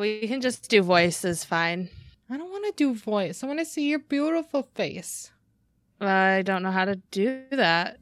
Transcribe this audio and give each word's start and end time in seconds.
We 0.00 0.26
can 0.26 0.40
just 0.40 0.70
do 0.70 0.80
voices 0.80 1.44
fine. 1.44 1.90
I 2.30 2.38
don't 2.38 2.50
want 2.50 2.64
to 2.64 2.72
do 2.74 2.94
voice. 2.94 3.44
I 3.44 3.46
want 3.46 3.58
to 3.58 3.66
see 3.66 3.90
your 3.90 3.98
beautiful 3.98 4.62
face. 4.62 5.30
I 6.00 6.40
don't 6.40 6.62
know 6.62 6.70
how 6.70 6.86
to 6.86 6.96
do 7.10 7.42
that. 7.50 7.98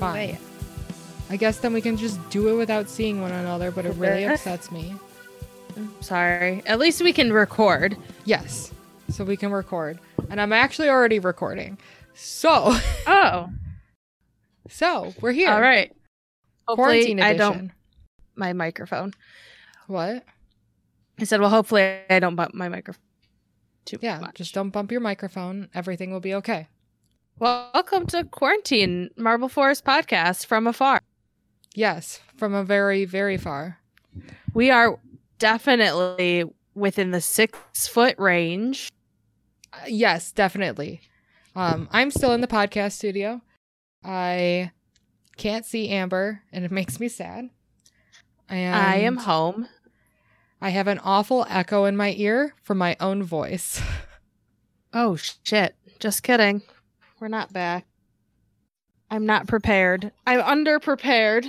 Fine. 0.00 0.12
Wait. 0.12 0.45
I 1.28 1.36
guess 1.36 1.58
then 1.58 1.72
we 1.72 1.80
can 1.80 1.96
just 1.96 2.18
do 2.30 2.48
it 2.48 2.54
without 2.56 2.88
seeing 2.88 3.20
one 3.20 3.32
another, 3.32 3.70
but 3.70 3.84
it 3.84 3.94
really 3.96 4.24
upsets 4.24 4.70
me. 4.70 4.94
Sorry. 6.00 6.62
At 6.66 6.78
least 6.78 7.02
we 7.02 7.12
can 7.12 7.32
record. 7.32 7.96
Yes. 8.24 8.72
So 9.10 9.24
we 9.24 9.36
can 9.36 9.50
record. 9.50 9.98
And 10.30 10.40
I'm 10.40 10.52
actually 10.52 10.88
already 10.88 11.18
recording. 11.18 11.78
So, 12.14 12.74
Oh, 13.06 13.48
so 14.68 15.12
we're 15.20 15.32
here. 15.32 15.50
all 15.50 15.60
right. 15.60 15.94
Quarantine 16.66 17.18
Hopefully, 17.18 17.22
I 17.22 17.30
edition. 17.30 17.38
don't 17.38 17.72
my 18.36 18.52
microphone. 18.52 19.12
What? 19.86 20.24
I 21.18 21.24
said, 21.24 21.40
well, 21.40 21.50
hopefully 21.50 21.98
I 22.10 22.18
don't 22.18 22.36
bump 22.36 22.54
my 22.54 22.68
microphone 22.68 23.02
too 23.84 23.98
Yeah, 24.00 24.18
much. 24.20 24.34
just 24.36 24.52
don't 24.54 24.70
bump 24.70 24.90
your 24.92 25.00
microphone. 25.00 25.68
Everything 25.74 26.12
will 26.12 26.20
be 26.20 26.34
okay. 26.34 26.68
Welcome 27.38 28.06
to 28.08 28.24
Quarantine 28.24 29.10
Marble 29.16 29.48
Forest 29.48 29.84
podcast 29.84 30.46
from 30.46 30.66
afar. 30.66 31.00
Yes, 31.76 32.20
from 32.38 32.54
a 32.54 32.64
very, 32.64 33.04
very 33.04 33.36
far. 33.36 33.78
We 34.54 34.70
are 34.70 34.98
definitely 35.38 36.44
within 36.74 37.10
the 37.10 37.20
six 37.20 37.86
foot 37.86 38.18
range. 38.18 38.90
Uh, 39.74 39.80
yes, 39.86 40.32
definitely. 40.32 41.02
Um, 41.54 41.86
I'm 41.92 42.10
still 42.10 42.32
in 42.32 42.40
the 42.40 42.46
podcast 42.46 42.92
studio. 42.92 43.42
I 44.02 44.72
can't 45.36 45.66
see 45.66 45.90
Amber, 45.90 46.40
and 46.50 46.64
it 46.64 46.70
makes 46.72 46.98
me 46.98 47.08
sad. 47.08 47.50
And 48.48 48.74
I 48.74 48.96
am 48.96 49.18
home. 49.18 49.68
I 50.62 50.70
have 50.70 50.88
an 50.88 50.98
awful 51.00 51.46
echo 51.50 51.84
in 51.84 51.94
my 51.94 52.14
ear 52.16 52.54
from 52.62 52.78
my 52.78 52.96
own 53.00 53.22
voice. 53.22 53.80
Oh 54.94 55.14
shit! 55.14 55.74
Just 55.98 56.22
kidding. 56.22 56.62
We're 57.20 57.28
not 57.28 57.52
back. 57.52 57.84
I'm 59.10 59.26
not 59.26 59.46
prepared. 59.46 60.12
I'm 60.26 60.40
underprepared. 60.40 61.46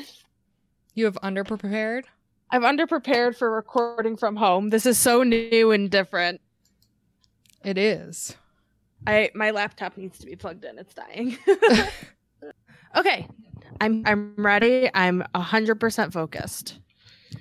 You 0.93 1.05
have 1.05 1.17
underprepared. 1.23 2.03
I'm 2.49 2.63
underprepared 2.63 3.35
for 3.35 3.51
recording 3.51 4.15
from 4.15 4.35
home. 4.35 4.69
This 4.69 4.85
is 4.85 4.97
so 4.97 5.23
new 5.23 5.71
and 5.71 5.89
different. 5.89 6.41
It 7.63 7.77
is. 7.77 8.37
I 9.05 9.31
my 9.33 9.51
laptop 9.51 9.97
needs 9.97 10.19
to 10.19 10.25
be 10.25 10.35
plugged 10.35 10.63
in. 10.63 10.79
It's 10.79 10.93
dying. 10.93 11.37
okay. 12.95 13.27
I'm 13.81 14.03
I'm 14.05 14.33
ready. 14.37 14.89
I'm 14.93 15.23
100% 15.35 16.13
focused. 16.13 16.79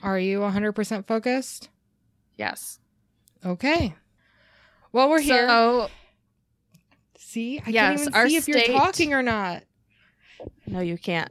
Are 0.02 0.18
you 0.18 0.40
100% 0.40 1.06
focused? 1.06 1.68
Yes. 2.36 2.80
Okay. 3.44 3.94
Well, 4.92 5.08
we're 5.08 5.20
here. 5.20 5.46
So, 5.48 5.90
See, 7.18 7.60
I 7.64 7.70
Yes, 7.70 8.04
can't 8.04 8.16
even 8.16 8.30
see 8.30 8.36
if 8.36 8.48
you're 8.48 8.78
talking 8.78 9.12
or 9.12 9.22
not. 9.22 9.62
No 10.66 10.80
you 10.80 10.98
can't. 10.98 11.30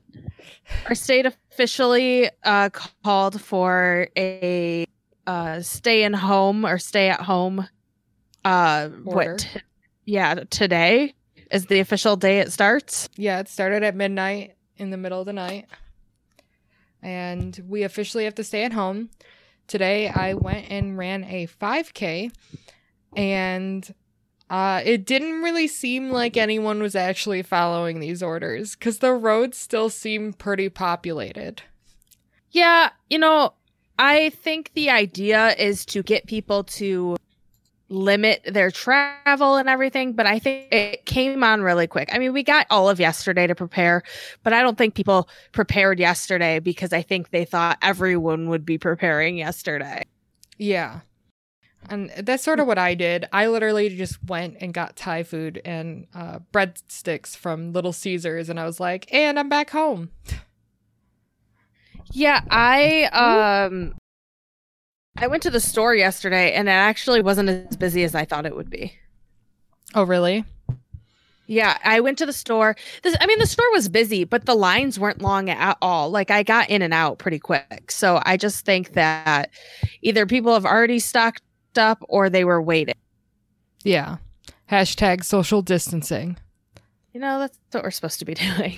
Our 0.87 0.95
state 0.95 1.25
officially 1.25 2.29
uh 2.43 2.69
called 3.03 3.41
for 3.41 4.07
a 4.17 4.85
uh 5.27 5.61
stay 5.61 6.03
in 6.03 6.13
home 6.13 6.65
or 6.65 6.77
stay 6.77 7.09
at 7.09 7.21
home 7.21 7.67
uh 8.43 8.89
Order. 9.05 9.31
what 9.31 9.39
t- 9.39 9.59
yeah, 10.05 10.35
today 10.49 11.15
is 11.51 11.65
the 11.65 11.79
official 11.79 12.15
day 12.15 12.39
it 12.39 12.51
starts. 12.51 13.09
Yeah, 13.17 13.39
it 13.39 13.47
started 13.47 13.83
at 13.83 13.95
midnight 13.95 14.55
in 14.77 14.89
the 14.91 14.97
middle 14.97 15.19
of 15.19 15.25
the 15.25 15.33
night. 15.33 15.65
And 17.01 17.59
we 17.67 17.83
officially 17.83 18.23
have 18.25 18.35
to 18.35 18.43
stay 18.43 18.63
at 18.63 18.73
home. 18.73 19.09
Today 19.67 20.09
I 20.09 20.33
went 20.35 20.69
and 20.69 20.97
ran 20.97 21.23
a 21.23 21.47
5K 21.47 22.31
and 23.15 23.93
uh, 24.49 24.81
it 24.85 25.05
didn't 25.05 25.41
really 25.41 25.67
seem 25.67 26.11
like 26.11 26.37
anyone 26.37 26.81
was 26.81 26.95
actually 26.95 27.41
following 27.41 27.99
these 27.99 28.21
orders 28.21 28.75
because 28.75 28.99
the 28.99 29.13
roads 29.13 29.57
still 29.57 29.89
seem 29.89 30.33
pretty 30.33 30.69
populated. 30.69 31.63
Yeah, 32.51 32.89
you 33.09 33.17
know, 33.17 33.53
I 33.97 34.29
think 34.29 34.71
the 34.73 34.89
idea 34.89 35.55
is 35.57 35.85
to 35.87 36.03
get 36.03 36.27
people 36.27 36.63
to 36.63 37.17
limit 37.89 38.41
their 38.45 38.71
travel 38.71 39.55
and 39.55 39.69
everything, 39.69 40.13
but 40.13 40.25
I 40.25 40.39
think 40.39 40.71
it 40.71 41.05
came 41.05 41.43
on 41.43 41.61
really 41.61 41.87
quick. 41.87 42.09
I 42.11 42.19
mean, 42.19 42.33
we 42.33 42.43
got 42.43 42.67
all 42.69 42.89
of 42.89 42.99
yesterday 42.99 43.47
to 43.47 43.55
prepare, 43.55 44.03
but 44.43 44.53
I 44.53 44.61
don't 44.61 44.77
think 44.77 44.95
people 44.95 45.29
prepared 45.51 45.99
yesterday 45.99 46.59
because 46.59 46.93
I 46.93 47.01
think 47.01 47.29
they 47.29 47.45
thought 47.45 47.77
everyone 47.81 48.49
would 48.49 48.65
be 48.65 48.77
preparing 48.77 49.37
yesterday. 49.37 50.03
Yeah. 50.57 51.01
And 51.89 52.11
that's 52.17 52.43
sort 52.43 52.59
of 52.59 52.67
what 52.67 52.77
I 52.77 52.95
did. 52.95 53.25
I 53.31 53.47
literally 53.47 53.89
just 53.95 54.23
went 54.25 54.57
and 54.59 54.73
got 54.73 54.95
Thai 54.95 55.23
food 55.23 55.61
and 55.63 56.07
uh, 56.13 56.39
breadsticks 56.51 57.35
from 57.37 57.73
Little 57.73 57.93
Caesars, 57.93 58.49
and 58.49 58.59
I 58.59 58.65
was 58.65 58.79
like, 58.79 59.11
and 59.13 59.37
I'm 59.37 59.49
back 59.49 59.69
home. 59.69 60.09
Yeah, 62.11 62.41
I 62.49 63.05
um 63.05 63.95
I 65.17 65.27
went 65.27 65.43
to 65.43 65.49
the 65.49 65.59
store 65.59 65.95
yesterday 65.95 66.53
and 66.53 66.67
it 66.67 66.71
actually 66.71 67.21
wasn't 67.21 67.49
as 67.49 67.77
busy 67.77 68.03
as 68.03 68.15
I 68.15 68.25
thought 68.25 68.45
it 68.45 68.55
would 68.55 68.69
be. 68.69 68.93
Oh, 69.93 70.03
really? 70.03 70.43
Yeah, 71.47 71.77
I 71.83 71.99
went 71.99 72.17
to 72.17 72.25
the 72.25 72.33
store. 72.33 72.75
This, 73.03 73.15
I 73.21 73.27
mean, 73.27 73.39
the 73.39 73.45
store 73.45 73.71
was 73.71 73.87
busy, 73.87 74.23
but 74.23 74.45
the 74.45 74.55
lines 74.55 74.99
weren't 74.99 75.21
long 75.21 75.49
at 75.49 75.77
all. 75.81 76.09
Like 76.09 76.31
I 76.31 76.43
got 76.43 76.69
in 76.69 76.81
and 76.81 76.93
out 76.93 77.19
pretty 77.19 77.39
quick. 77.39 77.91
So 77.91 78.19
I 78.25 78.35
just 78.35 78.65
think 78.65 78.93
that 78.93 79.51
either 80.01 80.25
people 80.25 80.53
have 80.53 80.65
already 80.65 80.99
stocked 80.99 81.43
up 81.77 82.03
or 82.07 82.29
they 82.29 82.43
were 82.43 82.61
waiting. 82.61 82.95
Yeah. 83.83 84.17
Hashtag 84.69 85.23
social 85.23 85.61
distancing. 85.61 86.37
You 87.13 87.19
know, 87.19 87.39
that's 87.39 87.57
what 87.71 87.83
we're 87.83 87.91
supposed 87.91 88.19
to 88.19 88.25
be 88.25 88.33
doing. 88.33 88.77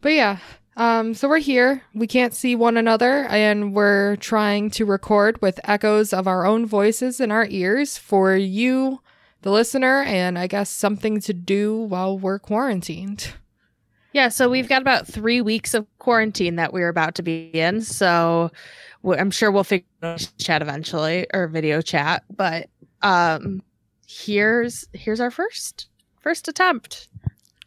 But 0.00 0.12
yeah, 0.12 0.38
um, 0.76 1.14
so 1.14 1.28
we're 1.28 1.38
here. 1.38 1.82
We 1.94 2.06
can't 2.06 2.34
see 2.34 2.54
one 2.54 2.76
another, 2.76 3.24
and 3.24 3.74
we're 3.74 4.16
trying 4.16 4.70
to 4.70 4.84
record 4.84 5.40
with 5.40 5.58
echoes 5.64 6.12
of 6.12 6.28
our 6.28 6.46
own 6.46 6.66
voices 6.66 7.18
in 7.18 7.32
our 7.32 7.46
ears 7.48 7.96
for 7.96 8.36
you, 8.36 9.00
the 9.42 9.50
listener, 9.50 10.02
and 10.02 10.38
I 10.38 10.46
guess 10.46 10.70
something 10.70 11.20
to 11.22 11.32
do 11.32 11.76
while 11.76 12.18
we're 12.18 12.38
quarantined. 12.38 13.32
Yeah, 14.12 14.28
so 14.28 14.48
we've 14.48 14.68
got 14.68 14.80
about 14.80 15.06
three 15.06 15.40
weeks 15.40 15.74
of 15.74 15.86
quarantine 15.98 16.56
that 16.56 16.72
we're 16.72 16.88
about 16.88 17.14
to 17.16 17.22
be 17.22 17.50
in. 17.52 17.80
So 17.82 18.50
I'm 19.06 19.30
sure 19.30 19.50
we'll 19.50 19.64
figure 19.64 19.86
out 20.02 20.28
chat 20.38 20.62
eventually 20.62 21.26
or 21.32 21.46
video 21.48 21.80
chat. 21.80 22.24
But 22.34 22.68
um, 23.02 23.62
here's 24.06 24.86
here's 24.92 25.20
our 25.20 25.30
first 25.30 25.88
first 26.20 26.48
attempt. 26.48 27.08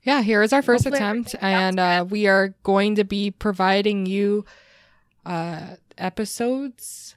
Yeah, 0.03 0.21
here 0.21 0.41
is 0.41 0.53
our 0.53 0.61
first 0.61 0.85
Hopefully 0.85 0.97
attempt, 0.97 1.35
and 1.41 1.79
uh, 1.79 2.05
we 2.09 2.27
are 2.27 2.55
going 2.63 2.95
to 2.95 3.03
be 3.03 3.31
providing 3.31 4.05
you 4.05 4.45
uh, 5.25 5.75
episodes 5.97 7.15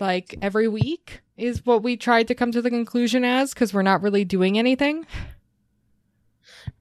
like 0.00 0.36
every 0.42 0.68
week, 0.68 1.20
is 1.36 1.64
what 1.64 1.82
we 1.82 1.96
tried 1.96 2.28
to 2.28 2.34
come 2.34 2.52
to 2.52 2.62
the 2.62 2.70
conclusion 2.70 3.24
as, 3.24 3.54
because 3.54 3.72
we're 3.72 3.82
not 3.82 4.02
really 4.02 4.24
doing 4.24 4.58
anything. 4.58 5.06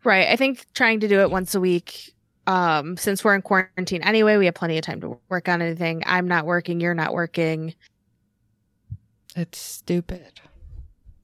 Right. 0.04 0.28
I 0.28 0.36
think 0.36 0.66
trying 0.74 1.00
to 1.02 1.08
do 1.08 1.20
it 1.22 1.30
once 1.30 1.56
a 1.56 1.60
week. 1.60 2.13
Um, 2.46 2.98
since 2.98 3.24
we're 3.24 3.36
in 3.36 3.42
quarantine 3.42 4.02
anyway, 4.04 4.38
we 4.38 4.46
have 4.46 4.56
plenty 4.56 4.78
of 4.78 4.84
time 4.84 5.00
to 5.02 5.18
work 5.30 5.48
on 5.48 5.62
anything. 5.62 6.04
I'm 6.06 6.28
not 6.28 6.46
working. 6.46 6.80
You're 6.82 6.94
not 6.94 7.14
working. 7.14 7.74
It's 9.36 9.58
stupid. 9.58 10.42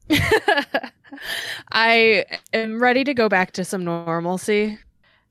I 1.72 2.26
am 2.54 2.82
ready 2.82 3.04
to 3.04 3.14
go 3.14 3.30
back 3.30 3.52
to 3.54 3.66
some 3.66 3.84
normalcy. 3.84 4.80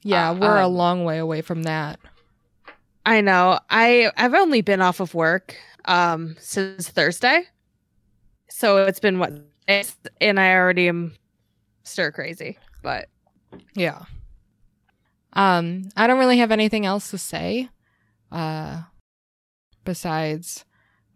Yeah, 0.02 0.30
Uh, 0.30 0.34
we're 0.34 0.58
a 0.58 0.66
um, 0.66 0.74
long 0.74 1.04
way 1.04 1.18
away 1.18 1.40
from 1.40 1.64
that. 1.64 1.98
I 3.04 3.20
know. 3.20 3.58
I 3.70 4.12
I've 4.16 4.34
only 4.34 4.60
been 4.60 4.80
off 4.80 5.00
of 5.00 5.14
work 5.14 5.56
um 5.86 6.36
since 6.38 6.88
Thursday. 6.88 7.44
So 8.50 8.84
it's 8.86 9.00
been 9.00 9.18
what 9.18 9.32
and 10.20 10.40
I 10.40 10.54
already 10.54 10.88
am 10.88 11.14
stir 11.84 12.12
crazy. 12.12 12.58
But 12.82 13.08
Yeah. 13.74 14.04
Um, 15.34 15.90
I 15.96 16.06
don't 16.06 16.18
really 16.18 16.38
have 16.38 16.50
anything 16.50 16.86
else 16.86 17.10
to 17.10 17.18
say. 17.18 17.68
Uh, 18.32 18.82
besides, 19.84 20.64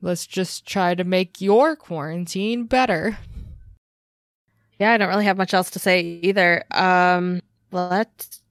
let's 0.01 0.27
just 0.27 0.67
try 0.67 0.95
to 0.95 1.05
make 1.05 1.41
your 1.41 1.77
quarantine 1.77 2.65
better. 2.65 3.19
yeah, 4.79 4.93
I 4.93 4.97
don't 4.99 5.09
really 5.09 5.25
have 5.25 5.37
much 5.39 5.55
else 5.55 5.71
to 5.71 5.79
say 5.79 6.01
either. 6.01 6.65
Um 6.71 7.41
let's 7.71 8.43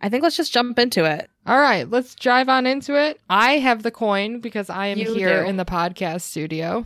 I 0.00 0.08
think 0.08 0.22
let's 0.22 0.36
just 0.36 0.52
jump 0.52 0.78
into 0.78 1.04
it. 1.04 1.28
All 1.46 1.58
right, 1.60 1.88
let's 1.90 2.14
drive 2.14 2.48
on 2.48 2.66
into 2.66 2.94
it. 2.94 3.20
I 3.28 3.54
have 3.58 3.82
the 3.82 3.90
coin 3.90 4.40
because 4.40 4.70
I 4.70 4.86
am 4.88 4.98
You 4.98 5.14
here 5.14 5.42
do. 5.42 5.48
in 5.48 5.56
the 5.56 5.64
podcast 5.64 6.20
studio. 6.22 6.84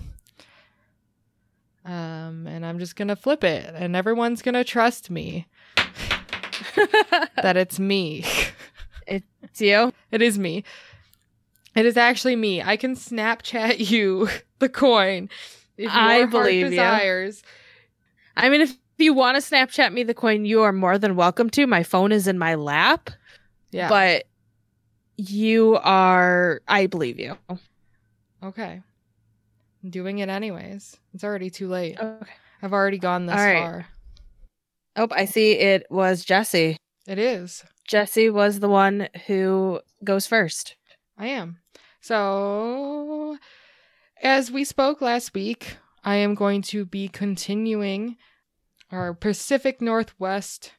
Um, 1.84 2.46
and 2.46 2.64
I'm 2.64 2.78
just 2.78 2.94
gonna 2.96 3.16
flip 3.16 3.42
it, 3.44 3.72
and 3.74 3.96
everyone's 3.96 4.40
gonna 4.42 4.62
trust 4.64 5.10
me 5.10 5.46
that 7.36 7.56
it's 7.56 7.78
me. 7.78 8.24
it's 9.06 9.60
you. 9.60 9.92
it 10.10 10.22
is 10.22 10.38
me. 10.38 10.64
It 11.74 11.86
is 11.86 11.96
actually 11.96 12.36
me. 12.36 12.62
I 12.62 12.76
can 12.76 12.94
Snapchat 12.94 13.90
you 13.90 14.28
the 14.58 14.68
coin 14.68 15.28
if 15.76 15.84
your 15.84 15.92
I 15.92 16.24
believe 16.26 16.72
you. 16.72 16.80
I 18.36 18.48
mean, 18.48 18.62
if 18.62 18.76
you 18.98 19.14
want 19.14 19.42
to 19.42 19.54
Snapchat 19.54 19.92
me 19.92 20.02
the 20.02 20.14
coin, 20.14 20.44
you 20.44 20.62
are 20.62 20.72
more 20.72 20.98
than 20.98 21.16
welcome 21.16 21.50
to. 21.50 21.66
My 21.66 21.82
phone 21.82 22.12
is 22.12 22.26
in 22.26 22.38
my 22.38 22.54
lap, 22.54 23.10
Yeah. 23.70 23.88
but 23.88 24.24
you 25.16 25.78
are. 25.82 26.60
I 26.68 26.86
believe 26.86 27.18
you. 27.18 27.36
okay. 28.42 28.80
I'm 29.82 29.90
doing 29.90 30.18
it 30.18 30.28
anyways. 30.28 30.96
It's 31.14 31.24
already 31.24 31.50
too 31.50 31.68
late. 31.68 31.98
Okay. 31.98 32.30
I've 32.62 32.72
already 32.72 32.98
gone 32.98 33.26
this 33.26 33.36
right. 33.36 33.58
far. 33.58 33.86
Oh, 34.96 35.08
I 35.10 35.24
see. 35.24 35.52
It 35.52 35.86
was 35.90 36.24
Jessi. 36.24 36.76
It 37.06 37.18
is. 37.18 37.64
Jessi 37.88 38.32
was 38.32 38.60
the 38.60 38.68
one 38.68 39.08
who 39.26 39.80
goes 40.04 40.26
first. 40.26 40.76
I 41.18 41.28
am. 41.28 41.58
So, 42.00 43.38
as 44.22 44.50
we 44.50 44.64
spoke 44.64 45.00
last 45.00 45.34
week, 45.34 45.76
I 46.04 46.16
am 46.16 46.34
going 46.34 46.62
to 46.62 46.84
be 46.84 47.08
continuing 47.08 48.16
our 48.90 49.14
Pacific 49.14 49.80
Northwest 49.80 50.72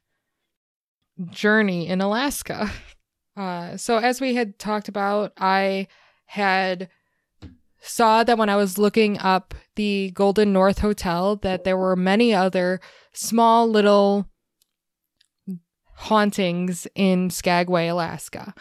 journey 1.30 1.88
in 1.88 2.02
Alaska. 2.02 2.72
Uh, 3.36 3.76
so, 3.78 3.98
as 3.98 4.22
we 4.22 4.36
had 4.36 4.60
talked 4.60 4.88
about, 4.88 5.34
I 5.40 5.88
had 6.26 6.88
saw 7.84 8.24
that 8.24 8.38
when 8.38 8.50
I 8.50 8.56
was 8.56 8.78
looking 8.78 9.20
up 9.20 9.54
the 9.76 10.12
Golden 10.12 10.54
North 10.54 10.80
Hotel 10.80 11.36
that 11.38 11.66
there 11.66 11.78
were 11.78 11.96
many 11.96 12.34
other 12.34 12.80
small 13.12 13.68
little 13.70 14.30
hauntings 15.96 16.88
in 16.96 17.30
Skagway, 17.30 17.88
Alaska. 17.88 18.54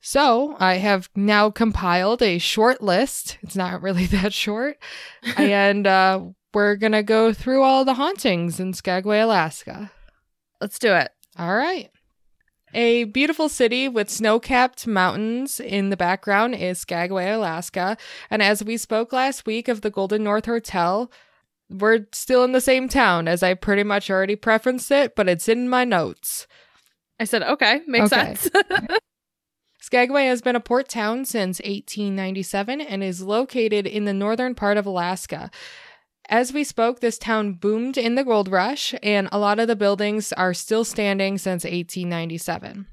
So 0.00 0.56
I 0.58 0.76
have 0.76 1.10
now 1.14 1.50
compiled 1.50 2.22
a 2.22 2.38
short 2.38 2.82
list. 2.82 3.36
It's 3.42 3.56
not 3.56 3.82
really 3.82 4.06
that 4.06 4.32
short. 4.32 4.78
and 5.36 5.86
uh, 5.86 6.22
we're 6.54 6.76
going 6.76 6.92
to 6.92 7.02
go 7.02 7.34
through 7.34 7.62
all 7.62 7.84
the 7.84 7.94
hauntings 7.94 8.58
in 8.58 8.72
Skagway, 8.72 9.20
Alaska. 9.20 9.90
Let's 10.60 10.78
do 10.78 10.94
it. 10.94 11.10
All 11.38 11.54
right. 11.54 11.90
A 12.72 13.04
beautiful 13.04 13.48
city 13.48 13.88
with 13.88 14.08
snow 14.08 14.38
capped 14.38 14.86
mountains 14.86 15.58
in 15.58 15.90
the 15.90 15.96
background 15.96 16.54
is 16.54 16.78
Skagway, 16.78 17.30
Alaska. 17.30 17.96
And 18.30 18.42
as 18.42 18.62
we 18.62 18.76
spoke 18.76 19.12
last 19.12 19.44
week 19.46 19.66
of 19.68 19.80
the 19.80 19.90
Golden 19.90 20.22
North 20.24 20.46
Hotel, 20.46 21.10
we're 21.68 22.06
still 22.12 22.44
in 22.44 22.52
the 22.52 22.60
same 22.60 22.88
town 22.88 23.26
as 23.28 23.42
I 23.42 23.54
pretty 23.54 23.82
much 23.82 24.10
already 24.10 24.36
preferenced 24.36 24.90
it, 24.90 25.16
but 25.16 25.28
it's 25.28 25.48
in 25.48 25.68
my 25.68 25.84
notes. 25.84 26.46
I 27.18 27.24
said, 27.24 27.42
okay, 27.42 27.80
makes 27.86 28.12
Okay. 28.12 28.34
sense. 28.36 28.50
Skagway 29.80 30.26
has 30.26 30.40
been 30.42 30.56
a 30.56 30.60
port 30.60 30.88
town 30.88 31.24
since 31.24 31.58
1897 31.60 32.80
and 32.80 33.02
is 33.02 33.22
located 33.22 33.86
in 33.86 34.04
the 34.04 34.14
northern 34.14 34.54
part 34.54 34.76
of 34.76 34.86
Alaska. 34.86 35.50
As 36.30 36.52
we 36.52 36.62
spoke, 36.62 37.00
this 37.00 37.18
town 37.18 37.54
boomed 37.54 37.98
in 37.98 38.14
the 38.14 38.22
gold 38.22 38.48
rush, 38.48 38.94
and 39.02 39.28
a 39.32 39.38
lot 39.38 39.58
of 39.58 39.66
the 39.66 39.74
buildings 39.74 40.32
are 40.32 40.54
still 40.54 40.84
standing 40.84 41.38
since 41.38 41.64
1897. 41.64 42.86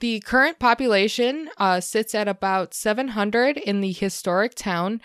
The 0.00 0.18
current 0.20 0.58
population 0.58 1.48
uh, 1.56 1.78
sits 1.78 2.16
at 2.16 2.26
about 2.26 2.74
700 2.74 3.56
in 3.58 3.80
the 3.80 3.92
historic 3.92 4.56
town, 4.56 5.00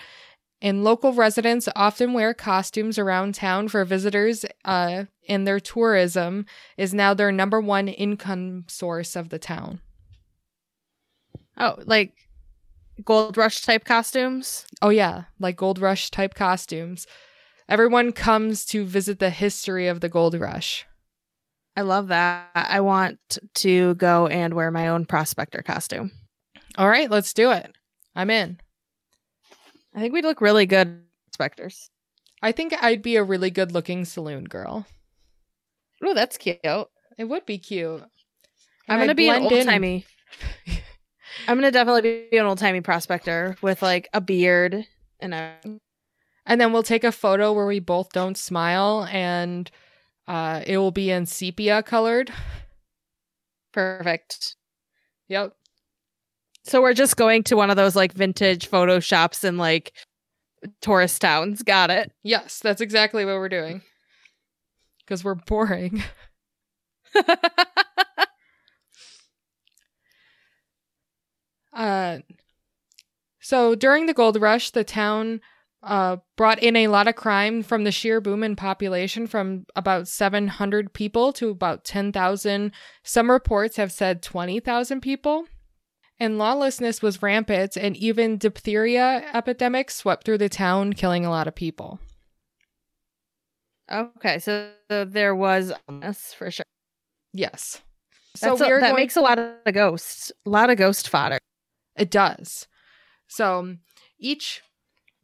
and 0.64 0.84
local 0.84 1.14
residents 1.14 1.70
often 1.76 2.14
wear 2.14 2.34
costumes 2.34 2.98
around 2.98 3.36
town 3.36 3.68
for 3.68 3.86
visitors, 3.86 4.44
uh, 4.66 5.06
and 5.30 5.46
their 5.46 5.60
tourism 5.60 6.48
is 6.76 6.92
now 6.92 7.14
their 7.14 7.32
number 7.32 7.62
one 7.62 7.88
income 7.88 8.66
source 8.68 9.16
of 9.16 9.30
the 9.30 9.40
town. 9.40 9.80
oh, 11.56 11.76
like 11.86 12.14
gold 13.06 13.38
rush 13.38 13.62
type 13.62 13.86
costumes. 13.86 14.66
Oh 14.82 14.90
yeah, 14.90 15.24
like 15.40 15.56
gold 15.56 15.80
rush 15.80 16.10
type 16.12 16.34
costumes. 16.34 17.08
Everyone 17.70 18.12
comes 18.12 18.66
to 18.68 18.84
visit 18.84 19.20
the 19.20 19.30
history 19.30 19.88
of 19.88 20.02
the 20.02 20.10
gold 20.10 20.34
rush. 20.40 20.86
I 21.76 21.82
love 21.82 22.10
that. 22.10 22.50
I 22.54 22.82
want 22.82 23.40
to 23.56 23.96
go 23.96 24.28
and 24.28 24.54
wear 24.54 24.72
my 24.72 24.90
own 24.90 25.06
prospector 25.06 25.62
costume. 25.62 26.12
All 26.78 26.90
right, 26.90 27.10
let's 27.10 27.34
do 27.34 27.52
it. 27.52 27.72
I'm 28.14 28.30
in. 28.30 28.60
I 29.96 30.00
think 30.00 30.14
we'd 30.14 30.26
look 30.26 30.42
really 30.42 30.66
good, 30.66 31.04
prospectors. 31.28 31.90
I 32.42 32.52
think 32.52 32.74
I'd 32.82 33.02
be 33.02 33.16
a 33.16 33.24
really 33.24 33.52
good 33.52 33.72
looking 33.72 34.04
saloon 34.06 34.46
girl. 34.46 34.86
Oh, 36.04 36.14
that's 36.14 36.38
cute. 36.38 36.60
It 36.64 37.26
would 37.26 37.46
be 37.46 37.58
cute. 37.58 38.04
I'm 38.90 39.00
gonna 39.00 39.12
I'd 39.12 39.18
be 39.18 39.30
an 39.30 39.44
old 39.44 39.64
timey. 39.64 40.06
I'm 41.48 41.58
gonna 41.58 41.72
definitely 41.72 42.28
be 42.30 42.38
an 42.38 42.46
old 42.46 42.58
timey 42.58 42.82
prospector 42.82 43.56
with 43.62 43.82
like 43.82 44.10
a 44.14 44.22
beard 44.22 44.86
and 45.20 45.34
a. 45.34 45.54
And 46.46 46.60
then 46.60 46.74
we'll 46.74 46.84
take 46.84 47.04
a 47.04 47.12
photo 47.12 47.54
where 47.54 47.68
we 47.68 47.80
both 47.80 48.12
don't 48.12 48.38
smile 48.38 49.08
and 49.12 49.70
uh 50.28 50.62
it 50.66 50.78
will 50.78 50.92
be 50.92 51.12
in 51.12 51.26
sepia 51.26 51.84
colored. 51.84 52.32
Perfect. 53.74 54.56
Yep. 55.30 55.54
So 56.64 56.82
we're 56.82 56.94
just 56.94 57.18
going 57.18 57.44
to 57.44 57.56
one 57.56 57.70
of 57.70 57.76
those 57.76 57.96
like 57.96 58.14
vintage 58.14 58.68
photo 58.68 59.00
shops 59.00 59.44
in 59.44 59.58
like 59.58 59.94
tourist 60.82 61.22
towns. 61.22 61.64
Got 61.64 61.90
it. 61.90 62.12
Yes, 62.24 62.60
that's 62.60 62.82
exactly 62.82 63.26
what 63.26 63.36
we're 63.36 63.50
doing. 63.50 63.82
Cuz 65.08 65.24
we're 65.24 65.36
boring. 65.36 66.04
Uh, 71.74 72.20
so 73.40 73.76
during 73.76 74.06
the 74.06 74.14
gold 74.14 74.40
rush, 74.40 74.72
the 74.72 74.84
town 74.84 75.42
uh, 75.84 76.18
brought 76.36 76.60
in 76.60 76.76
a 76.76 76.88
lot 76.88 77.08
of 77.08 77.16
crime 77.16 77.64
from 77.64 77.84
the 77.84 77.92
sheer 77.92 78.22
boom 78.22 78.44
in 78.44 78.56
population 78.56 79.26
from 79.26 79.66
about 79.76 80.08
700 80.08 80.94
people 80.94 81.34
to 81.34 81.50
about 81.50 81.84
10,000. 81.84 82.72
Some 83.04 83.32
reports 83.32 83.78
have 83.78 83.92
said 83.92 84.22
20,000 84.22 85.02
people. 85.02 85.46
And 86.20 86.38
lawlessness 86.38 87.02
was 87.02 87.24
rampant, 87.24 87.76
and 87.76 87.98
even 87.98 88.38
diphtheria 88.38 89.26
epidemics 89.34 89.96
swept 89.96 90.24
through 90.24 90.38
the 90.38 90.50
town, 90.50 90.94
killing 90.94 91.26
a 91.26 91.32
lot 91.32 91.48
of 91.48 91.56
people. 91.56 92.00
okay, 93.92 94.38
so, 94.38 94.70
so 94.92 95.04
there 95.04 95.34
was 95.34 95.74
this 95.90 96.32
for 96.32 96.52
sure. 96.52 96.66
Yes. 97.34 97.82
So 98.36 98.56
So 98.56 98.66
are 98.66 98.80
that 98.80 98.92
going 98.92 99.02
makes 99.02 99.16
a 99.16 99.22
lot 99.22 99.40
of 99.40 99.74
ghosts. 99.74 100.32
A 100.46 100.50
lot 100.52 100.70
of 100.70 100.78
ghost 100.78 101.10
fodder. 101.10 101.40
It 102.02 102.10
does. 102.10 102.68
So 103.28 103.60
um, 103.60 103.80
each 104.20 104.62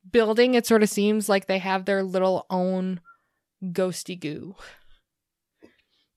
building, 0.09 0.53
it 0.53 0.67
sort 0.67 0.83
of 0.83 0.89
seems 0.89 1.27
like 1.27 1.47
they 1.47 1.57
have 1.57 1.85
their 1.85 2.03
little 2.03 2.45
own 2.51 3.01
ghosty 3.63 4.19
goo 4.19 4.55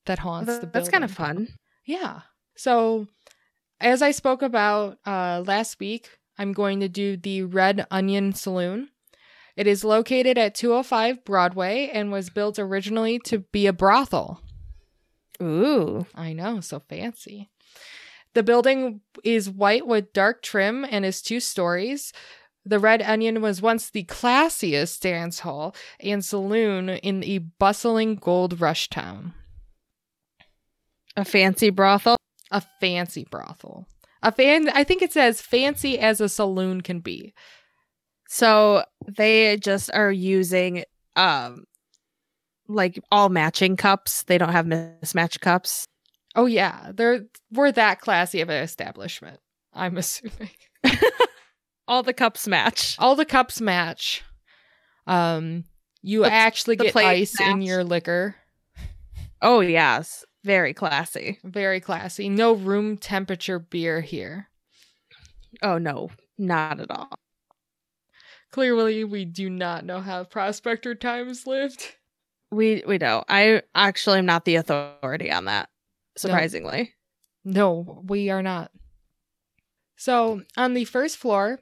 that 0.04 0.18
haunts 0.18 0.46
the 0.46 0.66
building. 0.66 0.70
That's 0.72 0.88
kind 0.90 1.04
of 1.04 1.10
fun. 1.10 1.48
Yeah. 1.86 2.20
So 2.56 3.08
as 3.80 4.02
I 4.02 4.10
spoke 4.10 4.42
about 4.42 4.98
uh, 5.06 5.42
last 5.46 5.80
week, 5.80 6.10
I'm 6.36 6.52
going 6.52 6.80
to 6.80 6.88
do 6.90 7.16
the 7.16 7.44
Red 7.44 7.86
Onion 7.90 8.34
Saloon. 8.34 8.90
It 9.56 9.66
is 9.66 9.82
located 9.82 10.36
at 10.36 10.54
205 10.54 11.24
Broadway 11.24 11.90
and 11.90 12.12
was 12.12 12.28
built 12.28 12.58
originally 12.58 13.18
to 13.20 13.38
be 13.38 13.66
a 13.66 13.72
brothel. 13.72 14.42
Ooh. 15.42 16.04
I 16.14 16.34
know, 16.34 16.60
so 16.60 16.80
fancy. 16.80 17.48
The 18.34 18.42
building 18.42 19.00
is 19.24 19.50
white 19.50 19.86
with 19.86 20.12
dark 20.12 20.42
trim 20.42 20.86
and 20.88 21.04
is 21.04 21.20
two 21.20 21.40
stories. 21.40 22.12
The 22.64 22.78
Red 22.78 23.02
Onion 23.02 23.40
was 23.40 23.62
once 23.62 23.90
the 23.90 24.04
classiest 24.04 25.00
dance 25.00 25.40
hall 25.40 25.74
and 25.98 26.24
saloon 26.24 26.90
in 26.90 27.20
the 27.20 27.38
bustling 27.38 28.16
gold 28.16 28.60
rush 28.60 28.88
town. 28.88 29.34
A 31.16 31.24
fancy 31.24 31.70
brothel. 31.70 32.16
A 32.50 32.62
fancy 32.80 33.26
brothel. 33.30 33.86
A 34.22 34.30
fan 34.30 34.68
I 34.68 34.84
think 34.84 35.02
it's 35.02 35.16
as 35.16 35.40
fancy 35.40 35.98
as 35.98 36.20
a 36.20 36.28
saloon 36.28 36.82
can 36.82 37.00
be. 37.00 37.34
So 38.28 38.84
they 39.08 39.56
just 39.56 39.90
are 39.92 40.12
using 40.12 40.84
um 41.16 41.64
like 42.68 43.02
all 43.10 43.28
matching 43.28 43.76
cups. 43.76 44.22
They 44.24 44.38
don't 44.38 44.52
have 44.52 44.66
mismatched 44.66 45.40
cups. 45.40 45.86
Oh 46.36 46.46
yeah, 46.46 46.92
they're 46.94 47.24
we're 47.52 47.72
that 47.72 48.00
classy 48.00 48.40
of 48.40 48.48
an 48.50 48.62
establishment. 48.62 49.40
I'm 49.74 49.96
assuming. 49.96 50.50
All 51.88 52.02
the 52.02 52.12
cups 52.12 52.46
match. 52.46 52.96
All 52.98 53.16
the 53.16 53.24
cups 53.24 53.60
match. 53.60 54.22
Um 55.06 55.64
you 56.02 56.22
The- 56.22 56.32
actually 56.32 56.76
the 56.76 56.84
get 56.84 56.96
ice 56.96 57.40
in 57.40 57.62
your 57.62 57.82
liquor. 57.84 58.36
Oh 59.42 59.60
yes. 59.60 60.24
Very 60.44 60.72
classy. 60.72 61.38
Very 61.44 61.80
classy. 61.80 62.28
No 62.28 62.52
room 62.54 62.96
temperature 62.96 63.58
beer 63.58 64.00
here. 64.00 64.48
Oh 65.62 65.78
no, 65.78 66.10
not 66.38 66.80
at 66.80 66.90
all. 66.90 67.10
Clearly, 68.52 69.04
we 69.04 69.24
do 69.24 69.48
not 69.50 69.84
know 69.84 70.00
how 70.00 70.24
Prospector 70.24 70.94
Times 70.96 71.46
lived. 71.46 71.84
We 72.50 72.82
we 72.86 72.98
don't. 72.98 73.24
I 73.28 73.62
actually 73.74 74.18
am 74.20 74.26
not 74.26 74.44
the 74.44 74.56
authority 74.56 75.30
on 75.30 75.44
that. 75.44 75.68
Surprisingly. 76.20 76.94
No, 77.44 78.02
we 78.06 78.30
are 78.30 78.42
not. 78.42 78.70
So, 79.96 80.42
on 80.56 80.74
the 80.74 80.84
first 80.84 81.16
floor, 81.16 81.60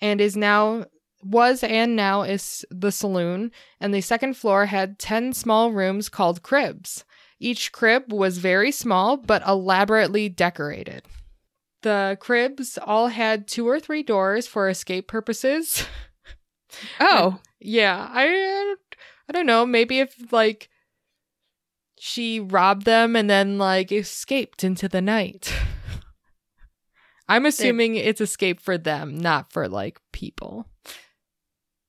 and 0.00 0.20
is 0.20 0.36
now 0.36 0.84
was 1.22 1.64
and 1.64 1.96
now 1.96 2.22
is 2.22 2.64
the 2.70 2.92
saloon, 2.92 3.50
and 3.80 3.94
the 3.94 4.00
second 4.00 4.36
floor 4.36 4.66
had 4.66 4.98
10 4.98 5.32
small 5.32 5.72
rooms 5.72 6.08
called 6.08 6.42
cribs. 6.42 7.04
Each 7.40 7.72
crib 7.72 8.12
was 8.12 8.38
very 8.38 8.70
small 8.70 9.16
but 9.16 9.46
elaborately 9.46 10.28
decorated. 10.28 11.02
The 11.82 12.16
cribs 12.20 12.78
all 12.82 13.08
had 13.08 13.46
two 13.46 13.68
or 13.68 13.78
three 13.80 14.02
doors 14.02 14.46
for 14.46 14.68
escape 14.68 15.08
purposes. 15.08 15.86
Oh, 16.98 17.38
Yeah, 17.60 18.08
I 18.10 18.74
I 19.28 19.32
don't 19.32 19.46
know, 19.46 19.64
maybe 19.64 20.00
if 20.00 20.32
like 20.32 20.68
she 21.98 22.40
robbed 22.40 22.84
them 22.84 23.16
and 23.16 23.28
then 23.28 23.58
like 23.58 23.92
escaped 23.92 24.64
into 24.64 24.88
the 24.88 25.00
night. 25.00 25.52
I'm 27.28 27.46
assuming 27.46 27.96
it's 27.96 28.20
escape 28.20 28.60
for 28.60 28.76
them, 28.76 29.16
not 29.16 29.52
for 29.52 29.68
like 29.68 29.98
people. 30.12 30.66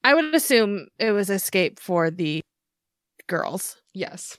I 0.03 0.13
would 0.13 0.33
assume 0.33 0.87
it 0.99 1.11
was 1.11 1.29
escape 1.29 1.79
for 1.79 2.09
the 2.09 2.41
girls. 3.27 3.77
Yes. 3.93 4.37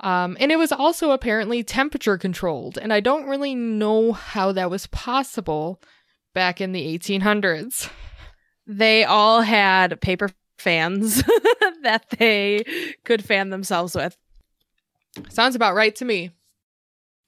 Um, 0.00 0.36
and 0.40 0.50
it 0.50 0.56
was 0.56 0.72
also 0.72 1.12
apparently 1.12 1.62
temperature 1.62 2.18
controlled, 2.18 2.76
and 2.76 2.92
I 2.92 2.98
don't 2.98 3.28
really 3.28 3.54
know 3.54 4.12
how 4.12 4.50
that 4.52 4.70
was 4.70 4.88
possible 4.88 5.80
back 6.34 6.60
in 6.60 6.72
the 6.72 6.98
1800s. 6.98 7.88
They 8.66 9.04
all 9.04 9.42
had 9.42 10.00
paper 10.00 10.30
fans 10.58 11.22
that 11.82 12.06
they 12.18 12.64
could 13.04 13.24
fan 13.24 13.50
themselves 13.50 13.94
with. 13.94 14.16
Sounds 15.28 15.54
about 15.54 15.74
right 15.74 15.94
to 15.96 16.04
me. 16.04 16.30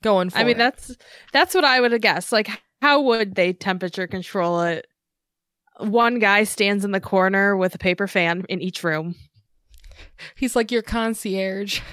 Going 0.02 0.30
for 0.30 0.38
I 0.38 0.44
mean, 0.44 0.56
it. 0.56 0.58
that's 0.58 0.96
that's 1.32 1.54
what 1.54 1.64
I 1.64 1.80
would 1.80 1.92
have 1.92 2.00
guessed. 2.00 2.32
Like, 2.32 2.48
how 2.82 3.00
would 3.00 3.34
they 3.34 3.52
temperature 3.52 4.06
control 4.06 4.60
it? 4.62 4.86
One 5.78 6.18
guy 6.18 6.44
stands 6.44 6.84
in 6.84 6.92
the 6.92 7.00
corner 7.00 7.56
with 7.56 7.74
a 7.74 7.78
paper 7.78 8.06
fan 8.06 8.44
in 8.48 8.60
each 8.60 8.84
room. 8.84 9.14
He's 10.36 10.54
like 10.54 10.70
your 10.70 10.82
concierge. 10.82 11.80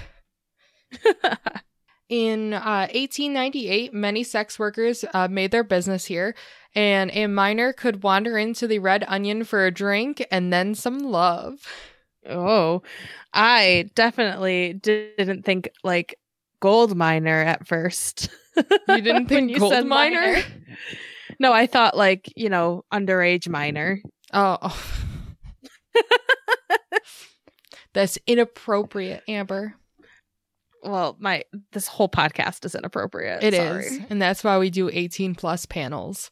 In 2.12 2.52
uh, 2.52 2.88
1898, 2.92 3.94
many 3.94 4.22
sex 4.22 4.58
workers 4.58 5.02
uh, 5.14 5.28
made 5.28 5.50
their 5.50 5.64
business 5.64 6.04
here, 6.04 6.34
and 6.74 7.10
a 7.14 7.26
miner 7.26 7.72
could 7.72 8.02
wander 8.02 8.36
into 8.36 8.66
the 8.66 8.80
Red 8.80 9.02
Onion 9.08 9.44
for 9.44 9.64
a 9.64 9.70
drink 9.70 10.26
and 10.30 10.52
then 10.52 10.74
some 10.74 10.98
love. 10.98 11.66
Oh, 12.28 12.82
I 13.32 13.90
definitely 13.94 14.74
didn't 14.74 15.44
think 15.44 15.70
like 15.82 16.18
gold 16.60 16.96
miner 16.96 17.40
at 17.42 17.66
first. 17.66 18.28
You 18.56 19.00
didn't 19.00 19.26
think 19.28 19.58
gold 19.58 19.72
said 19.72 19.86
miner? 19.86 20.42
no, 21.38 21.52
I 21.52 21.66
thought 21.66 21.96
like, 21.96 22.32
you 22.36 22.48
know, 22.48 22.84
underage 22.92 23.48
miner. 23.48 24.00
Oh. 24.32 24.80
That's 27.94 28.18
inappropriate, 28.26 29.22
Amber. 29.28 29.74
Well, 30.82 31.16
my 31.20 31.44
this 31.72 31.86
whole 31.86 32.08
podcast 32.08 32.64
is 32.64 32.74
inappropriate. 32.74 33.42
It 33.42 33.54
is, 33.54 33.86
Sorry. 33.86 34.06
And 34.10 34.20
that's 34.20 34.42
why 34.42 34.58
we 34.58 34.70
do 34.70 34.90
18 34.92 35.34
plus 35.34 35.64
panels. 35.66 36.30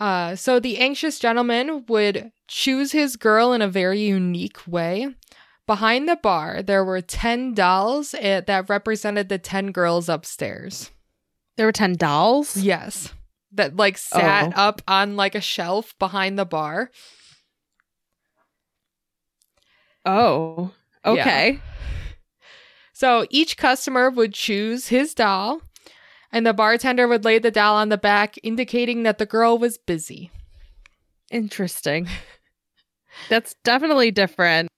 Uh, 0.00 0.34
so 0.34 0.58
the 0.58 0.78
anxious 0.78 1.18
gentleman 1.18 1.84
would 1.86 2.32
choose 2.50 2.90
his 2.92 3.14
girl 3.16 3.52
in 3.52 3.62
a 3.62 3.68
very 3.68 4.00
unique 4.00 4.66
way. 4.66 5.06
Behind 5.66 6.08
the 6.08 6.16
bar, 6.16 6.62
there 6.62 6.84
were 6.84 7.00
10 7.00 7.54
dolls 7.54 8.12
eh, 8.18 8.40
that 8.40 8.68
represented 8.68 9.28
the 9.28 9.38
10 9.38 9.70
girls 9.70 10.08
upstairs. 10.08 10.90
There 11.56 11.66
were 11.66 11.72
10 11.72 11.94
dolls? 11.94 12.56
Yes. 12.56 13.14
That 13.52 13.76
like 13.76 13.96
sat 13.96 14.52
Oh. 14.56 14.60
up 14.60 14.82
on 14.88 15.14
like 15.14 15.36
a 15.36 15.40
shelf 15.40 15.94
behind 16.00 16.36
the 16.38 16.44
bar. 16.44 16.90
Oh. 20.04 20.72
Okay. 21.04 21.60
So 22.92 23.26
each 23.30 23.56
customer 23.56 24.10
would 24.10 24.34
choose 24.34 24.88
his 24.88 25.14
doll, 25.14 25.62
and 26.32 26.44
the 26.46 26.52
bartender 26.52 27.06
would 27.08 27.24
lay 27.24 27.38
the 27.38 27.50
doll 27.50 27.76
on 27.76 27.88
the 27.90 27.96
back, 27.98 28.36
indicating 28.42 29.04
that 29.04 29.18
the 29.18 29.26
girl 29.26 29.56
was 29.56 29.78
busy. 29.78 30.30
Interesting. 31.30 32.08
That's 33.28 33.54
definitely 33.64 34.10
different. 34.10 34.68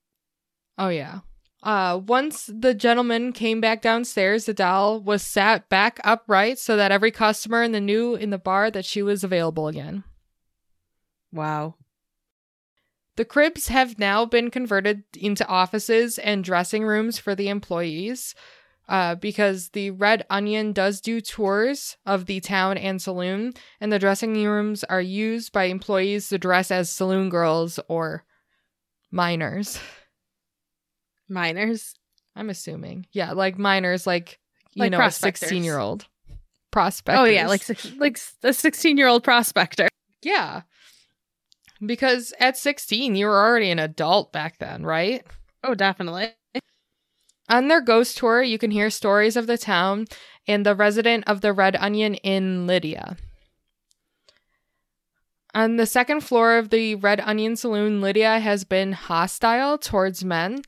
Oh 0.79 0.89
yeah. 0.89 1.21
Uh 1.63 2.01
once 2.05 2.51
the 2.53 2.75
gentleman 2.75 3.33
came 3.33 3.61
back 3.61 3.83
downstairs, 3.83 4.47
the 4.47 4.55
doll 4.55 5.01
was 5.01 5.23
sat 5.23 5.69
back 5.69 6.01
upright 6.05 6.59
so 6.59 6.77
that 6.77 6.93
every 6.93 7.11
customer 7.11 7.63
in 7.63 7.73
the 7.73 7.81
knew 7.81 8.15
in 8.15 8.31
the 8.31 8.39
bar 8.39 8.71
that 8.71 8.85
she 8.85 9.03
was 9.03 9.23
available 9.23 9.69
again. 9.69 10.05
Wow. 11.33 11.77
The 13.17 13.25
cribs 13.27 13.69
have 13.69 13.99
now 13.99 14.25
been 14.25 14.51
converted 14.51 15.05
into 15.19 15.47
offices 15.47 16.19
and 16.19 16.43
dressing 16.43 16.85
rooms 16.85 17.19
for 17.19 17.35
the 17.35 17.49
employees. 17.49 18.35
Uh, 18.89 19.15
because 19.15 19.71
the 19.71 19.91
Red 19.91 20.27
Onion 20.29 20.73
does 20.73 21.01
do 21.01 21.21
tours 21.21 21.97
of 22.05 22.27
the 22.27 22.41
town 22.41 22.77
and 22.77 23.01
saloon, 23.01 23.53
and 23.81 23.93
the 23.93 23.99
dressing 23.99 24.35
rooms 24.45 24.85
are 24.85 25.01
used 25.01 25.53
by 25.53 25.65
employees 25.65 26.29
to 26.29 26.39
dress 26.39 26.71
as 26.71 26.91
saloon 26.91 27.31
girls 27.31 27.79
or 27.89 28.25
minors. 29.11 29.79
Minors. 31.29 31.95
I'm 32.35 32.51
assuming. 32.51 33.07
Yeah, 33.13 33.33
like 33.33 33.59
minors, 33.59 34.07
like 34.07 34.39
you 34.75 34.83
Like 34.83 34.93
know, 34.93 35.01
a 35.01 35.11
16 35.11 35.65
year 35.65 35.79
old 35.79 36.07
prospect. 36.71 37.19
Oh 37.19 37.25
yeah, 37.25 37.47
like 37.47 37.63
like 37.99 38.19
a 38.43 38.53
16 38.53 38.97
year 38.97 39.09
old 39.09 39.23
prospector. 39.23 39.89
yeah, 40.23 40.63
because 41.85 42.33
at 42.41 42.57
16 42.57 43.15
you 43.17 43.27
were 43.27 43.39
already 43.39 43.71
an 43.71 43.79
adult 43.79 44.33
back 44.33 44.59
then, 44.59 44.85
right? 44.85 45.25
Oh, 45.63 45.75
definitely. 45.75 46.31
On 47.53 47.69
their 47.69 47.83
ghost 47.83 48.17
tour, 48.17 48.43
you 48.43 48.57
can 48.57 48.71
hear 48.71 48.89
stories 48.89 49.37
of 49.37 49.47
the 49.47 49.59
town 49.59 50.07
and 50.49 50.65
the 50.65 50.75
resident 50.75 51.25
of 51.27 51.43
the 51.43 51.53
Red 51.53 51.77
Onion 51.77 52.15
in 52.15 52.67
Lydia. 52.67 53.19
On 55.55 55.77
the 55.77 55.85
second 55.85 56.23
floor 56.23 56.57
of 56.57 56.71
the 56.71 56.95
Red 56.95 57.21
Onion 57.21 57.57
Saloon, 57.57 58.01
Lydia 58.01 58.39
has 58.39 58.65
been 58.65 58.93
hostile 58.93 59.77
towards 59.77 60.25
men, 60.25 60.63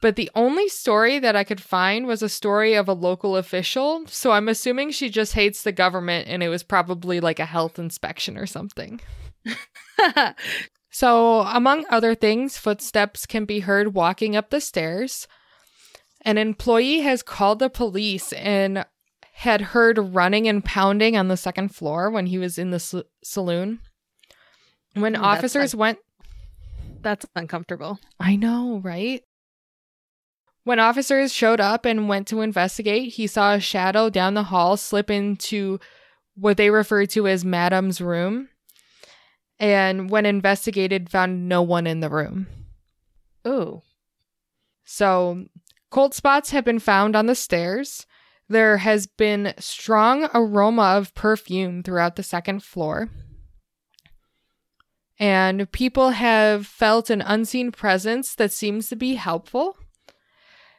but 0.00 0.16
the 0.16 0.30
only 0.34 0.70
story 0.70 1.18
that 1.18 1.36
I 1.36 1.44
could 1.44 1.60
find 1.60 2.06
was 2.06 2.22
a 2.22 2.30
story 2.30 2.72
of 2.72 2.88
a 2.88 2.94
local 2.94 3.36
official, 3.36 4.06
so 4.06 4.30
I'm 4.32 4.48
assuming 4.48 4.90
she 4.90 5.10
just 5.10 5.34
hates 5.34 5.62
the 5.62 5.70
government 5.70 6.28
and 6.28 6.42
it 6.42 6.48
was 6.48 6.62
probably 6.62 7.20
like 7.20 7.40
a 7.40 7.44
health 7.44 7.78
inspection 7.78 8.38
or 8.38 8.46
something. 8.46 9.02
So, 10.94 11.40
among 11.40 11.86
other 11.88 12.14
things, 12.14 12.58
footsteps 12.58 13.24
can 13.24 13.46
be 13.46 13.60
heard 13.60 13.94
walking 13.94 14.36
up 14.36 14.50
the 14.50 14.60
stairs. 14.60 15.26
An 16.24 16.38
employee 16.38 17.00
has 17.00 17.22
called 17.22 17.58
the 17.58 17.70
police 17.70 18.32
and 18.32 18.84
had 19.34 19.60
heard 19.60 19.98
running 19.98 20.46
and 20.46 20.64
pounding 20.64 21.16
on 21.16 21.28
the 21.28 21.36
second 21.36 21.74
floor 21.74 22.10
when 22.10 22.26
he 22.26 22.38
was 22.38 22.58
in 22.58 22.70
the 22.70 22.76
s- 22.76 22.94
saloon. 23.24 23.80
When 24.94 25.14
Ooh, 25.14 25.18
that's 25.20 25.38
officers 25.38 25.74
went, 25.74 25.98
That's 27.00 27.26
uncomfortable. 27.34 27.98
I 28.20 28.36
know, 28.36 28.80
right? 28.84 29.22
When 30.64 30.78
officers 30.78 31.32
showed 31.32 31.60
up 31.60 31.84
and 31.84 32.08
went 32.08 32.28
to 32.28 32.40
investigate, 32.40 33.14
he 33.14 33.26
saw 33.26 33.54
a 33.54 33.60
shadow 33.60 34.10
down 34.10 34.34
the 34.34 34.44
hall 34.44 34.76
slip 34.76 35.10
into 35.10 35.80
what 36.36 36.56
they 36.56 36.70
referred 36.70 37.10
to 37.10 37.26
as 37.26 37.44
Madam's 37.44 38.00
room. 38.00 38.48
And 39.58 40.08
when 40.08 40.24
investigated, 40.24 41.10
found 41.10 41.48
no 41.48 41.62
one 41.62 41.86
in 41.86 42.00
the 42.00 42.10
room. 42.10 42.46
Ooh. 43.46 43.82
So, 44.84 45.46
cold 45.92 46.14
spots 46.14 46.50
have 46.50 46.64
been 46.64 46.78
found 46.78 47.14
on 47.14 47.26
the 47.26 47.34
stairs. 47.34 48.06
There 48.48 48.78
has 48.78 49.06
been 49.06 49.54
strong 49.58 50.28
aroma 50.34 50.96
of 50.96 51.14
perfume 51.14 51.82
throughout 51.82 52.16
the 52.16 52.22
second 52.22 52.64
floor. 52.64 53.10
And 55.18 55.70
people 55.70 56.10
have 56.10 56.66
felt 56.66 57.10
an 57.10 57.20
unseen 57.20 57.70
presence 57.70 58.34
that 58.34 58.52
seems 58.52 58.88
to 58.88 58.96
be 58.96 59.14
helpful. 59.14 59.76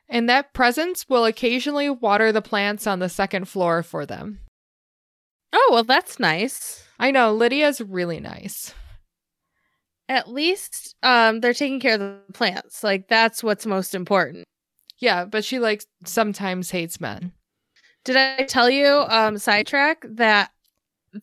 And 0.10 0.28
that 0.28 0.54
presence 0.54 1.08
will 1.08 1.26
occasionally 1.26 1.90
water 1.90 2.32
the 2.32 2.42
plants 2.42 2.86
on 2.86 3.00
the 3.00 3.08
second 3.08 3.48
floor 3.48 3.84
for 3.84 4.06
them. 4.06 4.40
Oh, 5.54 5.70
well, 5.72 5.84
that's 5.84 6.20
nice. 6.20 6.84
I 7.00 7.12
know, 7.12 7.34
Lydia's 7.34 7.80
really 7.80 8.20
nice. 8.20 8.74
At 10.10 10.28
least 10.28 10.96
um 11.04 11.40
they're 11.40 11.54
taking 11.54 11.80
care 11.80 11.94
of 11.94 12.00
the 12.00 12.20
plants. 12.34 12.84
Like 12.84 13.08
that's 13.08 13.44
what's 13.44 13.66
most 13.66 13.96
important. 13.96 14.46
Yeah, 15.04 15.26
but 15.26 15.44
she 15.44 15.60
like 15.60 15.84
sometimes 16.06 16.72
hates 16.72 17.02
men. 17.02 17.34
Did 18.06 18.16
I 18.16 18.44
tell 18.44 18.70
you, 18.70 18.88
um, 19.10 19.38
sidetrack, 19.38 20.06
that 20.08 20.52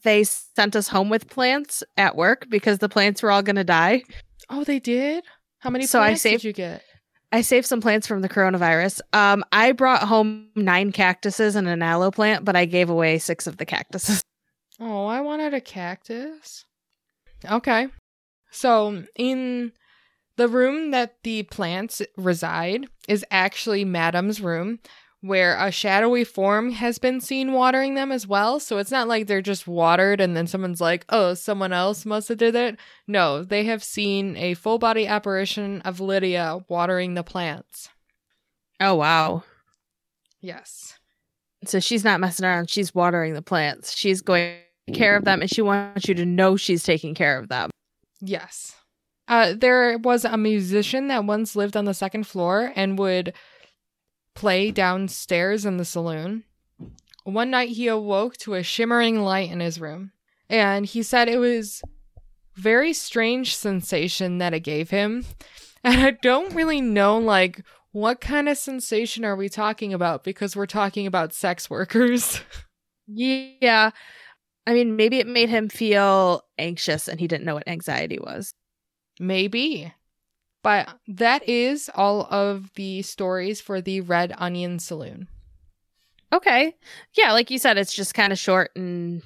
they 0.03 0.23
sent 0.25 0.77
us 0.77 0.89
home 0.89 1.09
with 1.09 1.29
plants 1.31 1.83
at 1.97 2.15
work 2.15 2.47
because 2.51 2.79
the 2.79 2.91
plants 2.91 3.23
were 3.23 3.31
all 3.31 3.43
going 3.43 3.57
to 3.57 3.65
die? 3.65 4.03
Oh, 4.51 4.65
they 4.65 4.81
did? 4.81 5.25
How 5.61 5.71
many 5.71 5.87
So 5.87 6.01
I 6.01 6.09
plants 6.09 6.23
saved- 6.23 6.43
did 6.43 6.49
you 6.49 6.53
get? 6.53 6.83
I 7.33 7.41
saved 7.41 7.67
some 7.67 7.81
plants 7.81 8.07
from 8.07 8.21
the 8.21 8.29
coronavirus. 8.29 9.01
Um, 9.15 9.45
I 9.53 9.73
brought 9.73 10.03
home 10.03 10.49
nine 10.57 10.93
cactuses 10.93 11.57
and 11.57 11.67
an 11.69 11.81
aloe 11.81 12.11
plant, 12.11 12.45
but 12.45 12.57
I 12.57 12.67
gave 12.67 12.91
away 12.91 13.19
six 13.19 13.47
of 13.47 13.57
the 13.57 13.65
cactuses. 13.65 14.23
Oh, 14.83 15.05
I 15.07 15.21
wanted 15.21 15.53
a 15.53 15.61
cactus. 15.61 16.65
Okay. 17.45 17.89
So, 18.51 19.05
in 19.15 19.73
the 20.41 20.49
room 20.49 20.91
that 20.91 21.23
the 21.23 21.43
plants 21.45 22.01
reside 22.17 22.87
is 23.07 23.25
actually 23.31 23.85
Madam's 23.85 24.41
room, 24.41 24.79
where 25.21 25.55
a 25.59 25.71
shadowy 25.71 26.25
form 26.25 26.73
has 26.73 26.99
been 26.99 27.21
seen 27.21 27.53
watering 27.53 27.95
them 27.95 28.11
as 28.11 28.27
well. 28.27 28.59
So, 28.59 28.79
it's 28.79 28.91
not 28.91 29.07
like 29.07 29.27
they're 29.27 29.43
just 29.43 29.69
watered 29.69 30.19
and 30.19 30.35
then 30.35 30.47
someone's 30.47 30.81
like, 30.81 31.05
oh, 31.11 31.35
someone 31.35 31.75
else 31.75 32.07
must 32.07 32.31
have 32.31 32.39
did 32.39 32.55
it. 32.55 32.79
No, 33.07 33.45
they 33.45 33.65
have 33.65 33.85
seen 33.85 34.35
a 34.39 34.55
full 34.55 34.79
body 34.79 35.07
apparition 35.07 35.83
of 35.83 36.01
Lydia 36.01 36.61
watering 36.69 37.13
the 37.13 37.23
plants. 37.23 37.91
Oh, 38.81 38.95
wow. 38.95 39.45
Yes. 40.41 40.95
So 41.67 41.81
she's 41.81 42.03
not 42.03 42.19
messing 42.19 42.47
around. 42.47 42.71
She's 42.71 42.95
watering 42.95 43.35
the 43.35 43.43
plants. 43.43 43.95
She's 43.95 44.23
going 44.23 44.55
to 44.55 44.93
take 44.93 44.99
care 44.99 45.17
of 45.17 45.27
them, 45.27 45.43
and 45.43 45.51
she 45.51 45.61
wants 45.61 46.09
you 46.09 46.15
to 46.15 46.25
know 46.25 46.57
she's 46.57 46.83
taking 46.83 47.15
care 47.15 47.39
of 47.39 47.49
them. 47.49 47.69
Yes. 48.23 48.75
Uh, 49.31 49.55
there 49.57 49.97
was 49.97 50.25
a 50.25 50.37
musician 50.37 51.07
that 51.07 51.25
once 51.25 51.55
lived 51.55 51.77
on 51.77 51.85
the 51.85 51.95
second 51.95 52.27
floor 52.27 52.73
and 52.75 52.99
would 52.99 53.33
play 54.35 54.73
downstairs 54.73 55.65
in 55.65 55.77
the 55.77 55.85
saloon. 55.85 56.43
One 57.23 57.51
night 57.51 57.69
he 57.69 57.87
awoke 57.87 58.37
to 58.39 58.55
a 58.55 58.65
shimmering 58.65 59.23
light 59.23 59.49
in 59.49 59.61
his 59.61 59.81
room, 59.81 60.11
and 60.49 60.85
he 60.85 61.05
said 61.05 61.29
it 61.29 61.39
was 61.39 61.81
very 62.57 62.93
strange 62.93 63.55
sensation 63.55 64.39
that 64.39 64.53
it 64.53 64.61
gave 64.61 64.91
him. 64.91 65.25
And 65.83 65.99
I 66.03 66.11
don't 66.11 66.55
really 66.55 66.83
know 66.83 67.17
like 67.17 67.63
what 67.93 68.21
kind 68.21 68.51
of 68.51 68.59
sensation 68.59 69.25
are 69.25 69.35
we 69.35 69.49
talking 69.49 69.95
about 69.95 70.25
because 70.25 70.55
we're 70.55 70.67
talking 70.67 71.07
about 71.07 71.33
sex 71.33 71.71
workers. 71.71 72.43
Yeah. 73.13 73.91
I 74.69 74.73
mean, 74.73 74.95
maybe 74.95 75.19
it 75.19 75.27
made 75.27 75.49
him 75.49 75.69
feel 75.69 76.45
anxious 76.59 77.09
and 77.09 77.19
he 77.19 77.27
didn't 77.27 77.45
know 77.45 77.55
what 77.55 77.67
anxiety 77.67 78.21
was. 78.21 78.53
Maybe. 79.21 79.93
But 80.63 80.89
that 81.07 81.49
is 81.49 81.89
all 81.95 82.27
of 82.31 82.71
the 82.75 83.03
stories 83.03 83.61
for 83.61 83.81
the 83.81 84.01
Red 84.01 84.35
Onion 84.37 84.79
Saloon. 84.79 85.29
Okay. 86.33 86.75
Yeah, 87.15 87.33
like 87.33 87.51
you 87.51 87.59
said, 87.59 87.79
it's 87.79 87.93
just 87.95 88.15
kind 88.15 88.33
of 88.33 88.39
short 88.39 88.71
and. 88.75 89.23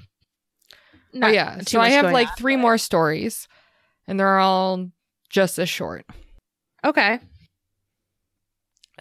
Oh, 1.23 1.29
yeah. 1.29 1.57
too 1.59 1.65
So 1.67 1.81
I 1.81 1.91
have 1.91 2.13
like 2.13 2.29
on, 2.29 2.35
three 2.37 2.57
but- 2.57 2.63
more 2.63 2.79
stories, 2.79 3.47
and 4.07 4.19
they're 4.19 4.39
all 4.39 4.91
just 5.31 5.59
as 5.59 5.69
short. 5.69 6.05
Okay. 6.85 7.21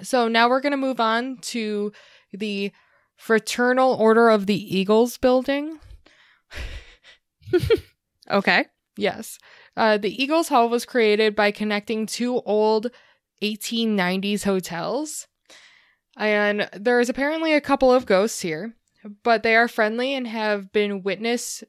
So 0.02 0.28
now 0.28 0.50
we're 0.50 0.62
going 0.62 0.72
to 0.72 0.78
move 0.78 1.00
on 1.00 1.38
to 1.42 1.92
the 2.32 2.72
Fraternal 3.16 3.94
Order 3.94 4.30
of 4.30 4.46
the 4.48 4.78
Eagles 4.78 5.18
building. 5.18 5.80
Okay. 8.32 8.66
Yes. 8.96 9.38
Uh, 9.76 9.98
the 9.98 10.22
Eagles 10.22 10.50
Hall 10.50 10.70
was 10.70 10.86
created 10.86 11.36
by 11.36 11.52
connecting 11.52 12.06
two 12.06 12.42
old 12.42 12.92
1890s 13.42 14.44
hotels. 14.44 15.28
And 16.16 16.70
there 16.74 17.00
is 17.00 17.10
apparently 17.10 17.54
a 17.54 17.62
couple 17.62 17.92
of 17.92 18.06
ghosts 18.06 18.42
here, 18.42 18.76
but 19.24 19.44
they 19.44 19.56
are 19.56 19.68
friendly 19.68 20.14
and 20.14 20.28
have 20.28 20.72
been 20.72 21.02
witness 21.04 21.64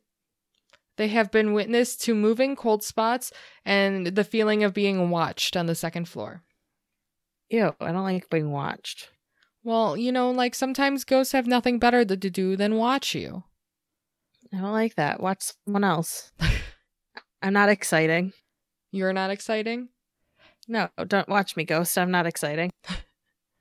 they 0.96 1.08
have 1.08 1.30
been 1.30 1.54
witness 1.54 1.96
to 1.96 2.14
moving 2.14 2.54
cold 2.54 2.84
spots 2.84 3.32
and 3.64 4.06
the 4.06 4.24
feeling 4.24 4.62
of 4.62 4.72
being 4.72 5.10
watched 5.10 5.56
on 5.56 5.66
the 5.66 5.74
second 5.74 6.08
floor. 6.08 6.42
Ew, 7.50 7.74
I 7.80 7.92
don't 7.92 8.04
like 8.04 8.30
being 8.30 8.52
watched. 8.52 9.10
Well, 9.64 9.96
you 9.96 10.12
know, 10.12 10.30
like 10.30 10.54
sometimes 10.54 11.04
ghosts 11.04 11.32
have 11.32 11.46
nothing 11.46 11.78
better 11.78 12.04
to 12.04 12.16
do 12.16 12.56
than 12.56 12.76
watch 12.76 13.14
you. 13.14 13.44
I 14.52 14.58
don't 14.58 14.72
like 14.72 14.94
that. 14.94 15.20
Watch 15.20 15.52
someone 15.64 15.84
else. 15.84 16.32
I'm 17.44 17.52
not 17.52 17.68
exciting. 17.68 18.32
You're 18.90 19.12
not 19.12 19.30
exciting? 19.30 19.90
No, 20.66 20.88
don't 21.06 21.28
watch 21.28 21.56
me, 21.56 21.64
ghost. 21.64 21.96
I'm 21.98 22.10
not 22.10 22.26
exciting. 22.26 22.70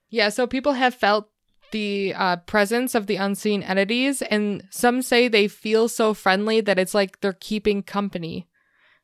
Yeah, 0.10 0.30
so 0.30 0.46
people 0.46 0.74
have 0.74 0.94
felt 0.94 1.28
the 1.72 2.14
uh, 2.16 2.36
presence 2.46 2.94
of 2.94 3.08
the 3.08 3.16
unseen 3.16 3.64
entities, 3.64 4.22
and 4.22 4.64
some 4.70 5.02
say 5.02 5.28
they 5.28 5.48
feel 5.48 5.90
so 5.90 6.14
friendly 6.14 6.62
that 6.62 6.78
it's 6.78 6.94
like 6.94 7.20
they're 7.22 7.34
keeping 7.34 7.82
company. 7.82 8.48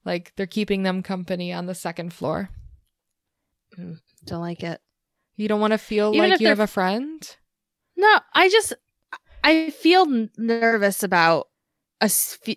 Like 0.05 0.33
they're 0.35 0.45
keeping 0.45 0.83
them 0.83 1.01
company 1.01 1.51
on 1.51 1.65
the 1.65 1.73
second 1.73 2.13
floor. 2.13 2.49
Don't 3.75 4.41
like 4.41 4.61
it. 4.63 4.81
You 5.35 5.47
don't 5.47 5.61
want 5.61 5.71
to 5.71 5.79
feel 5.79 6.13
Even 6.13 6.29
like 6.29 6.39
you 6.41 6.47
have 6.47 6.57
they're- 6.57 6.65
a 6.65 6.67
friend? 6.67 7.35
No, 7.97 8.19
I 8.35 8.47
just 8.49 8.73
I 9.43 9.71
feel 9.71 10.05
nervous 10.37 11.01
about 11.01 11.47
a 12.01 12.11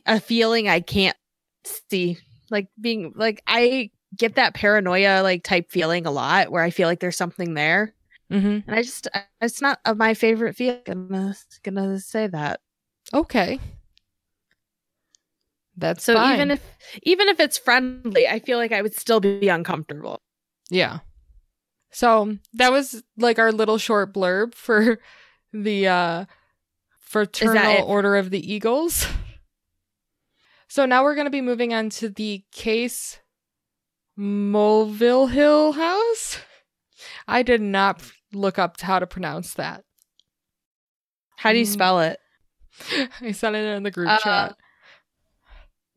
a 0.04 0.20
feeling 0.20 0.68
I 0.68 0.80
can't 0.80 1.16
see. 1.64 2.18
Like 2.50 2.68
being 2.80 3.12
like 3.16 3.42
I 3.46 3.90
get 4.16 4.34
that 4.34 4.54
paranoia 4.54 5.22
like 5.22 5.42
type 5.42 5.70
feeling 5.70 6.04
a 6.06 6.10
lot 6.10 6.50
where 6.52 6.62
I 6.62 6.70
feel 6.70 6.86
like 6.88 7.00
there's 7.00 7.16
something 7.16 7.54
there. 7.54 7.94
Mm-hmm. 8.30 8.68
And 8.68 8.76
I 8.76 8.82
just 8.82 9.08
I- 9.14 9.24
it's 9.40 9.60
not 9.62 9.78
of 9.84 9.96
my 9.96 10.14
favorite 10.14 10.56
feeling. 10.56 10.80
I'm 10.86 11.08
gonna, 11.08 11.34
gonna 11.62 11.98
say 12.00 12.26
that. 12.28 12.60
Okay. 13.14 13.58
That's 15.76 16.04
So 16.04 16.14
fine. 16.14 16.34
even 16.34 16.50
if 16.50 16.62
even 17.02 17.28
if 17.28 17.40
it's 17.40 17.58
friendly, 17.58 18.28
I 18.28 18.40
feel 18.40 18.58
like 18.58 18.72
I 18.72 18.82
would 18.82 18.94
still 18.94 19.20
be 19.20 19.48
uncomfortable. 19.48 20.20
Yeah. 20.70 21.00
So 21.90 22.36
that 22.54 22.72
was 22.72 23.02
like 23.16 23.38
our 23.38 23.52
little 23.52 23.78
short 23.78 24.12
blurb 24.14 24.54
for 24.54 24.98
the 25.52 25.88
uh 25.88 26.24
Fraternal? 27.00 27.84
Order 27.84 28.16
of 28.16 28.30
the 28.30 28.52
Eagles. 28.52 29.06
So 30.72 30.86
now 30.86 31.02
we're 31.04 31.14
going 31.14 31.26
to 31.26 31.30
be 31.30 31.42
moving 31.42 31.74
on 31.74 31.90
to 32.00 32.08
the 32.08 32.44
case 32.50 33.20
Mulville 34.18 35.26
Hill 35.26 35.72
House. 35.72 36.38
I 37.28 37.42
did 37.42 37.60
not 37.60 38.00
look 38.32 38.58
up 38.58 38.80
how 38.80 38.98
to 38.98 39.06
pronounce 39.06 39.52
that. 39.52 39.84
How 41.36 41.52
do 41.52 41.58
you 41.58 41.66
Mm. 41.66 41.72
spell 41.74 42.00
it? 42.00 42.18
I 43.20 43.32
sent 43.32 43.54
it 43.54 43.66
in 43.76 43.82
the 43.82 43.90
group 43.90 44.08
Uh, 44.08 44.18
chat. 44.20 44.56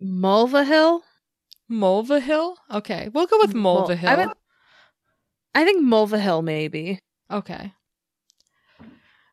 Mulvihill? 0.03 1.03
Mulvihill? 1.71 2.57
Okay, 2.69 3.07
we'll 3.13 3.27
go 3.27 3.37
with 3.39 3.53
Mul- 3.55 3.87
Mulvihill. 3.87 4.09
I 4.09 4.25
would- 4.25 4.37
I 5.53 5.63
think 5.63 5.85
Mulvihill 5.85 6.43
maybe. 6.43 6.99
Okay. 7.31 7.71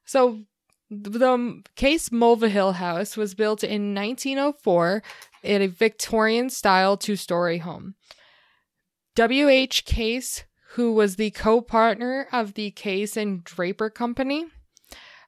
So 0.05 0.44
the 0.92 1.62
Case 1.74 2.11
Mulvihill 2.11 2.74
House 2.74 3.16
was 3.16 3.35
built 3.35 3.64
in 3.64 3.94
1904 3.94 5.02
in 5.42 5.62
a 5.62 5.66
Victorian 5.66 6.50
style 6.50 6.96
two 6.96 7.16
story 7.16 7.59
home. 7.59 7.94
W.H. 9.14 9.85
Case, 9.85 10.44
who 10.70 10.92
was 10.92 11.16
the 11.16 11.31
co 11.31 11.61
partner 11.61 12.28
of 12.33 12.55
the 12.55 12.70
Case 12.72 13.16
and 13.16 13.42
Draper 13.42 13.90
Company, 13.90 14.46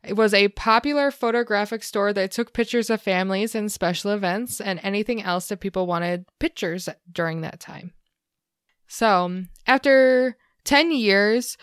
it 0.07 0.15
was 0.15 0.35
a 0.35 0.49
popular 0.49 1.11
photographic 1.11 1.83
store 1.83 2.13
that 2.13 2.31
took 2.31 2.53
pictures 2.53 2.91
of 2.91 3.01
families 3.01 3.55
and 3.55 3.73
special 3.73 4.11
events 4.11 4.61
and 4.61 4.79
anything 4.83 5.23
else 5.23 5.49
that 5.49 5.61
people 5.61 5.87
wanted 5.87 6.27
pictures 6.39 6.89
during 7.11 7.41
that 7.41 7.59
time. 7.59 7.93
So, 8.87 9.45
after 9.67 10.37
10 10.65 10.93
years, 10.93 11.57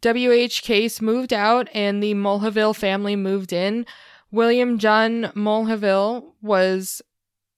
W.H. 0.00 0.62
Case 0.62 1.00
moved 1.00 1.32
out 1.32 1.68
and 1.72 2.02
the 2.02 2.14
Mulhaville 2.14 2.74
family 2.74 3.16
moved 3.16 3.52
in. 3.52 3.86
William 4.30 4.78
John 4.78 5.32
Mulhaville 5.34 6.32
was 6.42 7.02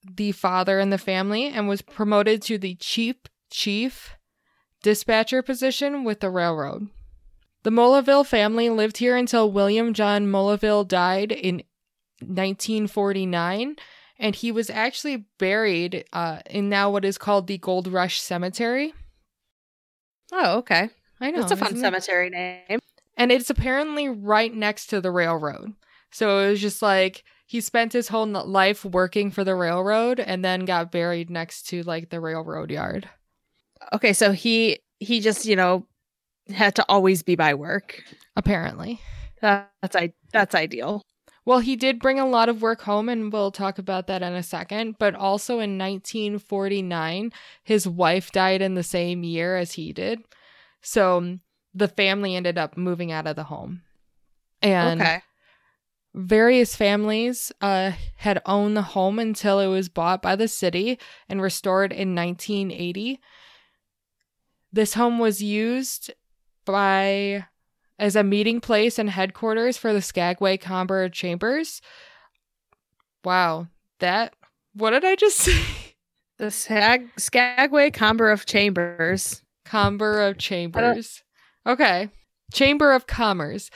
the 0.03 0.31
father 0.31 0.79
in 0.79 0.89
the 0.89 0.97
family 0.97 1.47
and 1.47 1.67
was 1.67 1.81
promoted 1.81 2.41
to 2.43 2.57
the 2.57 2.75
chief 2.75 3.15
chief 3.51 4.15
dispatcher 4.83 5.41
position 5.41 6.03
with 6.03 6.19
the 6.19 6.29
railroad. 6.29 6.87
The 7.63 7.71
Mulhaville 7.71 8.25
family 8.25 8.69
lived 8.69 8.97
here 8.97 9.17
until 9.17 9.51
William 9.51 9.93
John 9.93 10.27
Mulhaville 10.27 10.87
died 10.87 11.31
in 11.31 11.63
1949 12.21 13.75
and 14.17 14.35
he 14.35 14.51
was 14.51 14.69
actually 14.69 15.25
buried 15.37 16.05
uh, 16.13 16.39
in 16.49 16.69
now 16.69 16.89
what 16.91 17.05
is 17.05 17.17
called 17.17 17.47
the 17.47 17.57
Gold 17.57 17.87
Rush 17.87 18.21
Cemetery. 18.21 18.93
Oh, 20.31 20.57
okay. 20.59 20.89
I 21.21 21.31
know. 21.31 21.41
It's 21.41 21.51
a 21.51 21.55
fun 21.55 21.73
isn't 21.73 21.79
it? 21.79 21.81
cemetery 21.81 22.29
name. 22.29 22.79
And 23.17 23.31
it's 23.31 23.49
apparently 23.49 24.07
right 24.07 24.53
next 24.53 24.87
to 24.87 25.01
the 25.01 25.11
railroad. 25.11 25.73
So 26.11 26.39
it 26.39 26.49
was 26.51 26.61
just 26.61 26.81
like 26.81 27.23
he 27.45 27.61
spent 27.61 27.93
his 27.93 28.07
whole 28.07 28.25
life 28.25 28.85
working 28.85 29.31
for 29.31 29.43
the 29.43 29.55
railroad 29.55 30.19
and 30.19 30.43
then 30.43 30.65
got 30.65 30.91
buried 30.91 31.29
next 31.29 31.63
to 31.69 31.83
like 31.83 32.09
the 32.09 32.19
railroad 32.19 32.71
yard. 32.71 33.09
Okay, 33.93 34.13
so 34.13 34.31
he 34.31 34.79
he 34.99 35.19
just, 35.19 35.45
you 35.45 35.55
know, 35.55 35.85
had 36.49 36.75
to 36.75 36.85
always 36.87 37.23
be 37.23 37.35
by 37.35 37.53
work. 37.53 38.03
Apparently. 38.35 39.01
That, 39.41 39.71
that's 39.81 39.95
I 39.95 40.13
that's 40.31 40.55
ideal. 40.55 41.03
Well, 41.45 41.59
he 41.59 41.75
did 41.75 41.99
bring 41.99 42.19
a 42.19 42.27
lot 42.27 42.49
of 42.49 42.61
work 42.61 42.81
home, 42.81 43.09
and 43.09 43.33
we'll 43.33 43.51
talk 43.51 43.79
about 43.79 44.07
that 44.07 44.21
in 44.21 44.33
a 44.33 44.43
second. 44.43 44.97
But 44.99 45.15
also 45.15 45.53
in 45.53 45.77
1949, 45.77 47.31
his 47.63 47.87
wife 47.87 48.31
died 48.31 48.61
in 48.61 48.75
the 48.75 48.83
same 48.83 49.23
year 49.23 49.57
as 49.57 49.73
he 49.73 49.91
did. 49.91 50.21
So 50.81 51.17
um, 51.17 51.41
the 51.73 51.87
family 51.87 52.35
ended 52.35 52.57
up 52.57 52.77
moving 52.77 53.11
out 53.11 53.27
of 53.27 53.35
the 53.35 53.43
home. 53.43 53.81
And 54.61 55.01
okay. 55.01 55.21
various 56.13 56.75
families 56.75 57.51
uh, 57.61 57.91
had 58.17 58.41
owned 58.45 58.75
the 58.75 58.81
home 58.81 59.19
until 59.19 59.59
it 59.59 59.67
was 59.67 59.89
bought 59.89 60.21
by 60.21 60.35
the 60.35 60.47
city 60.47 60.99
and 61.27 61.41
restored 61.41 61.91
in 61.91 62.15
1980. 62.15 63.19
This 64.71 64.93
home 64.93 65.19
was 65.19 65.41
used 65.41 66.11
by 66.65 67.45
as 67.97 68.15
a 68.15 68.23
meeting 68.23 68.61
place 68.61 68.97
and 68.97 69.09
headquarters 69.09 69.77
for 69.77 69.93
the 69.93 70.01
Skagway 70.01 70.57
Comber 70.57 71.09
Chambers. 71.09 71.81
Wow, 73.23 73.67
that 73.99 74.33
what 74.73 74.91
did 74.91 75.03
I 75.03 75.15
just 75.15 75.37
say? 75.39 75.61
The 76.37 76.51
Skag- 76.51 77.09
Skagway 77.17 77.91
Comber 77.91 78.31
of 78.31 78.45
Chambers. 78.45 79.41
Comber 79.69 80.21
of 80.21 80.37
Chambers. 80.39 81.21
Okay. 81.65 82.09
Chamber 82.51 82.91
of 82.91 83.05
Commerce. 83.05 83.69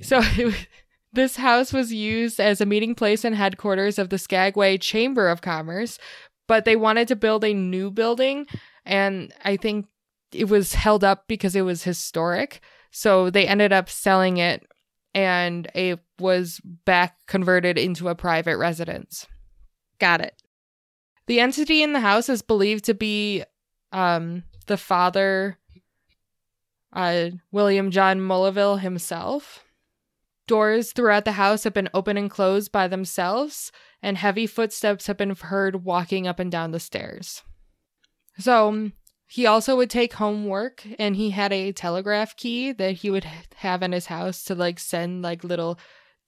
So 0.00 0.20
it, 0.22 0.68
this 1.12 1.36
house 1.36 1.72
was 1.72 1.92
used 1.92 2.38
as 2.38 2.60
a 2.60 2.66
meeting 2.66 2.94
place 2.94 3.24
and 3.24 3.34
headquarters 3.34 3.98
of 3.98 4.10
the 4.10 4.18
Skagway 4.18 4.78
Chamber 4.78 5.28
of 5.28 5.42
Commerce, 5.42 5.98
but 6.46 6.64
they 6.64 6.76
wanted 6.76 7.08
to 7.08 7.16
build 7.16 7.44
a 7.44 7.52
new 7.52 7.90
building 7.90 8.46
and 8.84 9.32
I 9.44 9.56
think 9.56 9.86
it 10.32 10.48
was 10.48 10.74
held 10.74 11.02
up 11.02 11.24
because 11.26 11.56
it 11.56 11.62
was 11.62 11.82
historic. 11.82 12.60
So 12.90 13.28
they 13.28 13.46
ended 13.46 13.72
up 13.72 13.88
selling 13.88 14.36
it 14.36 14.64
and 15.14 15.68
it 15.74 16.00
was 16.20 16.60
back 16.84 17.16
converted 17.26 17.76
into 17.76 18.08
a 18.08 18.14
private 18.14 18.56
residence. 18.56 19.26
Got 19.98 20.20
it. 20.20 20.40
The 21.26 21.40
entity 21.40 21.82
in 21.82 21.92
the 21.92 22.00
house 22.00 22.28
is 22.28 22.42
believed 22.42 22.84
to 22.84 22.94
be 22.94 23.44
um, 23.92 24.44
the 24.66 24.76
father, 24.76 25.58
uh, 26.92 27.30
William 27.50 27.90
John 27.90 28.20
Mullaville 28.20 28.80
himself. 28.80 29.64
Doors 30.46 30.92
throughout 30.92 31.24
the 31.24 31.32
house 31.32 31.64
have 31.64 31.72
been 31.72 31.88
open 31.94 32.16
and 32.16 32.30
closed 32.30 32.70
by 32.70 32.86
themselves, 32.86 33.72
and 34.02 34.18
heavy 34.18 34.46
footsteps 34.46 35.06
have 35.06 35.16
been 35.16 35.34
heard 35.34 35.84
walking 35.84 36.26
up 36.26 36.38
and 36.38 36.52
down 36.52 36.70
the 36.70 36.80
stairs. 36.80 37.42
So, 38.38 38.90
he 39.26 39.46
also 39.46 39.74
would 39.76 39.90
take 39.90 40.12
homework 40.14 40.86
and 40.98 41.16
he 41.16 41.30
had 41.30 41.52
a 41.52 41.72
telegraph 41.72 42.36
key 42.36 42.72
that 42.72 42.96
he 42.96 43.10
would 43.10 43.26
have 43.56 43.82
in 43.82 43.92
his 43.92 44.06
house 44.06 44.44
to 44.44 44.54
like 44.54 44.78
send 44.78 45.22
like 45.22 45.42
little 45.42 45.78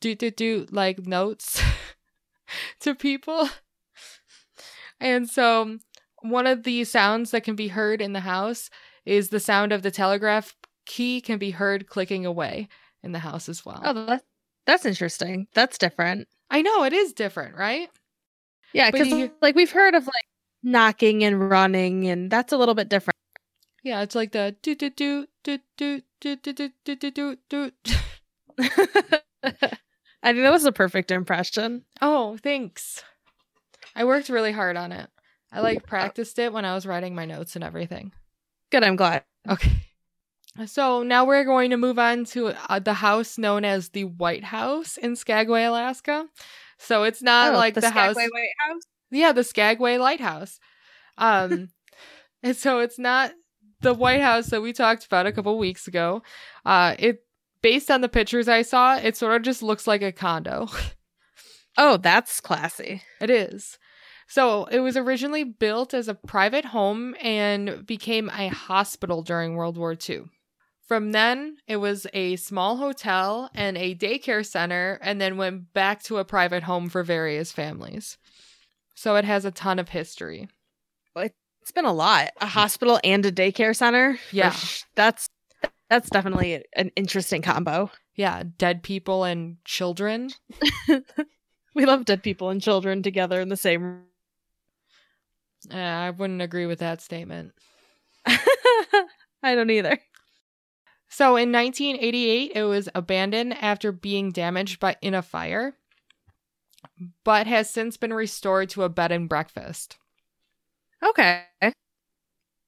do 0.01 0.14
do 0.14 0.31
do 0.31 0.66
like 0.70 1.07
notes 1.07 1.62
to 2.81 2.94
people. 2.94 3.49
And 4.99 5.29
so 5.29 5.79
one 6.30 6.46
of 6.46 6.62
the 6.64 6.84
sounds 6.84 7.30
that 7.30 7.44
can 7.44 7.56
be 7.56 7.68
heard 7.68 8.00
in 8.00 8.12
the 8.12 8.20
house 8.20 8.70
is 9.04 9.28
the 9.28 9.40
sound 9.40 9.72
of 9.72 9.82
the 9.82 9.90
telegraph 9.90 10.54
key 10.84 11.20
can 11.20 11.38
be 11.38 11.50
heard 11.50 11.88
clicking 11.88 12.24
away 12.26 12.68
in 13.02 13.12
the 13.12 13.18
house 13.20 13.48
as 13.48 13.64
well. 13.64 13.80
Oh, 13.84 13.92
that, 14.06 14.22
that's 14.66 14.84
interesting. 14.86 15.46
That's 15.54 15.78
different. 15.78 16.28
I 16.50 16.62
know 16.62 16.84
it 16.84 16.92
is 16.92 17.12
different, 17.12 17.56
right? 17.56 17.88
Yeah, 18.72 18.90
because 18.90 19.08
you- 19.08 19.32
like 19.40 19.54
we've 19.54 19.70
heard 19.72 19.94
of 19.94 20.04
like 20.06 20.26
knocking 20.62 21.24
and 21.24 21.48
running, 21.50 22.06
and 22.08 22.30
that's 22.30 22.52
a 22.52 22.56
little 22.56 22.74
bit 22.74 22.88
different. 22.88 23.16
Yeah, 23.82 24.02
it's 24.02 24.14
like 24.16 24.32
the 24.32 24.56
do 24.62 24.74
do 24.74 24.90
do 24.90 25.26
do 25.46 25.58
do 25.76 26.00
do 26.20 26.36
do 26.36 26.46
do 26.46 26.70
do 26.84 27.10
do 27.10 27.36
do. 27.48 27.70
I 28.58 30.32
think 30.32 30.42
that 30.42 30.50
was 30.50 30.64
a 30.64 30.72
perfect 30.72 31.10
impression. 31.10 31.84
Oh, 32.02 32.36
thanks. 32.42 33.02
I 33.94 34.04
worked 34.04 34.28
really 34.28 34.52
hard 34.52 34.76
on 34.76 34.90
it. 34.92 35.08
I 35.52 35.61
like 35.61 35.87
practiced 35.87 36.38
it 36.38 36.52
when 36.52 36.64
I 36.64 36.74
was 36.74 36.87
writing 36.87 37.14
my 37.14 37.24
notes 37.24 37.54
and 37.54 37.64
everything. 37.64 38.12
Good, 38.70 38.82
I'm 38.85 38.96
glad. 38.96 39.24
Okay. 39.48 39.72
So 40.66 41.02
now 41.02 41.24
we're 41.24 41.44
going 41.44 41.70
to 41.70 41.76
move 41.76 41.98
on 41.98 42.24
to 42.26 42.48
uh, 42.70 42.78
the 42.78 42.94
house 42.94 43.37
known 43.38 43.64
as 43.64 43.90
the 43.90 44.04
White 44.04 44.44
House 44.44 44.96
in 44.96 45.14
Skagway, 45.14 45.64
Alaska. 45.64 46.26
So 46.78 47.04
it's 47.04 47.22
not 47.22 47.52
Oh, 47.54 47.56
like 47.56 47.74
the, 47.74 47.82
house. 47.90 48.14
Skagway 48.14 48.28
White 48.32 48.48
House. 48.66 48.82
Yeah, 49.11 49.32
the 49.32 49.44
Skagway 49.44 49.98
White 49.98 50.20
House. 50.20 50.59
Um, 51.18 51.68
and 52.42 52.56
so 52.56 52.80
it's 52.80 52.98
not 52.98 53.32
the 53.82 53.94
White 53.94 54.22
House 54.22 54.46
that 54.46 54.62
we 54.62 54.72
talked 54.72 55.04
about 55.04 55.26
a 55.26 55.32
couple 55.32 55.56
weeks 55.59 55.87
ago. 55.87 56.22
Uh, 56.64 56.94
it 56.98 57.22
based 57.62 57.90
on 57.90 58.00
the 58.00 58.09
pictures 58.09 58.48
I 58.48 58.62
saw, 58.62 58.96
it 58.96 59.16
sort 59.16 59.37
of 59.37 59.42
just 59.42 59.62
looks 59.62 59.87
like 59.87 60.02
a 60.02 60.12
condo. 60.12 60.68
Oh, 61.78 61.98
that's 61.98 62.40
classy. 62.40 63.02
It 63.20 63.28
is. 63.28 63.76
So 64.28 64.64
it 64.64 64.80
was 64.80 64.96
originally 64.96 65.44
built 65.44 65.94
as 65.94 66.08
a 66.08 66.14
private 66.14 66.64
home 66.64 67.14
and 67.20 67.86
became 67.86 68.28
a 68.30 68.48
hospital 68.48 69.22
during 69.22 69.54
World 69.54 69.78
War 69.78 69.96
II. 70.08 70.24
From 70.86 71.12
then, 71.12 71.56
it 71.66 71.76
was 71.76 72.06
a 72.12 72.36
small 72.36 72.76
hotel 72.76 73.50
and 73.54 73.76
a 73.76 73.94
daycare 73.94 74.46
center, 74.46 75.00
and 75.02 75.20
then 75.20 75.36
went 75.36 75.72
back 75.72 76.02
to 76.04 76.18
a 76.18 76.24
private 76.24 76.62
home 76.62 76.88
for 76.88 77.02
various 77.02 77.50
families. 77.50 78.18
So 78.94 79.16
it 79.16 79.24
has 79.24 79.44
a 79.44 79.50
ton 79.50 79.78
of 79.78 79.88
history. 79.88 80.48
It's 81.60 81.72
been 81.72 81.84
a 81.84 81.92
lot. 81.92 82.30
A 82.40 82.46
hospital 82.46 83.00
and 83.02 83.26
a 83.26 83.32
daycare 83.32 83.74
center. 83.74 84.18
Yeah. 84.30 84.54
that's 84.94 85.28
that's 85.90 86.08
definitely 86.10 86.64
an 86.74 86.90
interesting 86.94 87.42
combo. 87.42 87.90
Yeah, 88.14 88.44
dead 88.56 88.84
people 88.84 89.24
and 89.24 89.56
children. 89.64 90.30
We 91.76 91.84
love 91.84 92.06
dead 92.06 92.22
people 92.22 92.48
and 92.48 92.62
children 92.62 93.02
together 93.02 93.38
in 93.38 93.50
the 93.50 93.56
same. 93.56 94.04
Uh, 95.72 95.76
I 95.76 96.11
wouldn't 96.11 96.42
agree 96.42 96.66
with 96.66 96.79
that 96.81 97.00
statement. 97.00 97.52
I 98.26 99.55
don't 99.55 99.70
either. 99.70 99.98
So 101.09 101.35
in 101.37 101.50
1988, 101.50 102.52
it 102.55 102.62
was 102.64 102.88
abandoned 102.94 103.55
after 103.55 103.90
being 103.90 104.31
damaged 104.31 104.79
by 104.79 104.96
in 105.02 105.14
a 105.14 105.22
fire, 105.22 105.76
but 107.24 107.46
has 107.46 107.68
since 107.70 107.96
been 107.96 108.12
restored 108.12 108.68
to 108.70 108.83
a 108.83 108.88
bed 108.88 109.12
and 109.12 109.29
breakfast. 109.29 109.98
Okay, 111.02 111.44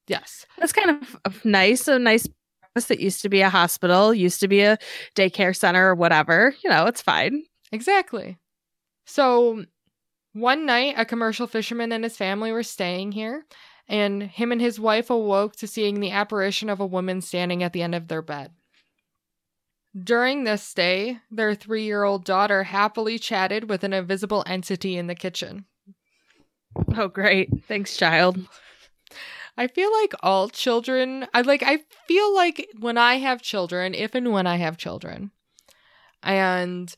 Yes. 0.07 0.47
that's 0.59 0.73
kind 0.73 0.91
of 0.91 1.17
of 1.25 1.45
nice. 1.45 1.87
A 1.89 1.99
nice 1.99 2.27
place 2.75 2.87
that 2.87 3.01
used 3.01 3.23
to 3.23 3.29
be 3.29 3.41
a 3.43 3.51
hospital, 3.51 4.15
used 4.15 4.41
to 4.41 4.49
be 4.49 4.61
a 4.63 4.79
daycare 5.15 5.55
center 5.55 5.91
or 5.91 5.95
whatever. 5.95 6.55
You 6.65 6.71
know, 6.71 6.87
it's 6.87 7.03
fine. 7.03 7.45
Exactly. 7.73 8.39
So 9.07 9.65
one 10.41 10.67
night, 10.67 10.95
a 10.97 11.05
commercial 11.05 11.47
fisherman 11.47 11.93
and 11.93 12.05
his 12.05 12.17
family 12.17 12.53
were 12.53 12.63
staying 12.63 13.13
here, 13.13 13.47
and 13.89 14.23
him 14.23 14.53
and 14.53 14.61
his 14.61 14.79
wife 14.79 15.11
awoke 15.11 15.57
to 15.57 15.67
seeing 15.67 16.01
the 16.01 16.11
apparition 16.11 16.69
of 16.69 16.81
a 16.81 16.87
woman 16.87 17.21
standing 17.21 17.63
at 17.63 17.73
the 17.73 17.83
end 17.83 17.95
of 17.95 18.09
their 18.09 18.23
bed. 18.23 18.53
During 19.99 20.45
this 20.45 20.63
stay, 20.63 21.19
their 21.31 21.55
three 21.55 21.85
year 21.85 22.05
old 22.05 22.25
daughter 22.25 22.65
happily 22.65 23.19
chatted 23.19 23.69
with 23.69 23.85
an 23.85 23.93
invisible 23.93 24.45
entity 24.47 24.97
in 24.97 25.07
the 25.07 25.15
kitchen. 25.15 25.65
Oh, 26.97 27.09
great. 27.09 27.65
Thanks, 27.67 27.97
child. 27.97 28.39
I 29.57 29.67
feel 29.67 29.93
like 29.93 30.15
all 30.23 30.49
children, 30.49 31.27
I 31.35 31.41
like 31.41 31.63
I 31.65 31.81
feel 32.07 32.33
like 32.35 32.69
when 32.79 32.97
I 32.97 33.17
have 33.17 33.43
children, 33.43 33.95
if 33.95 34.15
and 34.15 34.31
when 34.31 34.47
I 34.47 34.57
have 34.57 34.77
children, 34.77 35.33
and 36.23 36.95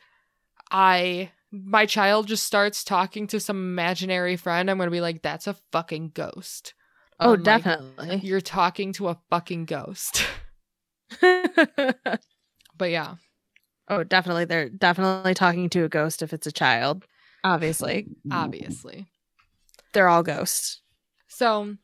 I 0.71 1.31
my 1.53 1.87
child 1.87 2.29
just 2.29 2.45
starts 2.45 2.85
talking 2.85 3.27
to 3.29 3.41
some 3.41 3.57
imaginary 3.57 4.37
friend, 4.37 4.71
I'm 4.71 4.77
going 4.77 4.87
to 4.87 4.93
be 4.93 5.01
like 5.01 5.23
that's 5.23 5.47
a 5.47 5.57
fucking 5.73 6.13
ghost. 6.15 6.75
Oh, 7.19 7.35
I'm 7.35 7.43
like, 7.43 7.45
definitely. 7.45 8.21
You're 8.23 8.41
talking 8.41 8.93
to 8.95 9.09
a 9.09 9.19
fucking 9.31 9.67
ghost. 9.67 10.27
but 11.21 12.91
yeah. 12.91 13.17
oh, 13.89 14.05
definitely. 14.05 14.45
They're 14.45 14.69
definitely 14.69 15.35
talking 15.35 15.69
to 15.71 15.85
a 15.85 15.89
ghost 15.89 16.23
if 16.23 16.33
it's 16.33 16.47
a 16.47 16.53
child. 16.53 17.05
Obviously, 17.43 18.07
Obviously. 18.31 19.07
they're 19.93 20.09
all 20.09 20.23
ghosts. 20.23 20.83
So, 21.27 21.77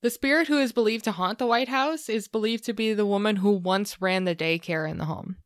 the 0.00 0.10
spirit 0.10 0.48
who 0.48 0.58
is 0.58 0.72
believed 0.72 1.04
to 1.04 1.12
haunt 1.12 1.38
the 1.38 1.46
White 1.46 1.68
House 1.68 2.08
is 2.08 2.26
believed 2.26 2.64
to 2.64 2.72
be 2.72 2.94
the 2.94 3.06
woman 3.06 3.36
who 3.36 3.52
once 3.52 4.00
ran 4.00 4.24
the 4.24 4.34
daycare 4.34 4.88
in 4.90 4.98
the 4.98 5.04
home. 5.04 5.36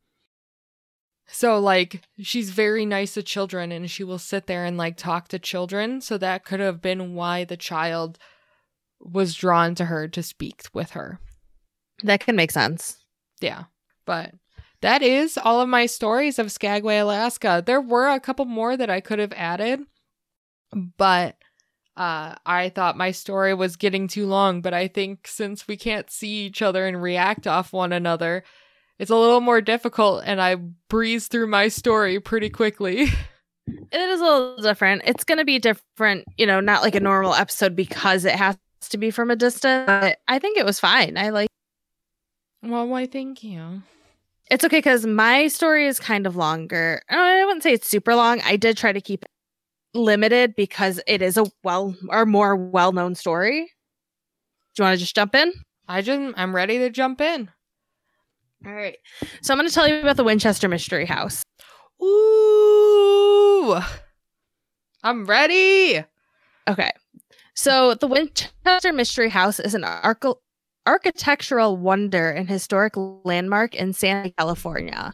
So, 1.27 1.59
like, 1.59 2.01
she's 2.19 2.49
very 2.49 2.85
nice 2.85 3.13
to 3.13 3.23
children 3.23 3.71
and 3.71 3.89
she 3.89 4.03
will 4.03 4.19
sit 4.19 4.47
there 4.47 4.65
and, 4.65 4.77
like, 4.77 4.97
talk 4.97 5.29
to 5.29 5.39
children. 5.39 6.01
So, 6.01 6.17
that 6.17 6.45
could 6.45 6.59
have 6.59 6.81
been 6.81 7.15
why 7.15 7.43
the 7.43 7.57
child 7.57 8.19
was 8.99 9.33
drawn 9.33 9.75
to 9.75 9.85
her 9.85 10.07
to 10.07 10.23
speak 10.23 10.63
with 10.73 10.91
her. 10.91 11.19
That 12.03 12.19
can 12.19 12.35
make 12.35 12.51
sense. 12.51 12.97
Yeah. 13.41 13.63
But 14.05 14.33
that 14.81 15.01
is 15.01 15.37
all 15.37 15.61
of 15.61 15.69
my 15.69 15.85
stories 15.85 16.39
of 16.39 16.51
Skagway, 16.51 16.97
Alaska. 16.97 17.63
There 17.65 17.81
were 17.81 18.09
a 18.09 18.19
couple 18.19 18.45
more 18.45 18.75
that 18.75 18.89
I 18.89 18.99
could 18.99 19.19
have 19.19 19.33
added, 19.33 19.81
but 20.73 21.37
uh, 21.95 22.35
I 22.45 22.69
thought 22.69 22.97
my 22.97 23.11
story 23.11 23.53
was 23.53 23.75
getting 23.75 24.07
too 24.07 24.25
long. 24.25 24.61
But 24.61 24.73
I 24.73 24.87
think 24.87 25.27
since 25.27 25.67
we 25.67 25.77
can't 25.77 26.09
see 26.09 26.45
each 26.45 26.61
other 26.61 26.85
and 26.85 27.01
react 27.01 27.47
off 27.47 27.71
one 27.71 27.93
another, 27.93 28.43
it's 28.99 29.11
a 29.11 29.15
little 29.15 29.41
more 29.41 29.61
difficult 29.61 30.23
and 30.25 30.41
I 30.41 30.55
breeze 30.89 31.27
through 31.27 31.47
my 31.47 31.67
story 31.67 32.19
pretty 32.19 32.49
quickly. 32.49 33.07
It 33.65 33.97
is 33.97 34.19
a 34.19 34.23
little 34.23 34.57
different. 34.57 35.03
It's 35.05 35.23
going 35.23 35.37
to 35.37 35.45
be 35.45 35.57
different, 35.57 36.25
you 36.37 36.45
know, 36.45 36.59
not 36.59 36.81
like 36.81 36.95
a 36.95 36.99
normal 36.99 37.33
episode 37.33 37.75
because 37.75 38.25
it 38.25 38.35
has 38.35 38.57
to 38.89 38.97
be 38.97 39.09
from 39.09 39.31
a 39.31 39.35
distance. 39.35 39.85
But 39.87 40.17
I 40.27 40.39
think 40.39 40.57
it 40.57 40.65
was 40.65 40.79
fine. 40.79 41.17
I 41.17 41.29
like. 41.29 41.47
Well, 42.61 42.87
why? 42.87 43.05
Thank 43.05 43.43
you. 43.43 43.83
It's 44.51 44.65
okay 44.65 44.77
because 44.77 45.05
my 45.05 45.47
story 45.47 45.87
is 45.87 45.99
kind 45.99 46.27
of 46.27 46.35
longer. 46.35 47.01
Oh, 47.09 47.17
I 47.17 47.45
wouldn't 47.45 47.63
say 47.63 47.73
it's 47.73 47.87
super 47.87 48.15
long. 48.15 48.41
I 48.43 48.57
did 48.57 48.75
try 48.75 48.91
to 48.91 49.01
keep 49.01 49.23
it 49.23 49.31
limited 49.93 50.55
because 50.55 50.99
it 51.07 51.21
is 51.21 51.37
a 51.37 51.45
well 51.63 51.95
or 52.09 52.25
more 52.25 52.55
well 52.55 52.91
known 52.91 53.15
story. 53.15 53.71
Do 54.75 54.81
you 54.81 54.85
want 54.85 54.95
to 54.95 54.99
just 54.99 55.15
jump 55.15 55.35
in? 55.35 55.53
I 55.87 56.01
just 56.01 56.33
I'm 56.37 56.55
ready 56.55 56.79
to 56.79 56.89
jump 56.89 57.21
in. 57.21 57.49
All 58.65 58.73
right. 58.73 58.97
So 59.41 59.53
I'm 59.53 59.57
going 59.57 59.67
to 59.67 59.73
tell 59.73 59.87
you 59.87 59.99
about 59.99 60.17
the 60.17 60.23
Winchester 60.23 60.67
Mystery 60.67 61.05
House. 61.05 61.43
Ooh. 62.01 63.79
I'm 65.03 65.25
ready. 65.25 66.03
Okay. 66.67 66.91
So 67.55 67.93
the 67.95 68.07
Winchester 68.07 68.93
Mystery 68.93 69.29
House 69.29 69.59
is 69.59 69.75
an 69.75 69.83
arch- 69.83 70.23
architectural 70.87 71.77
wonder 71.77 72.29
and 72.29 72.49
historic 72.49 72.93
landmark 72.95 73.75
in 73.75 73.93
San 73.93 74.31
California. 74.37 75.13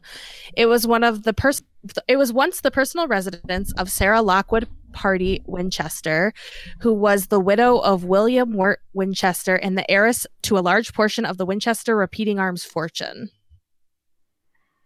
It 0.56 0.68
was 0.68 0.88
one 0.88 1.04
of 1.04 1.24
the 1.24 1.34
pers- 1.34 1.64
it 2.08 2.18
was 2.18 2.34
once 2.34 2.62
the 2.62 2.72
personal 2.72 3.08
residence 3.08 3.72
of 3.74 3.90
Sarah 3.90 4.22
Lockwood 4.22 4.68
Pardee 4.92 5.42
Winchester, 5.46 6.34
who 6.82 6.94
was 6.94 7.28
the 7.28 7.40
widow 7.40 7.78
of 7.78 8.04
William 8.04 8.54
Wirt 8.54 8.80
Winchester 8.94 9.56
and 9.56 9.78
the 9.78 9.90
heiress 9.90 10.26
to 10.44 10.58
a 10.58 10.62
large 10.62 10.94
portion 10.94 11.26
of 11.26 11.38
the 11.38 11.46
Winchester 11.46 11.96
repeating 11.96 12.40
arms 12.40 12.64
fortune. 12.64 13.30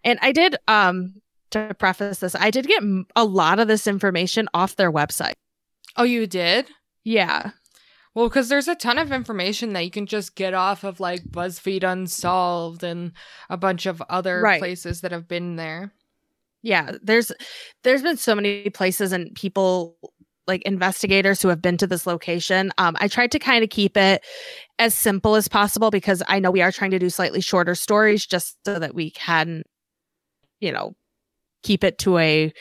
And 0.03 0.19
I 0.21 0.31
did 0.31 0.57
um 0.67 1.15
to 1.51 1.75
preface 1.77 2.19
this, 2.19 2.35
I 2.35 2.49
did 2.49 2.67
get 2.67 2.83
a 3.15 3.23
lot 3.23 3.59
of 3.59 3.67
this 3.67 3.87
information 3.87 4.49
off 4.53 4.75
their 4.75 4.91
website. 4.91 5.33
Oh, 5.95 6.03
you 6.03 6.25
did? 6.25 6.67
Yeah. 7.03 7.51
Well, 8.15 8.27
because 8.27 8.49
there's 8.49 8.67
a 8.67 8.75
ton 8.75 8.97
of 8.97 9.11
information 9.11 9.73
that 9.73 9.85
you 9.85 9.91
can 9.91 10.05
just 10.05 10.35
get 10.35 10.53
off 10.53 10.83
of 10.83 10.99
like 10.99 11.23
BuzzFeed 11.23 11.83
Unsolved 11.83 12.83
and 12.83 13.11
a 13.49 13.57
bunch 13.57 13.85
of 13.85 14.01
other 14.09 14.41
right. 14.41 14.59
places 14.59 15.01
that 15.01 15.11
have 15.11 15.27
been 15.27 15.55
there. 15.55 15.93
Yeah, 16.61 16.93
there's 17.01 17.31
there's 17.83 18.03
been 18.03 18.17
so 18.17 18.35
many 18.35 18.69
places 18.69 19.11
and 19.11 19.33
people 19.35 19.97
like 20.47 20.61
investigators 20.63 21.41
who 21.41 21.47
have 21.47 21.61
been 21.61 21.77
to 21.77 21.87
this 21.87 22.05
location. 22.05 22.71
Um, 22.77 22.95
I 22.99 23.07
tried 23.07 23.31
to 23.31 23.39
kind 23.39 23.63
of 23.63 23.69
keep 23.69 23.97
it 23.97 24.23
as 24.79 24.93
simple 24.93 25.35
as 25.35 25.47
possible 25.47 25.89
because 25.89 26.21
I 26.27 26.39
know 26.39 26.51
we 26.51 26.61
are 26.61 26.71
trying 26.71 26.91
to 26.91 26.99
do 26.99 27.09
slightly 27.09 27.41
shorter 27.41 27.75
stories 27.75 28.25
just 28.25 28.57
so 28.65 28.77
that 28.79 28.93
we 28.93 29.11
can, 29.11 29.63
you 30.63 30.71
know, 30.71 30.95
keep 31.61 31.83
it 31.83 31.97
to 31.99 32.17
a 32.17 32.53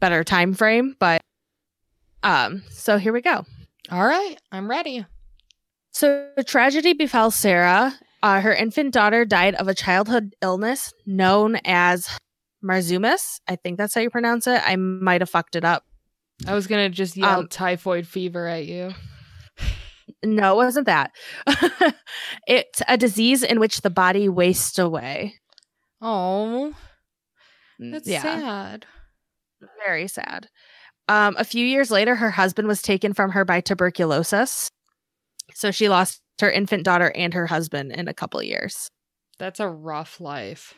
better 0.00 0.24
time 0.24 0.54
frame. 0.54 0.96
But 0.98 1.20
um, 2.22 2.62
so 2.70 2.98
here 2.98 3.12
we 3.12 3.20
go. 3.20 3.44
All 3.90 4.06
right, 4.06 4.36
I'm 4.50 4.68
ready. 4.68 5.06
So 5.92 6.30
tragedy 6.46 6.92
befell 6.92 7.30
Sarah. 7.30 7.94
Uh, 8.22 8.40
her 8.40 8.52
infant 8.52 8.92
daughter 8.92 9.24
died 9.24 9.54
of 9.54 9.68
a 9.68 9.74
childhood 9.74 10.34
illness 10.42 10.92
known 11.06 11.56
as 11.64 12.08
marzumas. 12.64 13.40
I 13.46 13.56
think 13.56 13.78
that's 13.78 13.94
how 13.94 14.00
you 14.00 14.10
pronounce 14.10 14.46
it. 14.46 14.60
I 14.64 14.76
might 14.76 15.20
have 15.20 15.30
fucked 15.30 15.54
it 15.54 15.64
up. 15.64 15.84
I 16.46 16.54
was 16.54 16.66
gonna 16.66 16.90
just 16.90 17.16
yell 17.16 17.40
um, 17.40 17.48
typhoid 17.48 18.06
fever 18.06 18.46
at 18.46 18.66
you. 18.66 18.92
No, 20.24 20.54
it 20.54 20.64
wasn't 20.64 20.86
that. 20.86 21.12
it's 22.48 22.82
a 22.88 22.96
disease 22.96 23.42
in 23.42 23.60
which 23.60 23.82
the 23.82 23.90
body 23.90 24.28
wastes 24.28 24.78
away. 24.78 25.34
Oh, 26.00 26.74
that's 27.78 28.08
yeah. 28.08 28.22
sad. 28.22 28.86
Very 29.84 30.08
sad. 30.08 30.48
Um, 31.08 31.36
a 31.38 31.44
few 31.44 31.64
years 31.64 31.90
later, 31.90 32.14
her 32.14 32.30
husband 32.30 32.68
was 32.68 32.82
taken 32.82 33.14
from 33.14 33.30
her 33.30 33.44
by 33.44 33.60
tuberculosis. 33.60 34.70
So 35.54 35.70
she 35.70 35.88
lost 35.88 36.20
her 36.40 36.50
infant 36.50 36.84
daughter 36.84 37.12
and 37.14 37.32
her 37.32 37.46
husband 37.46 37.92
in 37.92 38.08
a 38.08 38.14
couple 38.14 38.42
years. 38.42 38.90
That's 39.38 39.60
a 39.60 39.68
rough 39.68 40.20
life. 40.20 40.74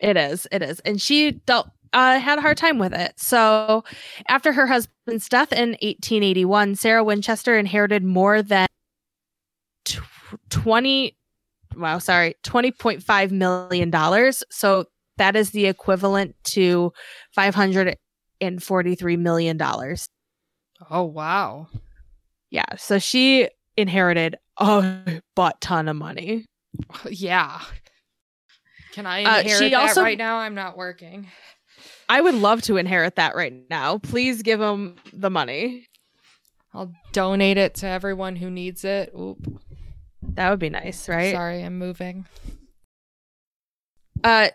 It 0.00 0.16
is. 0.16 0.46
It 0.52 0.62
is. 0.62 0.80
And 0.80 1.00
she 1.00 1.32
dealt, 1.32 1.68
uh, 1.92 2.18
had 2.18 2.38
a 2.38 2.42
hard 2.42 2.56
time 2.56 2.78
with 2.78 2.92
it. 2.92 3.14
So 3.16 3.84
after 4.28 4.52
her 4.52 4.66
husband's 4.66 5.28
death 5.28 5.52
in 5.52 5.70
1881, 5.70 6.76
Sarah 6.76 7.04
Winchester 7.04 7.58
inherited 7.58 8.04
more 8.04 8.42
than 8.42 8.66
20 10.50 11.16
wow 11.76 11.98
sorry 11.98 12.34
20.5 12.44 13.30
million 13.30 13.90
dollars 13.90 14.42
so 14.50 14.86
that 15.16 15.36
is 15.36 15.50
the 15.50 15.66
equivalent 15.66 16.34
to 16.44 16.92
543 17.32 19.16
million 19.16 19.56
dollars. 19.56 20.08
Oh 20.90 21.04
wow. 21.04 21.68
Yeah, 22.50 22.76
so 22.76 22.98
she 22.98 23.48
inherited 23.76 24.36
a 24.58 25.20
butt 25.34 25.60
ton 25.60 25.88
of 25.88 25.96
money. 25.96 26.46
Yeah. 27.08 27.60
Can 28.92 29.06
I 29.06 29.22
uh, 29.24 29.40
inherit 29.40 29.72
uh, 29.72 29.80
that 29.80 29.88
also, 29.88 30.02
right 30.02 30.18
now? 30.18 30.38
I'm 30.38 30.56
not 30.56 30.76
working. 30.76 31.28
I 32.08 32.20
would 32.20 32.34
love 32.34 32.62
to 32.62 32.76
inherit 32.76 33.16
that 33.16 33.36
right 33.36 33.52
now. 33.70 33.98
Please 33.98 34.42
give 34.42 34.58
them 34.60 34.96
the 35.12 35.30
money. 35.30 35.86
I'll 36.72 36.92
donate 37.12 37.58
it 37.58 37.74
to 37.76 37.86
everyone 37.86 38.36
who 38.36 38.50
needs 38.50 38.84
it. 38.84 39.12
Oop. 39.16 39.60
That 40.22 40.50
would 40.50 40.58
be 40.58 40.70
nice, 40.70 41.08
right? 41.08 41.32
Sorry, 41.32 41.62
I'm 41.62 41.78
moving. 41.78 42.26
Uh 44.22 44.48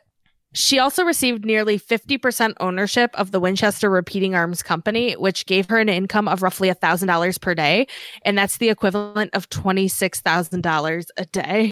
she 0.53 0.79
also 0.79 1.03
received 1.03 1.45
nearly 1.45 1.79
50% 1.79 2.53
ownership 2.59 3.11
of 3.13 3.31
the 3.31 3.39
Winchester 3.39 3.89
Repeating 3.89 4.33
Arms 4.33 4.63
Company, 4.63 5.13
which 5.13 5.45
gave 5.45 5.69
her 5.69 5.77
an 5.77 5.89
income 5.89 6.27
of 6.27 6.41
roughly 6.41 6.69
$1,000 6.69 7.41
per 7.41 7.53
day. 7.53 7.87
And 8.25 8.37
that's 8.37 8.57
the 8.57 8.69
equivalent 8.69 9.33
of 9.33 9.49
$26,000 9.49 11.05
a 11.17 11.25
day. 11.25 11.71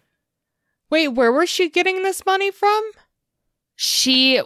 Wait, 0.92 1.08
where 1.10 1.32
was 1.32 1.50
she 1.50 1.70
getting 1.70 2.04
this 2.04 2.26
money 2.26 2.52
from? 2.52 2.92
She 3.76 4.42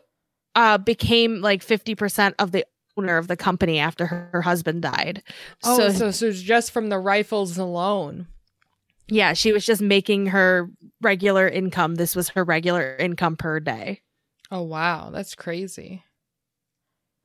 uh, 0.55 0.77
became 0.77 1.41
like 1.41 1.65
50% 1.65 2.33
of 2.39 2.51
the 2.51 2.65
owner 2.97 3.17
of 3.17 3.27
the 3.27 3.37
company 3.37 3.79
after 3.79 4.05
her, 4.05 4.29
her 4.31 4.41
husband 4.41 4.81
died. 4.81 5.23
Oh, 5.63 5.77
so, 5.77 5.89
so, 5.89 6.11
so 6.11 6.31
just 6.31 6.71
from 6.71 6.89
the 6.89 6.99
rifles 6.99 7.57
alone. 7.57 8.27
Yeah, 9.07 9.33
she 9.33 9.51
was 9.51 9.65
just 9.65 9.81
making 9.81 10.27
her 10.27 10.69
regular 11.01 11.47
income. 11.47 11.95
This 11.95 12.15
was 12.15 12.29
her 12.29 12.45
regular 12.45 12.95
income 12.95 13.35
per 13.35 13.59
day. 13.59 14.01
Oh 14.51 14.63
wow, 14.63 15.09
that's 15.11 15.33
crazy. 15.33 16.03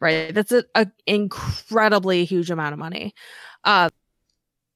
Right, 0.00 0.32
that's 0.32 0.52
an 0.52 0.92
incredibly 1.06 2.24
huge 2.24 2.50
amount 2.50 2.74
of 2.74 2.78
money. 2.78 3.14
Uh, 3.64 3.88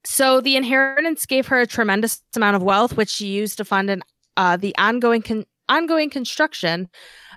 so 0.05 0.41
the 0.41 0.57
inheritance 0.57 1.27
gave 1.27 1.47
her 1.49 1.61
a 1.61 1.67
tremendous 1.67 2.23
amount 2.35 2.57
of 2.57 2.63
wealth, 2.63 2.97
which 2.97 3.11
she 3.11 3.29
used 3.29 3.59
to 3.59 3.65
fund 3.65 3.91
an, 3.91 4.03
uh, 4.37 4.57
the 4.57 4.75
ongoing 4.79 5.23
con- 5.23 5.47
ongoing 5.69 6.11
construction. 6.11 6.89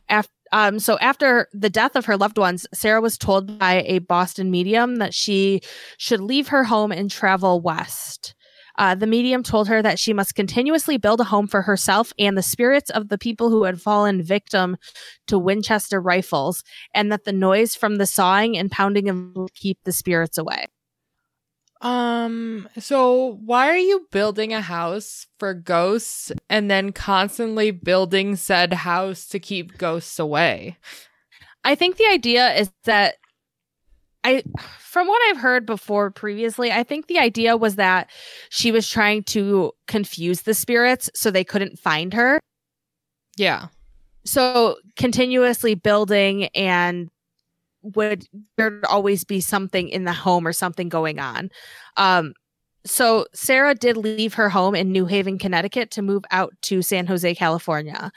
After, 0.09 0.31
um, 0.53 0.79
so 0.79 0.97
after 0.99 1.49
the 1.53 1.69
death 1.69 1.95
of 1.95 2.05
her 2.05 2.17
loved 2.17 2.37
ones, 2.37 2.65
Sarah 2.73 3.01
was 3.01 3.17
told 3.17 3.59
by 3.59 3.83
a 3.85 3.99
Boston 3.99 4.49
medium 4.49 4.97
that 4.97 5.13
she 5.13 5.61
should 5.97 6.21
leave 6.21 6.49
her 6.49 6.63
home 6.63 6.91
and 6.91 7.11
travel 7.11 7.59
west. 7.61 8.35
Uh, 8.77 8.95
the 8.95 9.07
medium 9.07 9.43
told 9.43 9.67
her 9.67 9.81
that 9.81 9.99
she 9.99 10.13
must 10.13 10.35
continuously 10.35 10.97
build 10.97 11.21
a 11.21 11.25
home 11.25 11.47
for 11.47 11.61
herself 11.61 12.11
and 12.17 12.37
the 12.37 12.41
spirits 12.41 12.89
of 12.89 13.09
the 13.09 13.17
people 13.17 13.49
who 13.49 13.63
had 13.63 13.81
fallen 13.81 14.21
victim 14.21 14.77
to 15.27 15.37
Winchester 15.37 16.01
rifles, 16.01 16.63
and 16.93 17.11
that 17.11 17.23
the 17.25 17.33
noise 17.33 17.75
from 17.75 17.97
the 17.97 18.07
sawing 18.07 18.57
and 18.57 18.71
pounding 18.71 19.33
would 19.35 19.53
keep 19.53 19.77
the 19.83 19.91
spirits 19.91 20.37
away. 20.37 20.65
Um, 21.81 22.69
so 22.79 23.39
why 23.43 23.67
are 23.67 23.77
you 23.77 24.07
building 24.09 24.53
a 24.53 24.61
house 24.61 25.27
for 25.37 25.53
ghosts 25.53 26.31
and 26.49 26.71
then 26.71 26.93
constantly 26.93 27.71
building 27.71 28.37
said 28.37 28.71
house 28.71 29.27
to 29.27 29.39
keep 29.39 29.77
ghosts 29.77 30.17
away? 30.17 30.77
I 31.65 31.75
think 31.75 31.97
the 31.97 32.07
idea 32.07 32.53
is 32.53 32.71
that 32.85 33.15
I 34.23 34.43
from 34.79 35.07
what 35.07 35.21
I've 35.29 35.37
heard 35.37 35.65
before 35.65 36.11
previously, 36.11 36.71
I 36.71 36.83
think 36.83 37.07
the 37.07 37.19
idea 37.19 37.57
was 37.57 37.75
that 37.75 38.09
she 38.49 38.71
was 38.71 38.89
trying 38.89 39.23
to 39.23 39.71
confuse 39.87 40.41
the 40.41 40.53
spirits 40.53 41.09
so 41.13 41.29
they 41.31 41.43
couldn't 41.43 41.79
find 41.79 42.13
her. 42.13 42.39
Yeah. 43.35 43.67
So 44.25 44.77
continuously 44.95 45.75
building 45.75 46.45
and 46.55 47.09
would 47.81 48.25
there'd 48.55 48.85
always 48.85 49.25
be 49.25 49.41
something 49.41 49.89
in 49.89 50.05
the 50.05 50.13
home 50.13 50.47
or 50.47 50.53
something 50.53 50.89
going 50.89 51.19
on. 51.19 51.49
Um 51.97 52.33
so 52.85 53.25
Sarah 53.33 53.75
did 53.75 53.97
leave 53.97 54.33
her 54.33 54.49
home 54.49 54.75
in 54.75 54.91
New 54.91 55.05
Haven, 55.05 55.37
Connecticut 55.37 55.89
to 55.91 56.01
move 56.01 56.23
out 56.31 56.53
to 56.63 56.81
San 56.81 57.07
Jose, 57.07 57.33
California. 57.35 58.11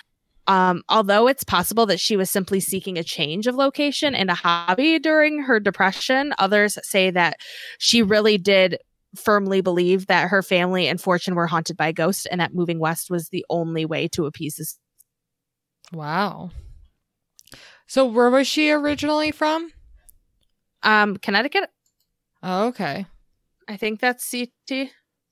Um, 0.49 0.83
although 0.89 1.27
it's 1.27 1.45
possible 1.45 1.87
that 1.87 2.01
she 2.01 2.17
was 2.17 2.31
simply 2.31 2.61
seeking 2.61 2.97
a 2.97 3.05
change 3.05 3.47
of 3.47 3.57
location 3.57 4.15
and 4.15 4.31
a 4.31 4.35
hobby 4.35 4.99
during 4.99 5.43
her 5.43 5.59
depression, 5.59 6.33
others 6.39 6.79
say 6.83 7.11
that 7.11 7.39
she 7.79 8.03
really 8.03 8.39
did 8.39 8.79
firmly 9.17 9.61
believe 9.61 10.07
that 10.07 10.29
her 10.29 10.43
family 10.43 10.87
and 10.87 11.01
fortune 11.01 11.35
were 11.35 11.47
haunted 11.47 11.77
by 11.77 11.91
ghosts 11.91 12.27
and 12.27 12.41
that 12.41 12.55
moving 12.55 12.79
west 12.79 13.11
was 13.11 13.29
the 13.29 13.45
only 13.51 13.85
way 13.85 14.09
to 14.09 14.27
appease 14.27 14.57
this. 14.57 14.79
Wow. 15.93 16.51
So 17.87 18.05
where 18.05 18.31
was 18.31 18.47
she 18.47 18.71
originally 18.71 19.31
from? 19.31 19.71
Um, 20.83 21.17
Connecticut. 21.17 21.71
Oh, 22.43 22.67
okay. 22.67 23.07
I 23.69 23.77
think 23.77 24.01
that's 24.01 24.31
CT. 24.31 24.91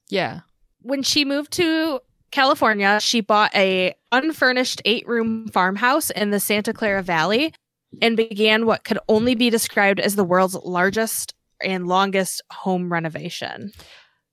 Yeah. 0.09 0.41
When 0.81 1.03
she 1.03 1.25
moved 1.25 1.53
to 1.53 2.01
California, 2.35 2.99
she 3.01 3.21
bought 3.21 3.55
a 3.55 3.95
unfurnished 4.11 4.83
eight-room 4.85 5.47
farmhouse 5.49 6.11
in 6.11 6.31
the 6.31 6.41
Santa 6.41 6.73
Clara 6.73 7.01
Valley 7.01 7.55
and 8.03 8.17
began 8.17 8.67
what 8.67 8.83
could 8.83 8.99
only 9.09 9.37
be 9.37 9.51
described 9.51 10.01
as 10.01 10.17
the 10.17 10.25
world's 10.25 10.57
largest 10.57 11.33
and 11.63 11.87
longest 11.87 12.43
home 12.51 12.93
renovation. 12.93 13.71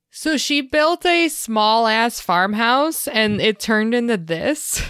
So 0.09 0.35
she 0.35 0.61
built 0.61 1.05
a 1.05 1.29
small 1.29 1.85
ass 1.85 2.19
farmhouse 2.19 3.07
and 3.07 3.39
it 3.39 3.59
turned 3.59 3.93
into 3.93 4.17
this. 4.17 4.81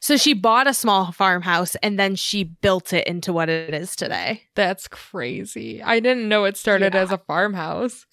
So 0.00 0.16
she 0.16 0.32
bought 0.32 0.68
a 0.68 0.72
small 0.72 1.10
farmhouse 1.10 1.74
and 1.82 1.98
then 1.98 2.14
she 2.14 2.44
built 2.44 2.92
it 2.92 3.06
into 3.08 3.32
what 3.32 3.48
it 3.48 3.74
is 3.74 3.96
today. 3.96 4.44
That's 4.54 4.86
crazy. 4.86 5.82
I 5.82 5.98
didn't 5.98 6.28
know 6.28 6.44
it 6.44 6.56
started 6.56 6.94
Yeah. 6.94 7.00
as 7.00 7.10
a 7.10 7.18
farmhouse. 7.18 8.06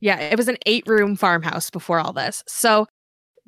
Yeah, 0.00 0.18
it 0.18 0.36
was 0.36 0.48
an 0.48 0.56
eight 0.66 0.86
room 0.86 1.16
farmhouse 1.16 1.70
before 1.70 2.00
all 2.00 2.12
this. 2.12 2.42
So 2.46 2.86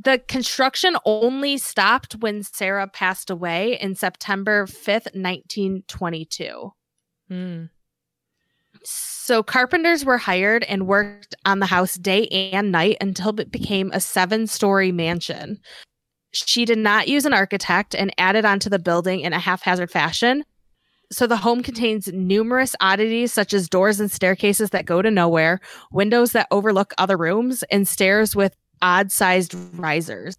the 0.03 0.19
construction 0.19 0.97
only 1.05 1.59
stopped 1.59 2.17
when 2.17 2.43
Sarah 2.43 2.89
passed 2.89 3.31
away 3.31 3.79
in 3.81 3.95
September 3.95 4.67
5th, 4.67 5.15
1922. 5.15 6.73
Hmm. 7.29 7.65
So 8.85 9.43
carpenters 9.43 10.05
were 10.05 10.19
hired 10.19 10.65
and 10.65 10.87
worked 10.87 11.35
on 11.45 11.61
the 11.61 11.67
house 11.67 11.95
day 11.95 12.27
and 12.53 12.73
night 12.73 12.97
until 13.01 13.39
it 13.39 13.53
became 13.53 13.91
a 13.93 14.01
seven 14.01 14.47
story 14.47 14.93
mansion. 14.93 15.61
She 16.33 16.65
did 16.65 16.79
not 16.79 17.09
use 17.09 17.25
an 17.25 17.35
architect 17.35 17.95
and 17.95 18.13
added 18.19 18.45
onto 18.45 18.71
the 18.71 18.79
building 18.79 19.21
in 19.21 19.33
a 19.33 19.39
haphazard 19.39 19.91
fashion. 19.91 20.45
So 21.13 21.27
the 21.27 21.37
home 21.37 21.63
contains 21.63 22.09
numerous 22.09 22.75
oddities 22.81 23.33
such 23.33 23.53
as 23.53 23.69
doors 23.69 24.01
and 24.01 24.11
staircases 24.11 24.71
that 24.71 24.87
go 24.87 25.03
to 25.03 25.11
nowhere, 25.11 25.61
windows 25.93 26.33
that 26.33 26.49
overlook 26.51 26.95
other 26.99 27.17
rooms, 27.17 27.63
and 27.71 27.87
stairs 27.87 28.35
with 28.35 28.57
odd 28.81 29.13
sized 29.13 29.55
risers. 29.75 30.37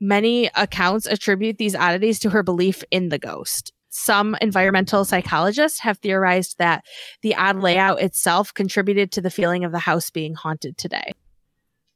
Many 0.00 0.50
accounts 0.56 1.06
attribute 1.06 1.58
these 1.58 1.76
oddities 1.76 2.18
to 2.20 2.30
her 2.30 2.42
belief 2.42 2.82
in 2.90 3.08
the 3.08 3.18
ghost. 3.18 3.72
Some 3.90 4.36
environmental 4.40 5.04
psychologists 5.04 5.78
have 5.80 5.98
theorized 5.98 6.58
that 6.58 6.84
the 7.20 7.36
odd 7.36 7.60
layout 7.60 8.00
itself 8.00 8.52
contributed 8.52 9.12
to 9.12 9.20
the 9.20 9.30
feeling 9.30 9.64
of 9.64 9.70
the 9.70 9.78
house 9.78 10.10
being 10.10 10.34
haunted 10.34 10.76
today. 10.76 11.12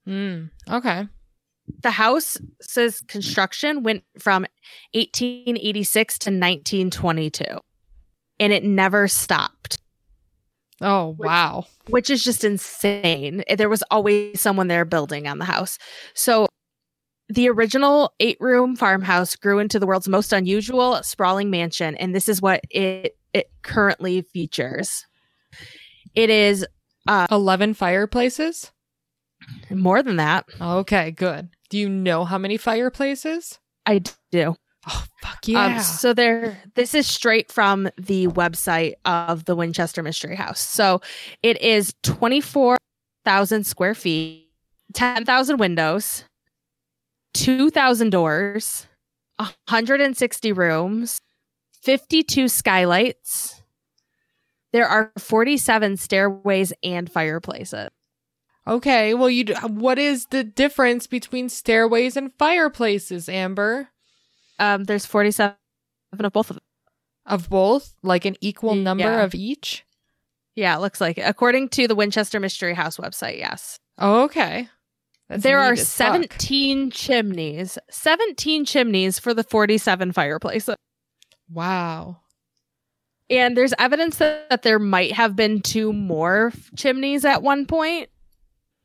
Hmm. 0.05 0.45
Okay. 0.71 1.09
The 1.83 1.90
house's 1.90 3.03
construction 3.09 3.83
went 3.83 4.05
from 4.19 4.47
1886 4.92 6.19
to 6.21 6.31
1922, 6.31 7.45
and 8.38 8.53
it 8.53 8.64
never 8.64 9.09
stopped, 9.09 9.79
Oh, 10.81 11.16
wow. 11.18 11.64
which 11.88 12.11
is 12.11 12.22
just 12.22 12.44
insane. 12.44 13.42
Eh, 13.46 13.57
there 13.57 13.68
was 13.68 13.83
always 13.90 14.40
someone 14.40 14.68
there 14.68 14.85
building 14.85 15.27
on 15.27 15.38
the 15.38 15.44
house. 15.44 15.79
So, 16.14 16.46
the 17.29 17.49
original 17.49 18.12
eight 18.20 18.37
room 18.38 18.77
farmhouse 18.77 19.35
grew 19.35 19.59
into 19.59 19.79
the 19.81 19.87
world's 19.87 20.07
most 20.09 20.33
unusual, 20.33 21.03
sprawling 21.03 21.51
mansion, 21.51 21.96
and 21.96 22.14
this 22.14 22.29
is 22.29 22.40
what 22.40 22.61
it, 22.70 23.16
it 23.33 23.51
currently 23.62 24.22
features. 24.22 25.05
It 26.14 26.31
is 26.31 26.64
uh, 27.09 27.27
11 27.31 27.75
fireplaces? 27.75 28.70
more 29.70 30.03
than 30.03 30.16
that. 30.16 30.44
Okay, 30.61 31.11
good. 31.11 31.49
Do 31.68 31.79
you 31.79 31.88
know 31.88 32.25
how 32.25 32.38
many 32.38 32.57
fireplaces? 32.57 33.59
I 33.85 34.03
do. 34.33 34.57
Oh, 34.88 35.05
fuck 35.20 35.38
Um, 35.49 35.53
yeah. 35.53 35.79
so 35.81 36.12
there, 36.12 36.57
this 36.75 36.94
is 36.94 37.07
straight 37.09 37.51
from 37.51 37.88
the 37.99 38.29
website 38.29 38.94
of 39.05 39.44
the 39.44 39.57
Winchester 39.57 40.03
Mystery 40.03 40.37
House. 40.37 40.61
So 40.61 41.01
it 41.42 41.61
is 41.61 41.94
24,000 42.05 43.64
square 43.66 43.94
feet, 43.94 44.49
10,000 44.94 45.59
windows, 45.59 46.25
2,000 47.35 48.11
doors, 48.11 48.87
160 49.38 50.53
rooms, 50.53 51.20
52 51.83 52.49
skylights. 52.49 53.62
There 54.72 54.87
are 54.87 55.12
47 55.18 55.96
stairways 55.96 56.72
and 56.83 57.11
fireplaces. 57.11 57.88
okay, 58.66 59.14
well, 59.14 59.31
you. 59.31 59.55
What 59.68 59.99
is 59.99 60.27
the 60.27 60.44
difference 60.44 61.07
between 61.07 61.49
stairways 61.49 62.16
and 62.16 62.33
fireplaces, 62.38 63.29
Amber? 63.29 63.88
Um, 64.59 64.85
there's 64.85 65.07
47 65.07 65.55
of 66.12 66.33
both 66.33 66.51
of 66.51 66.57
them. 66.57 66.62
Of 67.27 67.51
both, 67.51 67.95
like 68.03 68.25
an 68.25 68.37
equal 68.40 68.75
number 68.77 69.05
Yeah. 69.05 69.23
of 69.25 69.35
each. 69.35 69.85
Yeah, 70.55 70.77
it 70.77 70.81
looks 70.81 71.01
like 71.01 71.19
it. 71.19 71.23
According 71.23 71.71
to 71.71 71.88
the 71.88 71.95
Winchester 71.97 72.38
Mystery 72.40 72.73
House 72.75 72.97
website, 72.99 73.38
yes. 73.38 73.79
Oh, 73.99 74.23
okay. 74.25 74.69
That's 75.29 75.42
there 75.42 75.59
are 75.59 75.73
neat 75.73 75.81
as 75.81 75.92
fuck. 75.92 76.12
17 76.14 76.90
chimneys 76.92 77.79
17 77.90 78.64
chimneys 78.64 79.19
for 79.19 79.35
the 79.35 79.42
47 79.42 80.12
fireplaces 80.12 80.77
Wow. 81.53 82.19
and 83.29 83.57
there's 83.57 83.75
evidence 83.77 84.19
that, 84.19 84.49
that 84.51 84.62
there 84.62 84.79
might 84.79 85.12
have 85.12 85.35
been 85.35 85.62
two 85.62 85.92
more 85.92 86.53
f- 86.55 86.71
chimneys 86.77 87.25
at 87.25 87.42
one 87.42 87.66
point 87.66 88.09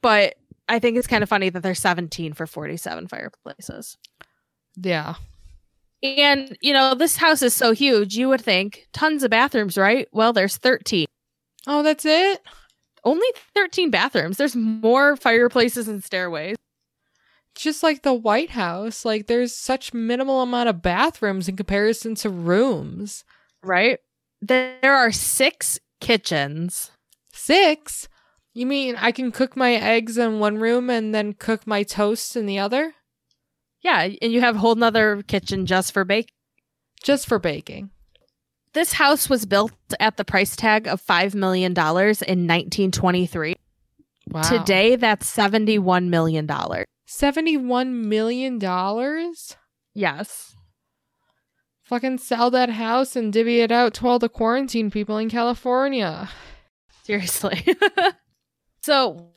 but 0.01 0.33
i 0.67 0.79
think 0.79 0.97
it's 0.97 1.05
kind 1.05 1.21
of 1.21 1.29
funny 1.29 1.49
that 1.49 1.61
there's 1.61 1.79
17 1.79 2.33
for 2.33 2.47
47 2.47 3.07
fireplaces 3.07 3.97
Yeah. 4.75 5.13
And 6.03 6.57
you 6.61 6.73
know 6.73 6.95
this 6.95 7.17
house 7.17 7.41
is 7.41 7.53
so 7.53 7.71
huge 7.73 8.15
you 8.15 8.27
would 8.29 8.41
think 8.41 8.87
tons 8.93 9.23
of 9.23 9.29
bathrooms 9.31 9.77
right 9.77 10.07
well 10.11 10.33
there's 10.33 10.57
13 10.57 11.05
Oh, 11.67 11.83
that's 11.83 12.05
it. 12.05 12.41
only 13.03 13.27
13 13.55 13.91
bathrooms 13.91 14.37
there's 14.37 14.55
more 14.55 15.15
fireplaces 15.15 15.87
and 15.87 16.03
stairways 16.03 16.57
Just 17.55 17.83
like 17.83 18.01
the 18.01 18.13
White 18.13 18.51
House, 18.51 19.03
like 19.05 19.27
there's 19.27 19.53
such 19.53 19.93
minimal 19.93 20.41
amount 20.41 20.69
of 20.69 20.81
bathrooms 20.81 21.47
in 21.49 21.55
comparison 21.57 22.15
to 22.15 22.29
rooms. 22.29 23.23
right 23.63 23.99
there 24.41 24.95
are 24.95 25.11
six 25.11 25.79
kitchens 25.99 26.91
Six. 27.33 28.07
You 28.53 28.65
mean 28.65 28.95
I 28.97 29.11
can 29.11 29.31
cook 29.31 29.55
my 29.55 29.73
eggs 29.75 30.17
in 30.17 30.39
one 30.39 30.57
room 30.57 30.89
and 30.89 31.13
then 31.15 31.33
cook 31.33 31.65
my 31.65 31.83
toast 31.83 32.35
in 32.35 32.45
the 32.45 32.59
other? 32.59 32.93
Yeah 33.81 34.07
and 34.21 34.31
you 34.31 34.41
have 34.41 34.55
a 34.55 34.59
whole 34.59 34.75
nother 34.75 35.23
kitchen 35.27 35.65
just 35.65 35.91
for 35.91 36.03
bake 36.05 36.31
Just 37.03 37.27
for 37.27 37.39
baking. 37.39 37.89
This 38.73 38.93
house 38.93 39.29
was 39.29 39.45
built 39.45 39.73
at 39.99 40.15
the 40.15 40.23
price 40.23 40.55
tag 40.55 40.87
of 40.87 41.01
$5 41.01 41.35
million 41.35 41.71
in 41.71 42.47
1923. 42.47 43.55
Wow. 44.29 44.41
Today, 44.43 44.95
that's 44.95 45.35
$71 45.35 46.07
million. 46.07 46.47
$71 46.47 47.91
million? 47.91 49.33
Yes. 49.93 50.55
Fucking 51.83 52.19
sell 52.19 52.49
that 52.51 52.69
house 52.69 53.17
and 53.17 53.33
divvy 53.33 53.59
it 53.59 53.71
out 53.71 53.93
to 53.95 54.07
all 54.07 54.19
the 54.19 54.29
quarantine 54.29 54.89
people 54.89 55.17
in 55.17 55.29
California. 55.29 56.29
Seriously. 57.03 57.65
so, 58.81 59.30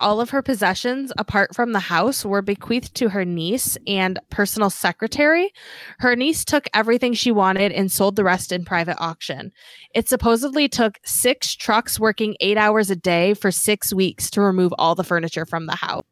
all 0.00 0.20
of 0.20 0.30
her 0.30 0.42
possessions, 0.42 1.12
apart 1.18 1.54
from 1.54 1.72
the 1.72 1.80
house, 1.80 2.24
were 2.24 2.42
bequeathed 2.42 2.94
to 2.96 3.08
her 3.10 3.24
niece 3.24 3.76
and 3.86 4.18
personal 4.30 4.70
secretary. 4.70 5.52
Her 5.98 6.16
niece 6.16 6.44
took 6.44 6.68
everything 6.74 7.14
she 7.14 7.30
wanted 7.30 7.72
and 7.72 7.90
sold 7.90 8.16
the 8.16 8.24
rest 8.24 8.52
in 8.52 8.64
private 8.64 8.96
auction. 8.98 9.52
It 9.94 10.08
supposedly 10.08 10.68
took 10.68 10.98
six 11.04 11.54
trucks 11.54 12.00
working 12.00 12.36
eight 12.40 12.56
hours 12.56 12.90
a 12.90 12.96
day 12.96 13.34
for 13.34 13.50
six 13.50 13.92
weeks 13.92 14.30
to 14.30 14.40
remove 14.40 14.72
all 14.78 14.94
the 14.94 15.04
furniture 15.04 15.46
from 15.46 15.66
the 15.66 15.76
house. 15.76 16.04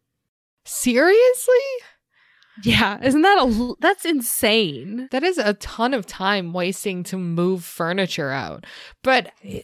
Seriously? 0.65 1.55
Yeah, 2.63 2.99
isn't 3.03 3.23
that 3.23 3.39
a 3.39 3.75
that's 3.81 4.05
insane? 4.05 5.09
That 5.13 5.23
is 5.23 5.39
a 5.39 5.55
ton 5.55 5.95
of 5.95 6.07
time 6.07 6.53
wasting 6.53 7.03
to 7.05 7.17
move 7.17 7.65
furniture 7.65 8.31
out. 8.31 8.67
But 9.03 9.33
eh, 9.45 9.63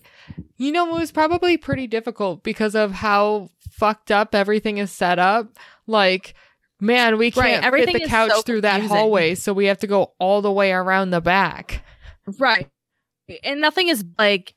you 0.57 0.73
know, 0.73 0.97
it 0.97 1.01
was 1.01 1.13
probably 1.13 1.57
pretty 1.57 1.87
difficult 1.87 2.43
because 2.43 2.75
of 2.75 2.93
how 2.93 3.51
fucked 3.71 4.11
up 4.11 4.35
everything 4.35 4.79
is 4.79 4.91
set 4.91 5.19
up. 5.19 5.59
Like, 5.87 6.35
man, 6.81 7.19
we 7.19 7.31
can't 7.31 7.65
everything 7.65 7.95
fit 7.95 8.03
the 8.05 8.09
couch 8.09 8.33
so 8.33 8.43
through 8.43 8.63
that 8.63 8.81
confusing. 8.81 8.97
hallway, 8.97 9.35
so 9.35 9.53
we 9.53 9.67
have 9.67 9.79
to 9.79 9.87
go 9.87 10.13
all 10.19 10.41
the 10.41 10.53
way 10.53 10.73
around 10.73 11.11
the 11.11 11.21
back. 11.21 11.85
Right. 12.39 12.69
And 13.45 13.61
nothing 13.61 13.89
is 13.89 14.05
like 14.19 14.55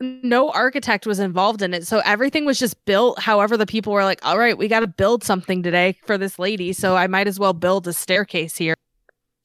no 0.00 0.50
architect 0.50 1.06
was 1.06 1.18
involved 1.18 1.62
in 1.62 1.72
it. 1.74 1.86
So 1.86 2.00
everything 2.04 2.44
was 2.44 2.58
just 2.58 2.84
built 2.84 3.18
however 3.18 3.56
the 3.56 3.66
people 3.66 3.92
were 3.92 4.04
like, 4.04 4.24
"All 4.24 4.38
right, 4.38 4.56
we 4.56 4.68
got 4.68 4.80
to 4.80 4.86
build 4.86 5.24
something 5.24 5.62
today 5.62 5.98
for 6.04 6.18
this 6.18 6.38
lady, 6.38 6.72
so 6.72 6.96
I 6.96 7.06
might 7.06 7.28
as 7.28 7.38
well 7.38 7.52
build 7.52 7.86
a 7.88 7.92
staircase 7.92 8.56
here." 8.56 8.74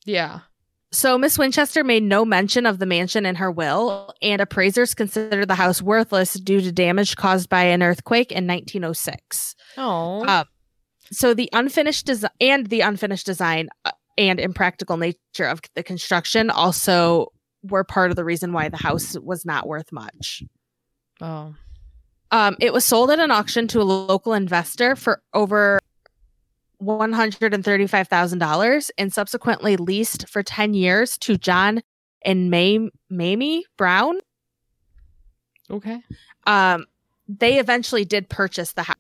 Yeah. 0.05 0.41
So 0.93 1.17
Miss 1.17 1.39
Winchester 1.39 1.85
made 1.85 2.03
no 2.03 2.25
mention 2.25 2.65
of 2.65 2.79
the 2.79 2.85
mansion 2.85 3.25
in 3.25 3.35
her 3.35 3.49
will, 3.49 4.13
and 4.21 4.41
appraisers 4.41 4.93
considered 4.93 5.47
the 5.47 5.55
house 5.55 5.81
worthless 5.81 6.33
due 6.33 6.59
to 6.59 6.71
damage 6.71 7.15
caused 7.15 7.47
by 7.47 7.63
an 7.63 7.81
earthquake 7.81 8.31
in 8.31 8.45
1906. 8.45 9.55
Oh. 9.77 10.25
Uh, 10.25 10.43
so 11.11 11.33
the 11.33 11.49
unfinished 11.53 12.05
design 12.05 12.31
and 12.41 12.67
the 12.67 12.81
unfinished 12.81 13.25
design 13.25 13.69
uh, 13.85 13.91
and 14.17 14.39
impractical 14.39 14.97
nature 14.97 15.45
of 15.45 15.61
the 15.75 15.83
construction 15.83 16.49
also 16.49 17.27
were 17.64 17.84
part 17.84 18.09
of 18.09 18.16
the 18.16 18.24
reason 18.24 18.53
why 18.53 18.70
the 18.70 18.78
house 18.78 19.18
was 19.20 19.45
not 19.45 19.68
worth 19.68 19.91
much. 19.91 20.43
Oh. 21.20 21.53
Um, 22.32 22.55
it 22.59 22.74
was 22.74 22.86
sold 22.86 23.12
at 23.12 23.20
an 23.20 23.30
auction 23.32 23.68
to 23.70 23.82
a 23.82 23.84
local 23.84 24.34
investor 24.34 24.95
for 24.95 25.22
over 25.34 25.80
$135,000 26.82 28.89
and 28.97 29.14
subsequently 29.14 29.78
leased 29.78 30.28
for 30.28 30.41
10 30.41 30.74
years 30.74 31.20
to 31.20 31.38
John 31.38 31.84
and 32.24 32.49
May- 32.49 32.89
Mamie 33.09 33.66
Brown. 33.78 34.18
Okay. 35.70 36.01
Um, 36.47 36.88
they 37.28 37.59
eventually 37.59 38.05
did 38.05 38.30
purchase 38.30 38.72
the 38.74 38.84
house. 38.84 38.95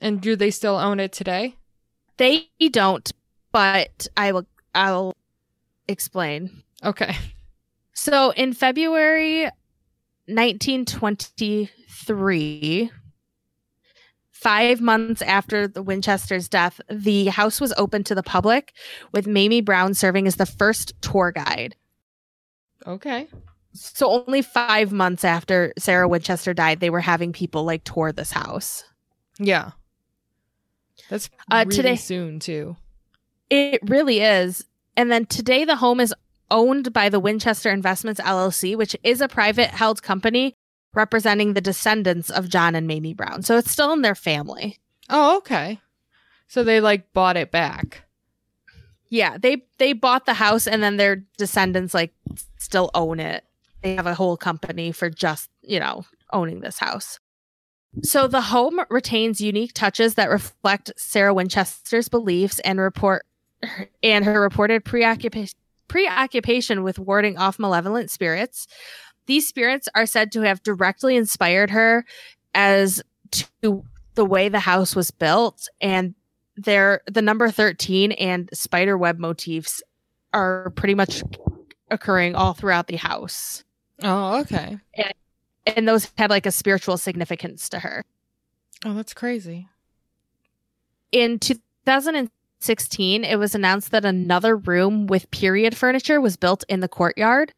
And 0.00 0.20
do 0.20 0.36
they 0.36 0.50
still 0.50 0.76
own 0.76 1.00
it 1.00 1.12
today? 1.12 1.56
They 2.16 2.48
don't, 2.70 3.10
but 3.52 4.08
I 4.16 4.32
will 4.32 4.46
I'll 4.74 5.14
explain. 5.88 6.62
Okay. 6.84 7.16
So 7.92 8.30
in 8.30 8.52
February 8.54 9.50
1923, 10.26 12.90
five 14.30 14.80
months 14.80 15.20
after 15.22 15.68
the 15.68 15.82
Winchester's 15.82 16.48
death, 16.48 16.80
the 16.88 17.26
house 17.26 17.60
was 17.60 17.74
open 17.76 18.02
to 18.04 18.14
the 18.14 18.22
public, 18.22 18.72
with 19.12 19.26
Mamie 19.26 19.60
Brown 19.60 19.92
serving 19.92 20.26
as 20.26 20.36
the 20.36 20.46
first 20.46 20.94
tour 21.02 21.30
guide. 21.32 21.76
Okay. 22.86 23.28
So 23.72 24.24
only 24.26 24.42
five 24.42 24.92
months 24.92 25.24
after 25.24 25.72
Sarah 25.78 26.08
Winchester 26.08 26.52
died, 26.54 26.80
they 26.80 26.90
were 26.90 27.00
having 27.00 27.32
people 27.32 27.64
like 27.64 27.84
tour 27.84 28.12
this 28.12 28.32
house. 28.32 28.84
Yeah. 29.38 29.70
That's 31.08 31.30
Uh, 31.50 31.64
today- 31.64 31.96
soon 31.96 32.40
too. 32.40 32.76
It 33.50 33.80
really 33.88 34.20
is. 34.20 34.64
And 34.96 35.10
then 35.10 35.26
today, 35.26 35.64
the 35.64 35.76
home 35.76 36.00
is 36.00 36.14
owned 36.50 36.92
by 36.92 37.08
the 37.08 37.20
Winchester 37.20 37.70
Investments 37.70 38.20
LLC, 38.20 38.76
which 38.76 38.96
is 39.02 39.20
a 39.20 39.28
private 39.28 39.70
held 39.70 40.02
company 40.02 40.54
representing 40.94 41.54
the 41.54 41.60
descendants 41.60 42.30
of 42.30 42.48
John 42.48 42.74
and 42.74 42.86
Mamie 42.86 43.14
Brown. 43.14 43.42
So 43.42 43.56
it's 43.56 43.70
still 43.70 43.92
in 43.92 44.02
their 44.02 44.14
family. 44.14 44.78
Oh, 45.08 45.38
okay. 45.38 45.80
So 46.48 46.64
they 46.64 46.80
like 46.80 47.12
bought 47.12 47.36
it 47.36 47.50
back. 47.50 48.04
Yeah, 49.08 49.38
they 49.38 49.64
they 49.78 49.92
bought 49.92 50.26
the 50.26 50.34
house 50.34 50.66
and 50.66 50.82
then 50.82 50.96
their 50.96 51.24
descendants 51.36 51.94
like 51.94 52.12
still 52.58 52.90
own 52.94 53.20
it. 53.20 53.44
They 53.82 53.96
have 53.96 54.06
a 54.06 54.14
whole 54.14 54.36
company 54.36 54.92
for 54.92 55.10
just, 55.10 55.50
you 55.62 55.80
know, 55.80 56.04
owning 56.32 56.60
this 56.60 56.78
house. 56.78 57.18
So 58.02 58.28
the 58.28 58.40
home 58.40 58.80
retains 58.88 59.40
unique 59.40 59.72
touches 59.74 60.14
that 60.14 60.30
reflect 60.30 60.92
Sarah 60.96 61.34
Winchester's 61.34 62.08
beliefs 62.08 62.60
and 62.60 62.80
report 62.80 63.26
and 64.02 64.24
her 64.24 64.40
reported 64.40 64.84
preoccupation 64.84 65.58
preoccupation 65.90 66.82
with 66.84 66.98
warding 66.98 67.36
off 67.36 67.58
malevolent 67.58 68.10
spirits. 68.10 68.66
These 69.26 69.46
spirits 69.48 69.88
are 69.94 70.06
said 70.06 70.32
to 70.32 70.40
have 70.42 70.62
directly 70.62 71.16
inspired 71.16 71.70
her 71.70 72.04
as 72.54 73.02
to 73.32 73.84
the 74.14 74.24
way 74.24 74.48
the 74.48 74.60
house 74.60 74.96
was 74.96 75.10
built 75.10 75.68
and 75.80 76.14
there 76.56 77.00
the 77.10 77.22
number 77.22 77.48
13 77.50 78.12
and 78.12 78.48
spider 78.52 78.98
web 78.98 79.18
motifs 79.18 79.82
are 80.32 80.70
pretty 80.70 80.94
much 80.94 81.22
occurring 81.90 82.34
all 82.34 82.52
throughout 82.54 82.86
the 82.88 82.96
house 82.96 83.64
Oh, 84.02 84.40
okay. 84.40 84.78
and 85.66 85.88
those 85.88 86.10
had 86.18 86.28
like 86.30 86.44
a 86.46 86.50
spiritual 86.50 86.98
significance 86.98 87.68
to 87.70 87.78
her 87.78 88.04
Oh, 88.84 88.94
that's 88.94 89.14
crazy. 89.14 89.68
in 91.12 91.38
2016 92.60 93.24
it 93.24 93.36
was 93.38 93.54
announced 93.54 93.90
that 93.90 94.04
another 94.04 94.54
room 94.56 95.06
with 95.06 95.30
period 95.30 95.74
furniture 95.76 96.20
was 96.20 96.36
built 96.36 96.62
in 96.68 96.80
the 96.80 96.88
courtyard 96.88 97.52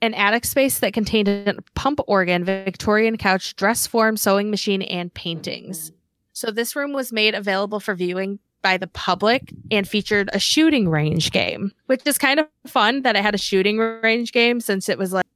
an 0.00 0.14
attic 0.14 0.44
space 0.46 0.78
that 0.78 0.92
contained 0.94 1.28
a 1.28 1.54
pump 1.74 2.00
organ 2.06 2.42
victorian 2.44 3.16
couch 3.18 3.54
dress 3.56 3.86
form 3.86 4.16
sewing 4.16 4.50
machine 4.50 4.80
and 4.82 5.12
paintings 5.12 5.92
so 6.32 6.50
this 6.50 6.74
room 6.74 6.92
was 6.94 7.12
made 7.12 7.34
available 7.34 7.80
for 7.80 7.94
viewing 7.94 8.38
by 8.62 8.76
the 8.78 8.86
public 8.86 9.52
and 9.70 9.86
featured 9.86 10.30
a 10.32 10.38
shooting 10.38 10.88
range 10.88 11.30
game 11.32 11.70
which 11.86 12.00
is 12.06 12.16
kind 12.16 12.40
of 12.40 12.46
fun 12.66 13.02
that 13.02 13.14
it 13.14 13.22
had 13.22 13.34
a 13.34 13.38
shooting 13.38 13.78
range 13.78 14.32
game 14.32 14.60
since 14.60 14.88
it 14.88 14.98
was 14.98 15.12
like 15.12 15.26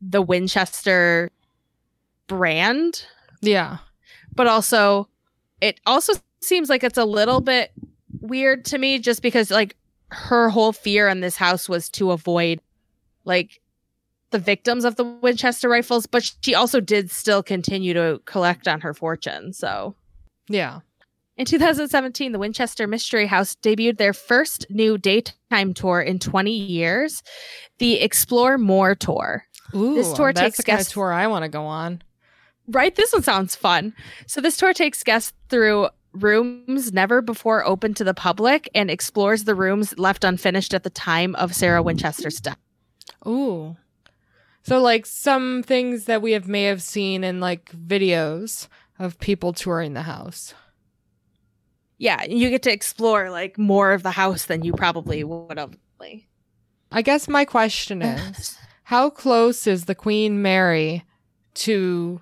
the 0.00 0.22
winchester 0.22 1.30
brand 2.28 3.04
Yeah. 3.42 3.78
but 4.34 4.46
also 4.46 5.08
it 5.60 5.80
also 5.86 6.14
seems 6.40 6.70
like 6.70 6.82
it's 6.82 6.98
a 6.98 7.04
little 7.04 7.40
bit 7.42 7.72
weird 8.22 8.64
to 8.66 8.78
me 8.78 8.98
just 8.98 9.20
because 9.22 9.50
like 9.50 9.76
her 10.10 10.48
whole 10.48 10.72
fear 10.72 11.08
in 11.08 11.20
this 11.20 11.36
house 11.36 11.68
was 11.68 11.88
to 11.90 12.10
avoid 12.10 12.60
like 13.24 13.60
the 14.30 14.38
victims 14.38 14.84
of 14.84 14.96
the 14.96 15.04
Winchester 15.04 15.68
rifles, 15.68 16.06
but 16.06 16.32
she 16.42 16.54
also 16.54 16.80
did 16.80 17.10
still 17.10 17.42
continue 17.42 17.92
to 17.94 18.20
collect 18.24 18.66
on 18.66 18.80
her 18.80 18.94
fortune. 18.94 19.52
So 19.52 19.94
Yeah. 20.48 20.80
in 21.36 21.44
2017, 21.46 22.32
the 22.32 22.38
Winchester 22.38 22.86
Mystery 22.86 23.26
House 23.26 23.54
debuted 23.56 23.98
their 23.98 24.12
first 24.14 24.66
new 24.70 24.96
daytime 24.96 25.74
tour 25.74 26.00
in 26.00 26.18
20 26.18 26.50
years, 26.50 27.22
the 27.78 28.00
Explore 28.00 28.56
More 28.58 28.94
tour. 28.94 29.44
Ooh, 29.74 29.94
This 29.94 30.12
tour 30.12 30.32
that's 30.32 30.40
takes 30.40 30.56
the 30.58 30.62
kind 30.62 30.78
guests- 30.78 30.90
of 30.92 30.94
tour 30.94 31.12
I 31.12 31.26
want 31.26 31.44
to 31.44 31.48
go 31.48 31.64
on. 31.64 32.02
Right? 32.68 32.94
This 32.94 33.12
one 33.12 33.22
sounds 33.22 33.54
fun. 33.56 33.92
So 34.26 34.40
this 34.40 34.56
tour 34.56 34.72
takes 34.72 35.02
guests 35.02 35.32
through 35.48 35.88
rooms 36.12 36.92
never 36.92 37.22
before 37.22 37.66
open 37.66 37.94
to 37.94 38.04
the 38.04 38.14
public 38.14 38.68
and 38.74 38.90
explores 38.90 39.44
the 39.44 39.54
rooms 39.54 39.98
left 39.98 40.24
unfinished 40.24 40.74
at 40.74 40.82
the 40.82 40.90
time 40.90 41.34
of 41.36 41.54
Sarah 41.54 41.82
Winchester's 41.82 42.40
death. 42.40 42.58
Ooh. 43.26 43.76
So 44.62 44.80
like 44.80 45.06
some 45.06 45.62
things 45.62 46.04
that 46.04 46.22
we 46.22 46.32
have 46.32 46.46
may 46.46 46.64
have 46.64 46.82
seen 46.82 47.24
in 47.24 47.40
like 47.40 47.72
videos 47.72 48.68
of 48.98 49.18
people 49.18 49.52
touring 49.52 49.94
the 49.94 50.02
house. 50.02 50.54
Yeah, 51.98 52.24
you 52.24 52.50
get 52.50 52.62
to 52.64 52.72
explore 52.72 53.30
like 53.30 53.58
more 53.58 53.92
of 53.92 54.02
the 54.02 54.10
house 54.10 54.46
than 54.46 54.64
you 54.64 54.72
probably 54.72 55.24
would 55.24 55.58
have. 55.58 55.76
I 56.92 57.02
guess 57.02 57.28
my 57.28 57.44
question 57.44 58.02
is, 58.02 58.56
how 58.84 59.10
close 59.10 59.66
is 59.66 59.86
the 59.86 59.94
Queen 59.94 60.42
Mary 60.42 61.04
to 61.54 62.20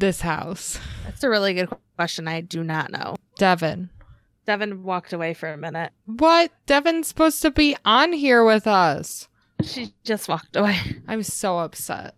this 0.00 0.20
house? 0.22 0.78
That's 1.04 1.22
a 1.24 1.30
really 1.30 1.54
good 1.54 1.68
question. 1.96 2.26
I 2.28 2.40
do 2.40 2.64
not 2.64 2.90
know. 2.90 3.16
Devin. 3.36 3.90
Devin 4.46 4.82
walked 4.82 5.12
away 5.12 5.34
for 5.34 5.48
a 5.52 5.56
minute. 5.56 5.92
What? 6.06 6.50
Devin's 6.66 7.08
supposed 7.08 7.40
to 7.42 7.50
be 7.50 7.76
on 7.84 8.12
here 8.12 8.44
with 8.44 8.66
us. 8.66 9.28
She 9.62 9.92
just 10.04 10.28
walked 10.28 10.56
away. 10.56 10.78
I'm 11.08 11.22
so 11.22 11.58
upset. 11.58 12.14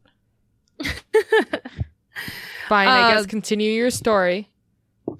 Fine, 2.69 2.89
I 2.89 3.13
guess 3.15 3.25
Uh, 3.25 3.27
continue 3.29 3.71
your 3.73 3.91
story. 3.91 4.49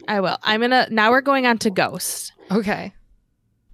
I 0.09 0.21
will. 0.21 0.39
I'm 0.43 0.61
gonna 0.61 0.87
now 0.91 1.11
we're 1.11 1.21
going 1.21 1.47
on 1.47 1.59
to 1.59 1.71
Ghost. 1.71 2.33
Okay. 2.51 2.95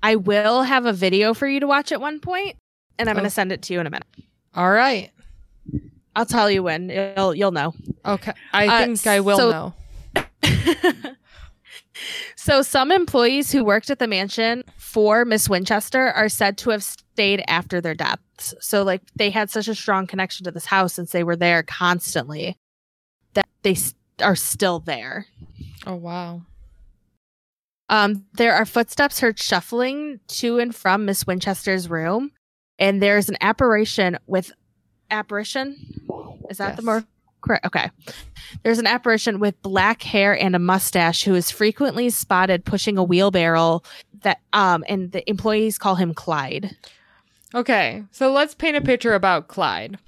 I 0.03 0.17
will 0.17 0.63
have 0.63 0.87
a 0.87 0.93
video 0.93 1.35
for 1.35 1.47
you 1.47 1.61
to 1.61 1.67
watch 1.67 1.93
at 1.93 2.01
one 2.01 2.19
point, 2.21 2.57
and 2.99 3.09
I'm 3.09 3.17
Oh. 3.17 3.19
gonna 3.21 3.31
send 3.31 3.53
it 3.53 3.63
to 3.63 3.75
you 3.75 3.81
in 3.81 3.87
a 3.87 3.91
minute. 3.91 4.07
All 4.55 4.71
right. 4.71 5.11
I'll 6.19 6.27
tell 6.27 6.51
you 6.51 6.63
when. 6.63 6.89
You'll 7.17 7.35
you'll 7.35 7.53
know. 7.53 7.75
Okay. 8.05 8.33
I 8.53 8.67
Uh, 8.67 8.85
think 8.87 9.07
I 9.07 9.21
will 9.21 9.39
so- 9.39 9.51
know. 9.51 9.75
so 12.37 12.63
some 12.63 12.91
employees 12.93 13.51
who 13.53 13.65
worked 13.65 13.91
at 13.91 13.99
the 13.99 14.07
mansion 14.07 14.65
for 14.77 15.25
Miss 15.25 15.49
Winchester 15.49 16.09
are 16.13 16.29
said 16.29 16.57
to 16.59 16.71
have 16.71 16.83
stayed 16.83 17.43
after 17.49 17.81
their 17.81 17.95
deaths. 17.95 18.55
So 18.61 18.83
like 18.83 19.03
they 19.17 19.31
had 19.31 19.51
such 19.51 19.69
a 19.69 19.75
strong 19.75 20.07
connection 20.07 20.45
to 20.45 20.51
this 20.51 20.67
house 20.67 20.95
since 20.95 21.13
they 21.13 21.25
were 21.25 21.37
there 21.37 21.63
constantly 21.63 22.57
that 23.35 23.49
they 23.63 23.73
s- 23.73 23.95
are 24.23 24.37
still 24.37 24.81
there. 24.81 25.27
Oh 25.87 25.95
wow. 25.97 26.43
Um, 27.91 28.27
there 28.35 28.55
are 28.55 28.67
footsteps 28.67 29.21
heard 29.21 29.39
shuffling 29.39 30.21
to 30.29 30.59
and 30.59 30.75
from 30.75 31.05
Miss 31.07 31.27
Winchester's 31.27 31.89
room, 31.89 32.33
and 32.79 33.03
there's 33.03 33.31
an 33.31 33.37
apparition 33.41 34.19
with 34.27 34.53
apparition. 35.11 35.77
Is 36.51 36.59
that 36.59 36.77
the 36.77 36.83
Yes. 36.83 36.85
more 36.85 37.05
correct? 37.41 37.67
Okay. 37.67 37.91
There's 38.63 38.79
an 38.79 38.87
apparition 38.87 39.39
with 39.41 39.61
black 39.63 40.03
hair 40.03 40.37
and 40.39 40.57
a 40.57 40.59
mustache 40.59 41.25
who 41.25 41.35
is 41.35 41.51
frequently 41.51 42.11
spotted 42.11 42.65
pushing 42.65 42.97
a 42.99 43.05
wheelbarrow. 43.05 43.83
That 44.23 44.41
um, 44.53 44.85
and 44.89 45.13
the 45.13 45.29
employees 45.31 45.79
call 45.79 45.95
him 45.95 46.13
Clyde. 46.15 46.75
Okay. 47.55 48.03
So 48.11 48.33
let's 48.33 48.55
paint 48.55 48.77
a 48.77 48.81
picture 48.81 49.15
about 49.15 49.49
Clyde. 49.49 49.99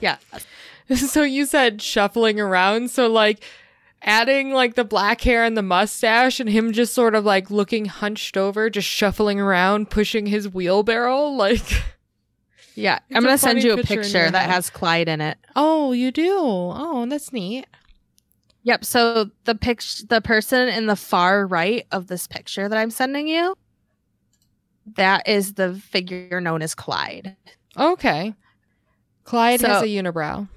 Yeah, 0.00 0.16
So 0.96 1.22
you 1.22 1.46
said 1.46 1.80
shuffling 1.82 2.40
around. 2.40 2.90
So 2.90 3.06
like 3.06 3.44
adding 4.02 4.50
like 4.52 4.74
the 4.74 4.84
black 4.84 5.20
hair 5.20 5.44
and 5.44 5.56
the 5.56 5.62
mustache 5.62 6.40
and 6.40 6.48
him 6.48 6.72
just 6.72 6.94
sort 6.94 7.14
of 7.14 7.24
like 7.24 7.50
looking 7.50 7.84
hunched 7.84 8.36
over, 8.36 8.68
just 8.70 8.88
shuffling 8.88 9.38
around, 9.38 9.90
pushing 9.90 10.26
his 10.26 10.48
wheelbarrow. 10.48 11.26
Like, 11.26 11.62
yeah. 12.74 13.00
It's 13.08 13.16
I'm 13.16 13.22
gonna 13.22 13.38
send 13.38 13.62
you 13.62 13.72
a 13.72 13.76
picture 13.76 14.02
picture 14.02 14.30
that 14.30 14.50
has 14.50 14.70
Clyde 14.70 15.08
in 15.08 15.20
it. 15.20 15.38
oh, 15.56 15.92
you 15.92 16.10
do. 16.10 16.36
Oh, 16.36 17.06
that's 17.08 17.32
neat. 17.32 17.66
Yep. 18.62 18.84
So 18.84 19.30
the 19.44 19.54
picture, 19.54 20.06
the 20.06 20.20
person 20.20 20.68
in 20.68 20.86
the 20.86 20.96
far 20.96 21.46
right 21.46 21.86
of 21.92 22.08
this 22.08 22.26
picture 22.26 22.68
that 22.68 22.78
I'm 22.78 22.90
sending 22.90 23.26
you 23.26 23.56
that 24.96 25.28
is 25.28 25.54
the 25.54 25.74
figure 25.74 26.40
known 26.40 26.62
as 26.62 26.74
Clyde. 26.74 27.36
Okay. 27.78 28.34
Clyde 29.24 29.60
has 29.60 29.82
a 29.82 29.86
unibrow. 29.86 30.48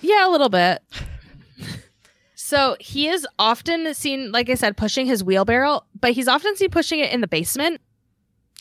Yeah, 0.00 0.26
a 0.26 0.30
little 0.30 0.48
bit. 0.48 0.82
so 2.34 2.76
he 2.80 3.08
is 3.08 3.26
often 3.38 3.92
seen, 3.94 4.32
like 4.32 4.48
I 4.48 4.54
said, 4.54 4.76
pushing 4.76 5.06
his 5.06 5.22
wheelbarrow, 5.22 5.82
but 5.98 6.12
he's 6.12 6.28
often 6.28 6.56
seen 6.56 6.70
pushing 6.70 7.00
it 7.00 7.12
in 7.12 7.20
the 7.20 7.28
basement. 7.28 7.80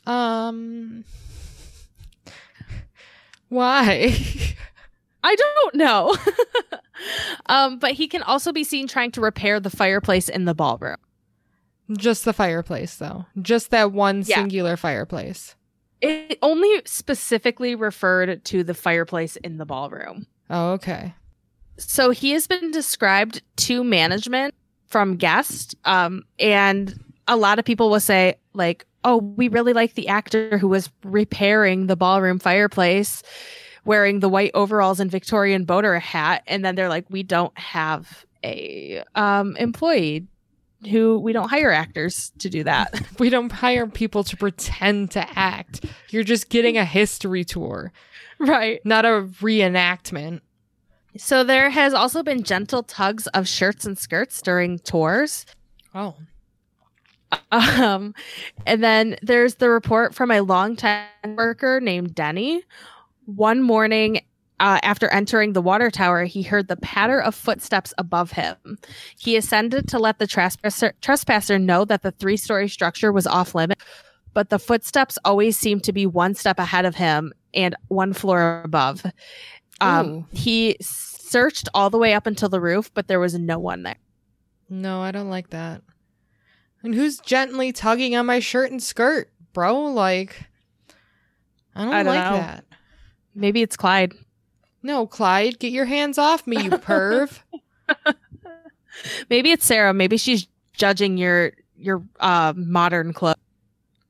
Um. 0.05 1.05
Why? 3.49 4.15
I 5.23 5.35
don't 5.35 5.75
know. 5.75 6.15
um, 7.47 7.79
but 7.79 7.91
he 7.93 8.07
can 8.07 8.21
also 8.23 8.51
be 8.51 8.63
seen 8.63 8.87
trying 8.87 9.11
to 9.11 9.21
repair 9.21 9.59
the 9.59 9.69
fireplace 9.69 10.29
in 10.29 10.45
the 10.45 10.53
ballroom. 10.53 10.97
Just 11.97 12.23
the 12.25 12.33
fireplace, 12.33 12.95
though. 12.95 13.25
Just 13.41 13.71
that 13.71 13.91
one 13.91 14.23
Yeah. 14.25 14.35
singular 14.35 14.77
fireplace. 14.77 15.55
It 16.01 16.37
only 16.41 16.81
specifically 16.85 17.75
referred 17.75 18.45
to 18.45 18.63
the 18.63 18.73
fireplace 18.73 19.35
in 19.37 19.57
the 19.57 19.65
ballroom. 19.65 20.27
Oh, 20.49 20.71
okay. 20.73 21.13
So 21.77 22.11
he 22.11 22.31
has 22.31 22.47
been 22.47 22.71
described 22.71 23.41
to 23.57 23.83
management 23.83 24.53
from 24.87 25.17
guests, 25.17 25.75
um, 25.85 26.23
and 26.39 26.97
a 27.27 27.35
lot 27.35 27.59
of 27.59 27.65
people 27.65 27.89
will 27.89 27.99
say, 27.99 28.35
like, 28.53 28.85
"Oh, 29.03 29.17
we 29.17 29.47
really 29.47 29.73
like 29.73 29.95
the 29.95 30.07
actor 30.07 30.57
who 30.57 30.67
was 30.67 30.89
repairing 31.03 31.87
the 31.87 31.95
ballroom 31.95 32.39
fireplace, 32.39 33.23
wearing 33.85 34.19
the 34.19 34.29
white 34.29 34.51
overalls 34.53 34.99
and 34.99 35.11
Victorian 35.11 35.65
boater 35.65 35.99
hat." 35.99 36.43
And 36.47 36.63
then 36.63 36.75
they're 36.75 36.89
like, 36.89 37.05
"We 37.09 37.23
don't 37.23 37.57
have 37.57 38.25
a 38.43 39.03
um, 39.15 39.55
employee 39.57 40.27
who 40.89 41.19
we 41.19 41.33
don't 41.33 41.49
hire 41.49 41.71
actors 41.71 42.31
to 42.39 42.49
do 42.49 42.63
that." 42.63 43.01
We 43.19 43.29
don't 43.29 43.51
hire 43.51 43.85
people 43.85 44.23
to 44.23 44.37
pretend 44.37 45.11
to 45.11 45.27
act. 45.37 45.85
You're 46.09 46.23
just 46.23 46.49
getting 46.49 46.77
a 46.77 46.85
history 46.85 47.43
tour, 47.43 47.91
right. 48.39 48.79
not 48.85 49.03
a 49.05 49.27
reenactment. 49.41 50.39
So 51.17 51.43
there 51.43 51.69
has 51.69 51.93
also 51.93 52.23
been 52.23 52.43
gentle 52.43 52.83
tugs 52.83 53.27
of 53.27 53.47
shirts 53.47 53.85
and 53.85 53.97
skirts 53.97 54.41
during 54.41 54.79
tours. 54.79 55.45
Oh. 55.93 56.15
Um, 57.51 58.13
and 58.65 58.83
then 58.83 59.15
there's 59.21 59.55
the 59.55 59.69
report 59.69 60.15
from 60.15 60.31
a 60.31 60.41
longtime 60.41 61.07
worker 61.35 61.79
named 61.79 62.15
Denny. 62.15 62.63
One 63.25 63.61
morning, 63.61 64.21
uh, 64.59 64.79
after 64.83 65.07
entering 65.09 65.53
the 65.53 65.61
water 65.61 65.89
tower, 65.89 66.25
he 66.25 66.41
heard 66.41 66.67
the 66.67 66.75
patter 66.77 67.19
of 67.19 67.35
footsteps 67.35 67.93
above 67.97 68.31
him. 68.31 68.55
He 69.17 69.35
ascended 69.35 69.87
to 69.89 69.99
let 69.99 70.19
the 70.19 70.27
trespasser, 70.27 70.93
trespasser 71.01 71.57
know 71.59 71.85
that 71.85 72.01
the 72.01 72.11
three 72.11 72.37
story 72.37 72.67
structure 72.67 73.11
was 73.11 73.27
off 73.27 73.55
limit, 73.55 73.79
but 74.33 74.49
the 74.49 74.59
footsteps 74.59 75.17
always 75.23 75.57
seemed 75.57 75.83
to 75.85 75.93
be 75.93 76.05
one 76.05 76.35
step 76.35 76.59
ahead 76.59 76.85
of 76.85 76.95
him 76.95 77.33
and 77.53 77.75
one 77.87 78.13
floor 78.13 78.61
above. 78.63 79.03
Um, 79.81 80.27
he 80.33 80.75
searched 80.81 81.69
all 81.73 81.89
the 81.89 81.97
way 81.97 82.13
up 82.13 82.27
until 82.27 82.49
the 82.49 82.59
roof, 82.59 82.91
but 82.93 83.07
there 83.07 83.19
was 83.19 83.37
no 83.37 83.59
one 83.59 83.83
there. 83.83 83.95
No, 84.69 85.01
I 85.01 85.11
don't 85.11 85.29
like 85.29 85.51
that. 85.51 85.81
And 86.83 86.95
who's 86.95 87.19
gently 87.19 87.71
tugging 87.71 88.15
on 88.15 88.25
my 88.25 88.39
shirt 88.39 88.71
and 88.71 88.81
skirt, 88.81 89.29
bro? 89.53 89.85
Like, 89.85 90.45
I 91.75 91.83
don't, 91.83 91.93
I 91.93 92.03
don't 92.03 92.15
like 92.15 92.31
know. 92.31 92.37
that. 92.37 92.65
Maybe 93.35 93.61
it's 93.61 93.75
Clyde. 93.77 94.13
No, 94.81 95.05
Clyde, 95.05 95.59
get 95.59 95.71
your 95.73 95.85
hands 95.85 96.17
off 96.17 96.47
me, 96.47 96.63
you 96.63 96.69
perv. 96.71 97.39
Maybe 99.29 99.51
it's 99.51 99.65
Sarah. 99.65 99.93
Maybe 99.93 100.17
she's 100.17 100.47
judging 100.73 101.17
your 101.17 101.53
your 101.75 102.03
uh, 102.19 102.53
modern 102.55 103.13
clothes. 103.13 103.37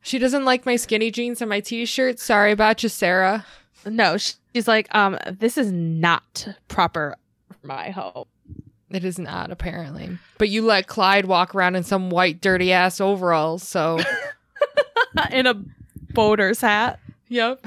she 0.02 0.18
doesn't 0.18 0.46
like 0.46 0.66
my 0.66 0.76
skinny 0.76 1.12
jeans 1.12 1.42
and 1.42 1.50
my 1.50 1.60
t-shirt. 1.60 2.20
Sorry 2.20 2.52
about 2.52 2.82
you, 2.82 2.90
Sarah. 2.90 3.46
No, 3.86 4.18
she's 4.18 4.68
like, 4.68 4.94
um, 4.94 5.18
this 5.32 5.58
is 5.58 5.72
not 5.72 6.48
proper 6.68 7.16
for 7.48 7.68
my 7.68 7.92
home. 7.92 8.26
It 8.92 9.06
is 9.06 9.20
not, 9.20 9.52
apparently. 9.52 10.18
But 10.38 10.50
you 10.50 10.64
let 10.64 10.88
Clyde 10.88 11.26
walk 11.26 11.54
around 11.54 11.76
in 11.76 11.84
some 11.84 12.10
white, 12.10 12.42
dirty 12.42 12.72
ass 12.74 13.00
overalls, 13.00 13.64
so. 13.64 14.00
In 15.32 15.48
a 15.48 15.56
boater's 16.14 16.62
hat. 16.62 17.00
yep. 17.28 17.66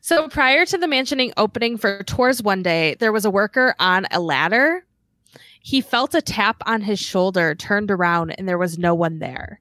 So 0.00 0.28
prior 0.28 0.64
to 0.64 0.78
the 0.78 0.86
mansioning 0.86 1.32
opening 1.36 1.76
for 1.76 2.02
tours 2.04 2.42
one 2.42 2.62
day, 2.62 2.96
there 2.98 3.12
was 3.12 3.24
a 3.24 3.30
worker 3.30 3.74
on 3.78 4.06
a 4.10 4.20
ladder. 4.20 4.84
He 5.60 5.80
felt 5.80 6.14
a 6.14 6.22
tap 6.22 6.62
on 6.64 6.80
his 6.80 6.98
shoulder, 6.98 7.54
turned 7.54 7.90
around, 7.90 8.30
and 8.30 8.48
there 8.48 8.56
was 8.56 8.78
no 8.78 8.94
one 8.94 9.18
there. 9.18 9.60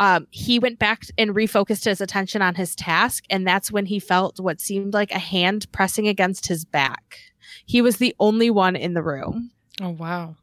Um, 0.00 0.26
he 0.30 0.58
went 0.58 0.78
back 0.78 1.04
and 1.16 1.30
refocused 1.30 1.84
his 1.84 2.00
attention 2.00 2.42
on 2.42 2.54
his 2.54 2.74
task, 2.74 3.24
and 3.30 3.46
that's 3.46 3.70
when 3.70 3.86
he 3.86 3.98
felt 3.98 4.40
what 4.40 4.60
seemed 4.60 4.94
like 4.94 5.12
a 5.12 5.18
hand 5.18 5.70
pressing 5.70 6.08
against 6.08 6.48
his 6.48 6.64
back. 6.64 7.18
He 7.66 7.82
was 7.82 7.98
the 7.98 8.14
only 8.18 8.50
one 8.50 8.76
in 8.76 8.94
the 8.94 9.02
room. 9.02 9.50
Oh, 9.80 9.90
wow. 9.90 10.36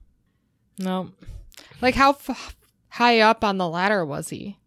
No. 0.80 1.12
Like, 1.82 1.96
how 1.96 2.12
f- 2.12 2.56
high 2.90 3.20
up 3.20 3.44
on 3.44 3.58
the 3.58 3.68
ladder 3.68 4.06
was 4.06 4.30
he? 4.30 4.58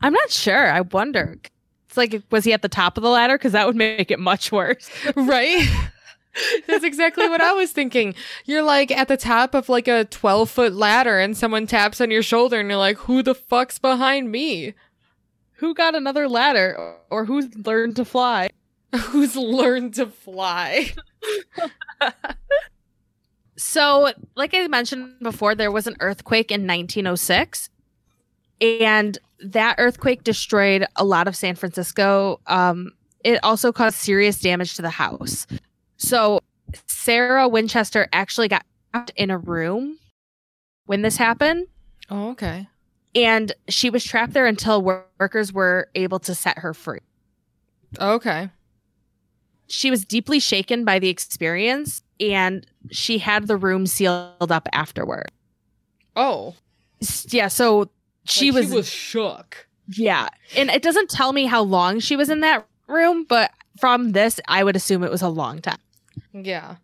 I'm 0.00 0.12
not 0.12 0.30
sure. 0.30 0.70
I 0.70 0.82
wonder. 0.82 1.36
It's 1.86 1.96
like, 1.96 2.22
was 2.30 2.44
he 2.44 2.52
at 2.52 2.62
the 2.62 2.68
top 2.68 2.96
of 2.96 3.02
the 3.02 3.08
ladder? 3.10 3.36
Because 3.36 3.52
that 3.52 3.66
would 3.66 3.76
make 3.76 4.10
it 4.10 4.20
much 4.20 4.52
worse. 4.52 4.88
Right? 5.16 5.66
That's 6.68 6.84
exactly 6.84 7.28
what 7.28 7.40
I 7.40 7.52
was 7.52 7.72
thinking. 7.72 8.14
You're 8.44 8.62
like 8.62 8.92
at 8.92 9.08
the 9.08 9.16
top 9.16 9.54
of 9.54 9.68
like 9.68 9.88
a 9.88 10.04
12 10.04 10.48
foot 10.48 10.72
ladder 10.72 11.18
and 11.18 11.36
someone 11.36 11.66
taps 11.66 12.00
on 12.00 12.12
your 12.12 12.22
shoulder 12.22 12.60
and 12.60 12.68
you're 12.68 12.78
like, 12.78 12.98
who 12.98 13.24
the 13.24 13.34
fuck's 13.34 13.80
behind 13.80 14.30
me? 14.30 14.74
Who 15.54 15.74
got 15.74 15.96
another 15.96 16.28
ladder, 16.28 16.76
or, 16.78 16.96
or 17.10 17.24
who's 17.24 17.52
learned 17.66 17.96
to 17.96 18.04
fly? 18.04 18.50
Who's 19.08 19.34
learned 19.36 19.94
to 19.94 20.06
fly? 20.06 20.92
So, 23.58 24.12
like 24.36 24.54
I 24.54 24.66
mentioned 24.68 25.18
before, 25.20 25.54
there 25.54 25.72
was 25.72 25.86
an 25.86 25.96
earthquake 26.00 26.50
in 26.52 26.60
1906, 26.62 27.68
and 28.60 29.18
that 29.40 29.74
earthquake 29.78 30.22
destroyed 30.24 30.86
a 30.96 31.04
lot 31.04 31.26
of 31.28 31.36
San 31.36 31.56
Francisco. 31.56 32.40
Um, 32.46 32.92
it 33.24 33.40
also 33.42 33.72
caused 33.72 33.96
serious 33.96 34.40
damage 34.40 34.74
to 34.76 34.82
the 34.82 34.90
house. 34.90 35.46
So, 35.96 36.40
Sarah 36.86 37.48
Winchester 37.48 38.08
actually 38.12 38.46
got 38.48 38.64
trapped 38.92 39.10
in 39.16 39.30
a 39.30 39.38
room 39.38 39.98
when 40.86 41.02
this 41.02 41.16
happened, 41.16 41.66
Oh, 42.10 42.30
okay. 42.30 42.68
and 43.14 43.52
she 43.68 43.90
was 43.90 44.04
trapped 44.04 44.34
there 44.34 44.46
until 44.46 44.82
workers 44.82 45.52
were 45.52 45.88
able 45.96 46.20
to 46.20 46.34
set 46.34 46.58
her 46.58 46.72
free. 46.72 47.00
Okay. 48.00 48.50
She 49.66 49.90
was 49.90 50.04
deeply 50.04 50.38
shaken 50.38 50.84
by 50.84 50.98
the 50.98 51.08
experience, 51.08 52.02
and 52.20 52.66
she 52.90 53.18
had 53.18 53.46
the 53.46 53.56
room 53.56 53.86
sealed 53.86 54.50
up 54.52 54.68
afterward. 54.72 55.30
Oh. 56.16 56.54
Yeah, 57.28 57.48
so 57.48 57.90
she 58.24 58.50
Like, 58.50 58.64
was, 58.64 58.72
was 58.72 58.88
shook. 58.90 59.68
yeah, 59.88 60.28
and 60.56 60.68
it 60.70 60.82
doesn't 60.82 61.10
tell 61.10 61.32
me 61.32 61.46
how 61.46 61.62
long 61.62 62.00
she 62.00 62.16
was 62.16 62.28
in 62.28 62.40
that 62.40 62.66
room, 62.88 63.24
but 63.28 63.52
from 63.80 64.12
this, 64.12 64.40
I 64.48 64.64
would 64.64 64.74
assume 64.76 65.04
it 65.04 65.10
was 65.10 65.22
a 65.22 65.28
long 65.28 65.60
time. 65.60 65.78
Yeah. 66.32 66.76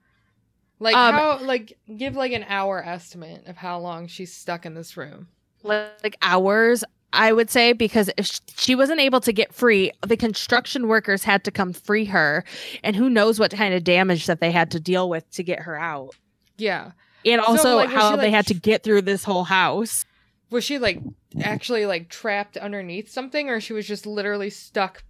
Like 0.79 0.95
Um, 0.97 1.15
how 1.15 1.39
like 1.43 1.79
give 1.97 2.15
like 2.17 2.33
an 2.33 2.45
hour 2.49 2.83
estimate 2.85 3.47
of 3.47 3.57
how 3.57 3.79
long 3.79 4.07
she's 4.07 4.33
stuck 4.35 4.65
in 4.67 4.75
this 4.75 4.97
room. 4.97 5.29
like 5.63 6.17
hours 6.23 6.85
i 7.15 7.33
would 7.33 7.49
say 7.51 7.73
because 7.73 8.11
if 8.17 8.41
she 8.57 8.75
wasn't 8.75 9.01
able 9.01 9.21
to 9.21 9.33
get 9.33 9.53
free 9.55 9.91
the 10.07 10.17
construction 10.17 10.89
workers 10.89 11.25
had 11.25 11.43
to 11.45 11.51
come 11.51 11.73
free 11.73 12.05
her 12.05 12.45
and 12.83 12.95
who 12.97 13.09
knows 13.09 13.39
what 13.41 13.51
kind 13.53 13.73
of 13.75 13.83
damage 13.85 14.27
that 14.27 14.41
they 14.41 14.51
had 14.51 14.71
to 14.71 14.79
deal 14.81 15.09
with 15.09 15.29
to 15.31 15.43
get 15.43 15.61
her 15.61 15.77
out 15.79 16.15
Yeah. 16.59 16.93
and 17.25 17.41
also 17.41 17.77
like, 17.77 17.91
how 17.91 18.13
she, 18.13 18.17
they 18.21 18.31
had 18.31 18.47
to 18.49 18.55
get 18.55 18.83
through 18.83 19.03
this 19.03 19.25
whole 19.25 19.45
house 19.45 20.05
Was 20.51 20.65
she 20.65 20.79
like 20.79 21.01
actually 21.43 21.87
like 21.87 22.09
trapped 22.09 22.57
underneath 22.57 23.11
something 23.11 23.49
or 23.49 23.61
she 23.61 23.73
was 23.73 23.87
just 23.87 24.07
literally 24.07 24.51
stuck 24.51 25.03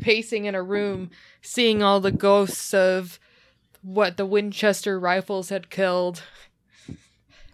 pacing 0.00 0.44
in 0.44 0.54
a 0.54 0.62
room 0.62 1.10
seeing 1.42 1.82
all 1.82 2.00
the 2.00 2.12
ghosts 2.12 2.74
of 2.74 3.18
what 3.82 4.16
the 4.16 4.26
Winchester 4.26 4.98
rifles 4.98 5.48
had 5.48 5.70
killed? 5.70 6.22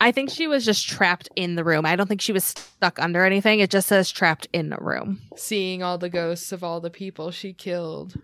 I 0.03 0.12
think 0.12 0.28
she 0.30 0.46
was 0.46 0.64
just 0.64 0.86
trapped 0.88 1.28
in 1.36 1.55
the 1.55 1.64
room 1.64 1.86
i 1.86 1.96
don't 1.96 2.07
think 2.09 2.20
she 2.20 2.32
was 2.32 2.44
stuck 2.44 2.98
under 2.98 3.24
anything 3.24 3.61
it 3.61 3.70
just 3.70 3.88
says 3.88 4.11
trapped 4.11 4.46
in 4.53 4.68
the 4.70 4.76
room 4.80 5.20
Seeing 5.36 5.82
all 5.82 5.96
the 5.98 6.11
ghosts 6.11 6.53
of 6.53 6.62
all 6.62 6.80
the 6.80 6.90
people 6.90 7.30
she 7.30 7.53
killed. 7.53 8.14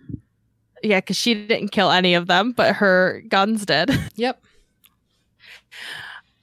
yeah 0.83 1.01
because 1.01 1.17
she 1.17 1.35
didn't 1.47 1.69
kill 1.71 1.91
any 1.91 2.15
of 2.15 2.27
them 2.27 2.53
but 2.53 2.77
her 2.77 3.23
guns 3.29 3.65
did 3.65 3.91
Yep. 4.17 4.43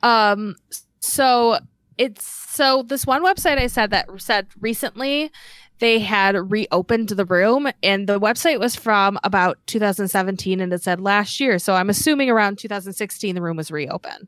Um, 0.03 0.55
so 0.99 1.59
it's 1.97 2.25
so 2.25 2.83
this 2.83 3.05
one 3.05 3.23
website 3.23 3.57
I 3.57 3.67
said 3.67 3.89
that 3.91 4.07
said 4.21 4.47
recently 4.59 5.31
they 5.79 5.99
had 5.99 6.51
reopened 6.51 7.09
the 7.09 7.25
room, 7.25 7.67
and 7.83 8.07
the 8.07 8.17
website 8.19 8.59
was 8.61 8.75
from 8.77 9.19
about 9.25 9.57
2017, 9.67 10.61
and 10.61 10.71
it 10.71 10.81
said 10.81 11.01
last 11.01 11.39
year. 11.41 11.59
So 11.59 11.73
I'm 11.73 11.89
assuming 11.89 12.29
around 12.29 12.59
2016 12.59 13.35
the 13.35 13.41
room 13.41 13.57
was 13.57 13.71
reopened. 13.71 14.27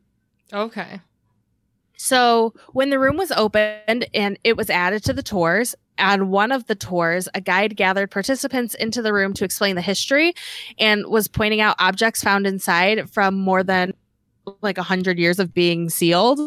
Okay. 0.53 1.01
So 1.97 2.53
when 2.73 2.89
the 2.89 2.99
room 2.99 3.17
was 3.17 3.31
opened 3.31 4.07
and 4.13 4.37
it 4.43 4.55
was 4.55 4.69
added 4.69 5.03
to 5.05 5.13
the 5.13 5.23
tours, 5.23 5.75
on 5.99 6.29
one 6.29 6.51
of 6.51 6.67
the 6.67 6.75
tours, 6.75 7.27
a 7.33 7.41
guide 7.41 7.75
gathered 7.75 8.11
participants 8.11 8.75
into 8.75 9.01
the 9.01 9.13
room 9.13 9.33
to 9.33 9.43
explain 9.43 9.75
the 9.75 9.81
history 9.81 10.33
and 10.77 11.07
was 11.07 11.27
pointing 11.27 11.59
out 11.59 11.75
objects 11.79 12.23
found 12.23 12.45
inside 12.45 13.09
from 13.09 13.35
more 13.35 13.63
than 13.63 13.93
like 14.61 14.77
a 14.77 14.83
hundred 14.83 15.17
years 15.17 15.39
of 15.39 15.53
being 15.53 15.89
sealed. 15.89 16.39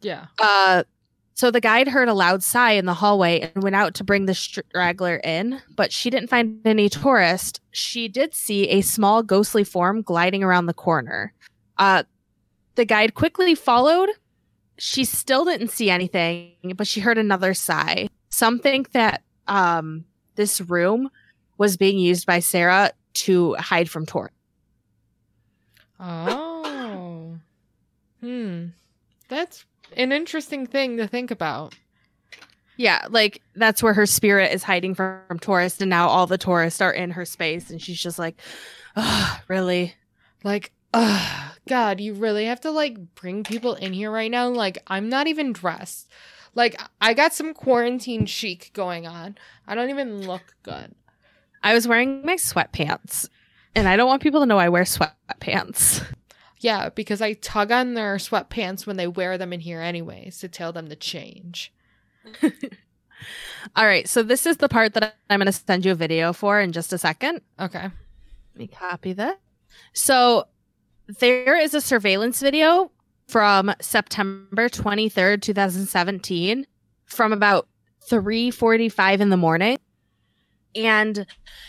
Yeah. 0.00 0.26
Uh, 0.40 0.82
so 1.34 1.50
the 1.50 1.60
guide 1.60 1.88
heard 1.88 2.08
a 2.08 2.14
loud 2.14 2.42
sigh 2.42 2.72
in 2.72 2.86
the 2.86 2.94
hallway 2.94 3.40
and 3.40 3.62
went 3.62 3.76
out 3.76 3.94
to 3.94 4.04
bring 4.04 4.26
the 4.26 4.34
straggler 4.34 5.16
in, 5.16 5.60
but 5.74 5.92
she 5.92 6.10
didn't 6.10 6.30
find 6.30 6.60
any 6.64 6.88
tourist. 6.88 7.60
She 7.72 8.08
did 8.08 8.34
see 8.34 8.68
a 8.68 8.80
small 8.82 9.22
ghostly 9.22 9.64
form 9.64 10.02
gliding 10.02 10.42
around 10.42 10.66
the 10.66 10.74
corner. 10.74 11.32
Uh, 11.78 12.04
the 12.74 12.84
guide 12.84 13.14
quickly 13.14 13.54
followed. 13.54 14.10
She 14.78 15.04
still 15.04 15.44
didn't 15.44 15.68
see 15.68 15.90
anything, 15.90 16.74
but 16.76 16.86
she 16.86 17.00
heard 17.00 17.18
another 17.18 17.54
sigh. 17.54 18.08
Some 18.30 18.58
think 18.58 18.92
that 18.92 19.22
um, 19.46 20.04
this 20.34 20.60
room 20.60 21.10
was 21.58 21.76
being 21.76 21.98
used 21.98 22.26
by 22.26 22.40
Sarah 22.40 22.90
to 23.14 23.54
hide 23.54 23.88
from 23.88 24.06
Tor. 24.06 24.32
Oh. 26.00 27.38
hmm. 28.20 28.66
That's 29.28 29.64
an 29.96 30.12
interesting 30.12 30.66
thing 30.66 30.96
to 30.96 31.06
think 31.06 31.30
about. 31.30 31.74
Yeah, 32.76 33.06
like 33.08 33.40
that's 33.54 33.82
where 33.82 33.94
her 33.94 34.06
spirit 34.06 34.52
is 34.52 34.64
hiding 34.64 34.94
from, 34.94 35.20
from 35.28 35.38
tourists, 35.38 35.80
and 35.80 35.88
now 35.88 36.08
all 36.08 36.26
the 36.26 36.38
tourists 36.38 36.80
are 36.80 36.92
in 36.92 37.12
her 37.12 37.24
space, 37.24 37.70
and 37.70 37.80
she's 37.80 38.00
just 38.00 38.18
like, 38.18 38.40
oh, 38.96 39.40
really? 39.46 39.94
Like, 40.42 40.72
ugh, 40.92 41.53
God, 41.68 42.00
you 42.00 42.14
really 42.14 42.44
have 42.46 42.60
to 42.62 42.70
like 42.70 43.14
bring 43.14 43.44
people 43.44 43.74
in 43.74 43.92
here 43.92 44.10
right 44.10 44.30
now. 44.30 44.48
Like, 44.48 44.78
I'm 44.86 45.08
not 45.08 45.26
even 45.26 45.52
dressed. 45.52 46.10
Like, 46.54 46.80
I 47.00 47.14
got 47.14 47.32
some 47.32 47.54
quarantine 47.54 48.26
chic 48.26 48.70
going 48.74 49.06
on. 49.06 49.36
I 49.66 49.74
don't 49.74 49.90
even 49.90 50.26
look 50.26 50.54
good. 50.62 50.94
I 51.62 51.74
was 51.74 51.88
wearing 51.88 52.24
my 52.24 52.36
sweatpants, 52.36 53.28
and 53.74 53.88
I 53.88 53.96
don't 53.96 54.06
want 54.06 54.22
people 54.22 54.40
to 54.40 54.46
know 54.46 54.58
I 54.58 54.68
wear 54.68 54.84
sweatpants. 54.84 56.04
Yeah, 56.60 56.90
because 56.90 57.20
I 57.20 57.32
tug 57.34 57.72
on 57.72 57.94
their 57.94 58.16
sweatpants 58.16 58.86
when 58.86 58.96
they 58.96 59.06
wear 59.06 59.36
them 59.36 59.52
in 59.52 59.60
here 59.60 59.80
anyways 59.80 60.38
to 60.38 60.48
tell 60.48 60.72
them 60.72 60.88
to 60.88 60.96
change. 60.96 61.72
All 63.76 63.86
right, 63.86 64.08
so 64.08 64.22
this 64.22 64.46
is 64.46 64.58
the 64.58 64.68
part 64.68 64.94
that 64.94 65.16
I'm 65.28 65.40
going 65.40 65.46
to 65.46 65.52
send 65.52 65.84
you 65.84 65.92
a 65.92 65.96
video 65.96 66.32
for 66.32 66.60
in 66.60 66.72
just 66.72 66.92
a 66.92 66.98
second. 66.98 67.40
Okay. 67.58 67.82
Let 67.82 67.92
me 68.54 68.66
copy 68.66 69.12
that. 69.14 69.40
So 69.92 70.46
there 71.06 71.58
is 71.58 71.74
a 71.74 71.80
surveillance 71.80 72.40
video 72.40 72.90
from 73.28 73.72
September 73.80 74.68
23rd, 74.68 75.42
2017 75.42 76.66
from 77.06 77.32
about 77.32 77.68
3:45 78.10 79.20
in 79.20 79.30
the 79.30 79.36
morning. 79.36 79.78
And 80.74 81.26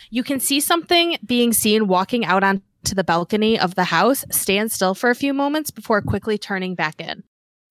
you 0.09 0.23
can 0.23 0.39
see 0.39 0.59
something 0.59 1.17
being 1.25 1.53
seen 1.53 1.87
walking 1.87 2.25
out 2.25 2.43
onto 2.43 2.95
the 2.95 3.03
balcony 3.03 3.59
of 3.59 3.75
the 3.75 3.85
house, 3.85 4.25
stand 4.31 4.71
still 4.71 4.95
for 4.95 5.09
a 5.09 5.15
few 5.15 5.33
moments 5.33 5.71
before 5.71 6.01
quickly 6.01 6.37
turning 6.37 6.75
back 6.75 6.99
in. 6.99 7.23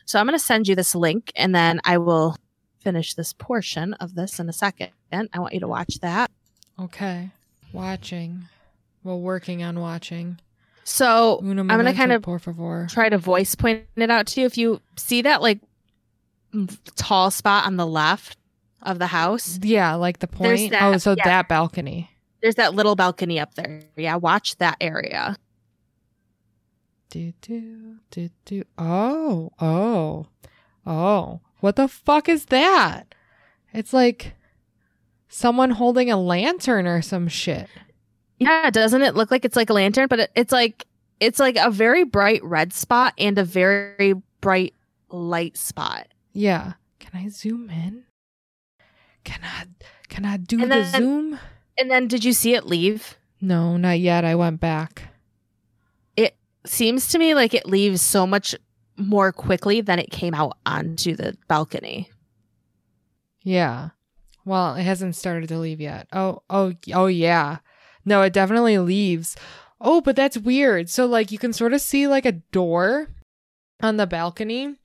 So 0.06 0.18
I'm 0.18 0.26
going 0.26 0.38
to 0.38 0.44
send 0.44 0.68
you 0.68 0.74
this 0.74 0.94
link 0.94 1.32
and 1.34 1.54
then 1.54 1.80
I 1.84 1.98
will 1.98 2.36
finish 2.80 3.14
this 3.14 3.32
portion 3.32 3.94
of 3.94 4.14
this 4.14 4.38
in 4.38 4.48
a 4.48 4.52
second. 4.52 4.90
I 5.10 5.38
want 5.38 5.54
you 5.54 5.60
to 5.60 5.68
watch 5.68 6.00
that. 6.00 6.30
Okay. 6.78 7.30
Watching. 7.72 8.48
Well, 9.02 9.20
working 9.20 9.62
on 9.62 9.80
watching. 9.80 10.38
So 10.84 11.38
I'm 11.40 11.66
going 11.66 11.84
to 11.84 11.92
kind 11.94 12.12
of 12.12 12.22
por 12.22 12.38
favor. 12.38 12.86
try 12.90 13.08
to 13.08 13.18
voice 13.18 13.54
point 13.54 13.84
it 13.96 14.10
out 14.10 14.26
to 14.28 14.40
you. 14.40 14.46
If 14.46 14.58
you 14.58 14.80
see 14.96 15.22
that 15.22 15.40
like 15.42 15.60
tall 16.96 17.30
spot 17.30 17.66
on 17.66 17.76
the 17.76 17.86
left 17.86 18.38
of 18.82 18.98
the 18.98 19.06
house. 19.06 19.58
Yeah, 19.62 19.94
like 19.94 20.20
the 20.20 20.26
point. 20.26 20.70
That, 20.70 20.82
oh, 20.82 20.96
so 20.98 21.14
yeah. 21.16 21.24
that 21.24 21.48
balcony. 21.48 22.10
There's 22.42 22.56
that 22.56 22.74
little 22.74 22.94
balcony 22.94 23.40
up 23.40 23.54
there. 23.54 23.82
Yeah, 23.96 24.16
watch 24.16 24.56
that 24.58 24.76
area. 24.80 25.36
Do, 27.08 27.32
do, 27.40 27.96
do, 28.10 28.28
do. 28.44 28.64
Oh, 28.76 29.52
oh, 29.60 30.26
oh. 30.86 31.40
What 31.60 31.76
the 31.76 31.88
fuck 31.88 32.28
is 32.28 32.46
that? 32.46 33.14
It's 33.72 33.92
like 33.92 34.34
someone 35.28 35.70
holding 35.70 36.10
a 36.10 36.20
lantern 36.20 36.86
or 36.86 37.00
some 37.00 37.28
shit. 37.28 37.68
Yeah, 38.44 38.70
doesn't 38.70 39.02
it 39.02 39.14
look 39.14 39.30
like 39.30 39.44
it's 39.44 39.56
like 39.56 39.70
a 39.70 39.72
lantern? 39.72 40.06
But 40.08 40.20
it, 40.20 40.30
it's 40.34 40.52
like 40.52 40.86
it's 41.20 41.38
like 41.38 41.56
a 41.56 41.70
very 41.70 42.04
bright 42.04 42.42
red 42.44 42.72
spot 42.72 43.14
and 43.18 43.38
a 43.38 43.44
very 43.44 44.14
bright 44.40 44.74
light 45.10 45.56
spot. 45.56 46.08
Yeah. 46.32 46.74
Can 46.98 47.20
I 47.20 47.28
zoom 47.28 47.70
in? 47.70 48.04
Can 49.24 49.40
I 49.42 49.64
can 50.08 50.24
I 50.24 50.36
do 50.36 50.60
and 50.60 50.70
the 50.70 50.76
then, 50.76 50.92
zoom? 50.92 51.38
And 51.78 51.90
then 51.90 52.08
did 52.08 52.24
you 52.24 52.32
see 52.32 52.54
it 52.54 52.66
leave? 52.66 53.16
No, 53.40 53.76
not 53.76 53.98
yet. 54.00 54.24
I 54.24 54.34
went 54.34 54.60
back. 54.60 55.08
It 56.16 56.36
seems 56.64 57.08
to 57.08 57.18
me 57.18 57.34
like 57.34 57.54
it 57.54 57.66
leaves 57.66 58.00
so 58.00 58.26
much 58.26 58.54
more 58.96 59.32
quickly 59.32 59.80
than 59.80 59.98
it 59.98 60.10
came 60.10 60.34
out 60.34 60.56
onto 60.64 61.16
the 61.16 61.36
balcony. 61.48 62.10
Yeah. 63.42 63.90
Well, 64.44 64.74
it 64.74 64.82
hasn't 64.82 65.16
started 65.16 65.48
to 65.48 65.58
leave 65.58 65.80
yet. 65.80 66.06
Oh, 66.12 66.42
oh, 66.50 66.74
oh, 66.92 67.06
yeah. 67.06 67.58
No, 68.04 68.22
it 68.22 68.32
definitely 68.32 68.78
leaves. 68.78 69.36
Oh, 69.80 70.00
but 70.00 70.16
that's 70.16 70.38
weird. 70.38 70.88
So, 70.88 71.06
like, 71.06 71.32
you 71.32 71.38
can 71.38 71.52
sort 71.52 71.72
of 71.72 71.80
see 71.80 72.06
like 72.06 72.26
a 72.26 72.32
door 72.32 73.08
on 73.82 73.96
the 73.96 74.06
balcony, 74.06 74.76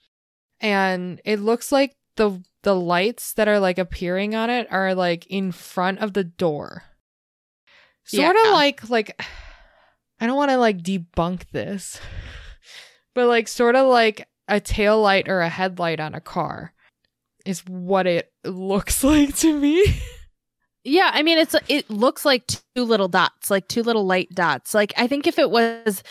and 0.60 1.22
it 1.26 1.40
looks 1.40 1.72
like 1.72 1.96
the 2.16 2.44
the 2.64 2.76
lights 2.76 3.34
that 3.34 3.48
are 3.48 3.60
like 3.60 3.78
appearing 3.78 4.36
on 4.36 4.50
it 4.50 4.68
are 4.70 4.94
like 4.94 5.26
in 5.28 5.52
front 5.52 6.00
of 6.00 6.14
the 6.14 6.24
door. 6.24 6.84
Sort 8.04 8.36
of 8.36 8.52
like 8.52 8.90
like 8.90 9.22
I 10.20 10.28
don't 10.28 10.36
want 10.36 10.52
to 10.52 10.58
like 10.58 10.80
debunk 10.80 11.50
this. 11.52 12.00
But 13.16 13.28
like 13.28 13.48
sort 13.48 13.76
of 13.76 13.88
like 13.88 14.30
a 14.48 14.60
tail 14.62 15.02
light 15.02 15.28
or 15.28 15.42
a 15.42 15.50
headlight 15.50 16.00
on 16.00 16.14
a 16.14 16.22
car 16.22 16.74
is 17.44 17.66
what 17.66 18.08
it 18.08 18.32
looks 18.46 19.04
like 19.04 19.36
to 19.38 19.60
me. 19.60 19.84
Yeah, 20.84 21.12
I 21.14 21.24
mean 21.24 21.38
it's 21.38 21.56
it 21.68 21.90
looks 21.90 22.26
like 22.26 22.48
two 22.48 22.84
little 22.84 23.08
dots, 23.08 23.52
like 23.52 23.68
two 23.68 23.84
little 23.84 24.06
light 24.06 24.30
dots. 24.34 24.74
Like 24.74 24.94
I 24.98 25.08
think 25.08 25.28
if 25.28 25.38
it 25.38 25.52
was 25.52 26.04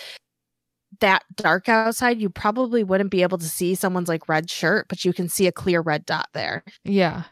that 1.00 1.24
dark 1.36 1.68
outside, 1.68 2.20
you 2.20 2.28
probably 2.30 2.82
wouldn't 2.82 3.10
be 3.10 3.22
able 3.22 3.38
to 3.38 3.48
see 3.48 3.74
someone's 3.74 4.08
like 4.08 4.28
red 4.28 4.50
shirt, 4.50 4.86
but 4.88 5.04
you 5.04 5.12
can 5.12 5.28
see 5.28 5.46
a 5.46 5.52
clear 5.52 5.80
red 5.80 6.04
dot 6.06 6.28
there. 6.34 6.64
Yeah. 6.84 7.24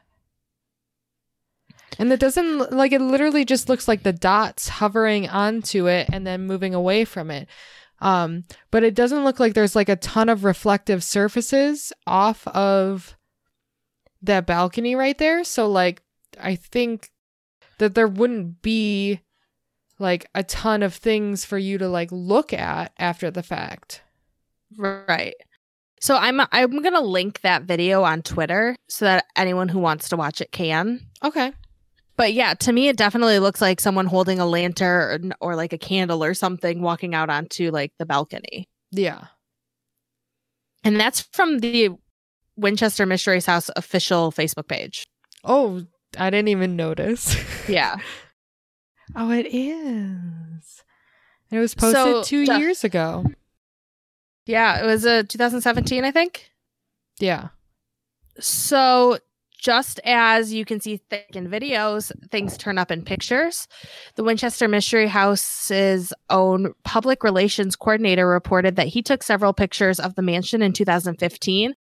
And 1.98 2.12
it 2.12 2.20
doesn't 2.20 2.72
like 2.72 2.92
it 2.92 3.00
literally 3.00 3.44
just 3.44 3.68
looks 3.68 3.88
like 3.88 4.02
the 4.02 4.12
dots 4.12 4.68
hovering 4.68 5.28
onto 5.28 5.86
it 5.88 6.08
and 6.12 6.26
then 6.26 6.46
moving 6.46 6.74
away 6.74 7.04
from 7.04 7.30
it. 7.30 7.48
Um, 8.00 8.44
but 8.70 8.82
it 8.82 8.94
doesn't 8.94 9.24
look 9.24 9.40
like 9.40 9.54
there's 9.54 9.76
like 9.76 9.88
a 9.88 9.96
ton 9.96 10.28
of 10.28 10.44
reflective 10.44 11.02
surfaces 11.02 11.92
off 12.06 12.46
of 12.48 13.16
that 14.22 14.46
balcony 14.46 14.94
right 14.94 15.16
there. 15.16 15.44
So 15.44 15.68
like 15.68 16.02
I 16.38 16.56
think 16.56 17.10
that 17.78 17.94
there 17.94 18.08
wouldn't 18.08 18.62
be 18.62 19.20
like 19.98 20.28
a 20.34 20.42
ton 20.42 20.82
of 20.82 20.94
things 20.94 21.44
for 21.44 21.58
you 21.58 21.78
to 21.78 21.88
like 21.88 22.10
look 22.12 22.52
at 22.52 22.92
after 22.98 23.30
the 23.30 23.42
fact. 23.42 24.02
Right. 24.76 25.34
So 26.00 26.16
I'm 26.16 26.40
I'm 26.52 26.82
going 26.82 26.92
to 26.92 27.00
link 27.00 27.40
that 27.40 27.62
video 27.62 28.02
on 28.02 28.22
Twitter 28.22 28.76
so 28.88 29.06
that 29.06 29.24
anyone 29.36 29.68
who 29.68 29.78
wants 29.78 30.10
to 30.10 30.16
watch 30.16 30.40
it 30.40 30.52
can. 30.52 31.00
Okay. 31.24 31.52
But 32.16 32.32
yeah, 32.32 32.54
to 32.54 32.72
me 32.72 32.88
it 32.88 32.96
definitely 32.96 33.38
looks 33.38 33.60
like 33.60 33.80
someone 33.80 34.06
holding 34.06 34.38
a 34.38 34.46
lantern 34.46 35.32
or, 35.40 35.52
or 35.52 35.56
like 35.56 35.72
a 35.72 35.78
candle 35.78 36.22
or 36.22 36.34
something 36.34 36.82
walking 36.82 37.14
out 37.14 37.30
onto 37.30 37.70
like 37.70 37.92
the 37.98 38.06
balcony. 38.06 38.68
Yeah. 38.90 39.24
And 40.84 41.00
that's 41.00 41.22
from 41.32 41.58
the 41.58 41.90
Winchester 42.56 43.06
Mysteries 43.06 43.46
House 43.46 43.70
official 43.76 44.32
Facebook 44.32 44.68
page. 44.68 45.06
Oh, 45.44 45.82
I 46.18 46.30
didn't 46.30 46.48
even 46.48 46.76
notice. 46.76 47.36
yeah. 47.68 47.96
Oh, 49.14 49.30
it 49.30 49.46
is. 49.46 50.82
It 51.52 51.58
was 51.58 51.76
posted 51.76 51.94
so, 51.94 52.22
two 52.24 52.42
years 52.58 52.82
ago. 52.82 53.24
Yeah, 54.46 54.82
it 54.82 54.84
was 54.84 55.06
a 55.06 55.20
uh, 55.20 55.22
2017, 55.22 56.04
I 56.04 56.10
think. 56.10 56.50
Yeah. 57.20 57.48
So 58.40 59.18
just 59.58 60.00
as 60.04 60.52
you 60.52 60.64
can 60.64 60.80
see 60.80 60.98
thick 60.98 61.34
in 61.34 61.48
videos, 61.48 62.12
things 62.30 62.56
turn 62.56 62.78
up 62.78 62.90
in 62.90 63.02
pictures. 63.02 63.66
The 64.14 64.24
Winchester 64.24 64.68
Mystery 64.68 65.08
House's 65.08 66.12
own 66.30 66.74
public 66.84 67.24
relations 67.24 67.74
coordinator 67.74 68.28
reported 68.28 68.76
that 68.76 68.88
he 68.88 69.02
took 69.02 69.22
several 69.22 69.52
pictures 69.52 69.98
of 69.98 70.14
the 70.14 70.22
mansion 70.22 70.62
in 70.62 70.72
2015. 70.72 71.74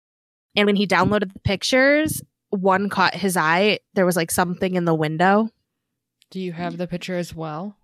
And 0.56 0.66
when 0.66 0.76
he 0.76 0.86
downloaded 0.86 1.32
the 1.32 1.40
pictures, 1.40 2.22
one 2.50 2.88
caught 2.88 3.14
his 3.14 3.36
eye. 3.36 3.80
There 3.94 4.06
was 4.06 4.16
like 4.16 4.30
something 4.30 4.74
in 4.74 4.84
the 4.84 4.94
window. 4.94 5.50
Do 6.30 6.40
you 6.40 6.52
have 6.52 6.76
the 6.76 6.86
picture 6.86 7.16
as 7.16 7.34
well? 7.34 7.76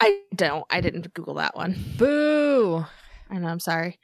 I 0.00 0.20
don't. 0.34 0.64
I 0.70 0.80
didn't 0.80 1.12
Google 1.14 1.34
that 1.34 1.56
one. 1.56 1.76
Boo. 1.96 2.84
I 3.30 3.38
know. 3.38 3.48
I'm 3.48 3.60
sorry. 3.60 3.98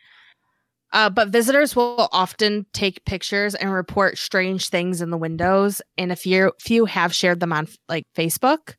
Uh, 0.93 1.11
but 1.11 1.29
visitors 1.29 1.75
will 1.75 2.09
often 2.13 2.67
take 2.73 3.05
pictures 3.05 3.57
and 3.57 3.73
report 3.73 4.17
strange 4.17 4.69
things 4.69 5.03
in 5.03 5.11
the 5.11 5.17
windows, 5.17 5.83
and 5.99 6.13
a 6.13 6.17
few 6.17 6.53
few 6.61 6.85
have 6.85 7.15
shared 7.15 7.41
them 7.41 7.53
on 7.53 7.67
like 7.89 8.07
Facebook. 8.17 8.75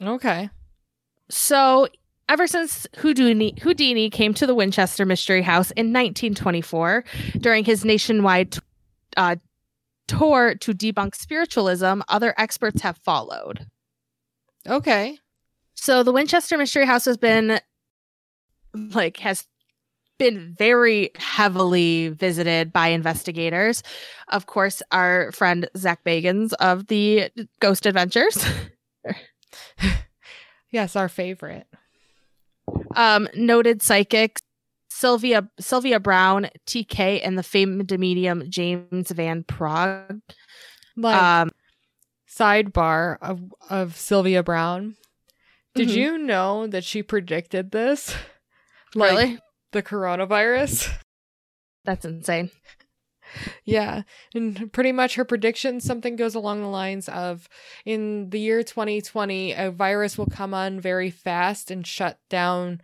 Okay. 0.00 0.48
So 1.28 1.88
ever 2.30 2.46
since 2.46 2.86
Houdini, 2.96 3.54
Houdini 3.60 4.08
came 4.08 4.32
to 4.34 4.46
the 4.46 4.54
Winchester 4.54 5.04
Mystery 5.04 5.42
House 5.42 5.70
in 5.72 5.88
1924 5.88 7.04
during 7.38 7.64
his 7.64 7.84
nationwide 7.84 8.56
uh, 9.16 9.36
tour 10.10 10.54
to 10.56 10.74
debunk 10.74 11.14
spiritualism, 11.14 12.00
other 12.08 12.34
experts 12.36 12.82
have 12.82 12.98
followed. 12.98 13.66
Okay. 14.66 15.18
So 15.74 16.02
the 16.02 16.12
Winchester 16.12 16.58
Mystery 16.58 16.84
House 16.84 17.04
has 17.04 17.16
been 17.16 17.60
like 18.74 19.18
has 19.18 19.46
been 20.18 20.54
very 20.56 21.10
heavily 21.16 22.08
visited 22.08 22.72
by 22.72 22.88
investigators. 22.88 23.82
Of 24.28 24.46
course, 24.46 24.82
our 24.92 25.32
friend 25.32 25.68
Zach 25.76 26.04
Bagans 26.04 26.52
of 26.60 26.88
the 26.88 27.30
Ghost 27.60 27.86
Adventures. 27.86 28.44
yes, 30.70 30.94
our 30.96 31.08
favorite. 31.08 31.66
Um, 32.94 33.28
noted 33.34 33.80
psychics 33.80 34.42
Sylvia 35.00 35.48
Sylvia 35.58 35.98
Browne, 35.98 36.50
TK, 36.66 37.22
and 37.24 37.38
the 37.38 37.42
famed 37.42 37.98
medium 37.98 38.44
James 38.50 39.10
Van 39.10 39.44
Praagh. 39.44 40.20
Like 40.94 41.22
um, 41.22 41.50
sidebar 42.28 43.16
of 43.22 43.40
of 43.70 43.96
Sylvia 43.96 44.42
Browne. 44.42 44.96
Did 45.74 45.88
mm-hmm. 45.88 45.98
you 45.98 46.18
know 46.18 46.66
that 46.66 46.84
she 46.84 47.02
predicted 47.02 47.70
this? 47.70 48.14
Like 48.94 49.12
really? 49.12 49.38
the 49.72 49.82
coronavirus? 49.82 50.92
That's 51.84 52.04
insane. 52.04 52.50
Yeah. 53.64 54.02
And 54.34 54.70
pretty 54.72 54.92
much 54.92 55.14
her 55.14 55.24
prediction 55.24 55.80
something 55.80 56.16
goes 56.16 56.34
along 56.34 56.60
the 56.60 56.68
lines 56.68 57.08
of 57.08 57.48
in 57.86 58.28
the 58.30 58.40
year 58.40 58.64
2020 58.64 59.52
a 59.52 59.70
virus 59.70 60.18
will 60.18 60.26
come 60.26 60.52
on 60.52 60.80
very 60.80 61.10
fast 61.10 61.70
and 61.70 61.86
shut 61.86 62.18
down 62.28 62.80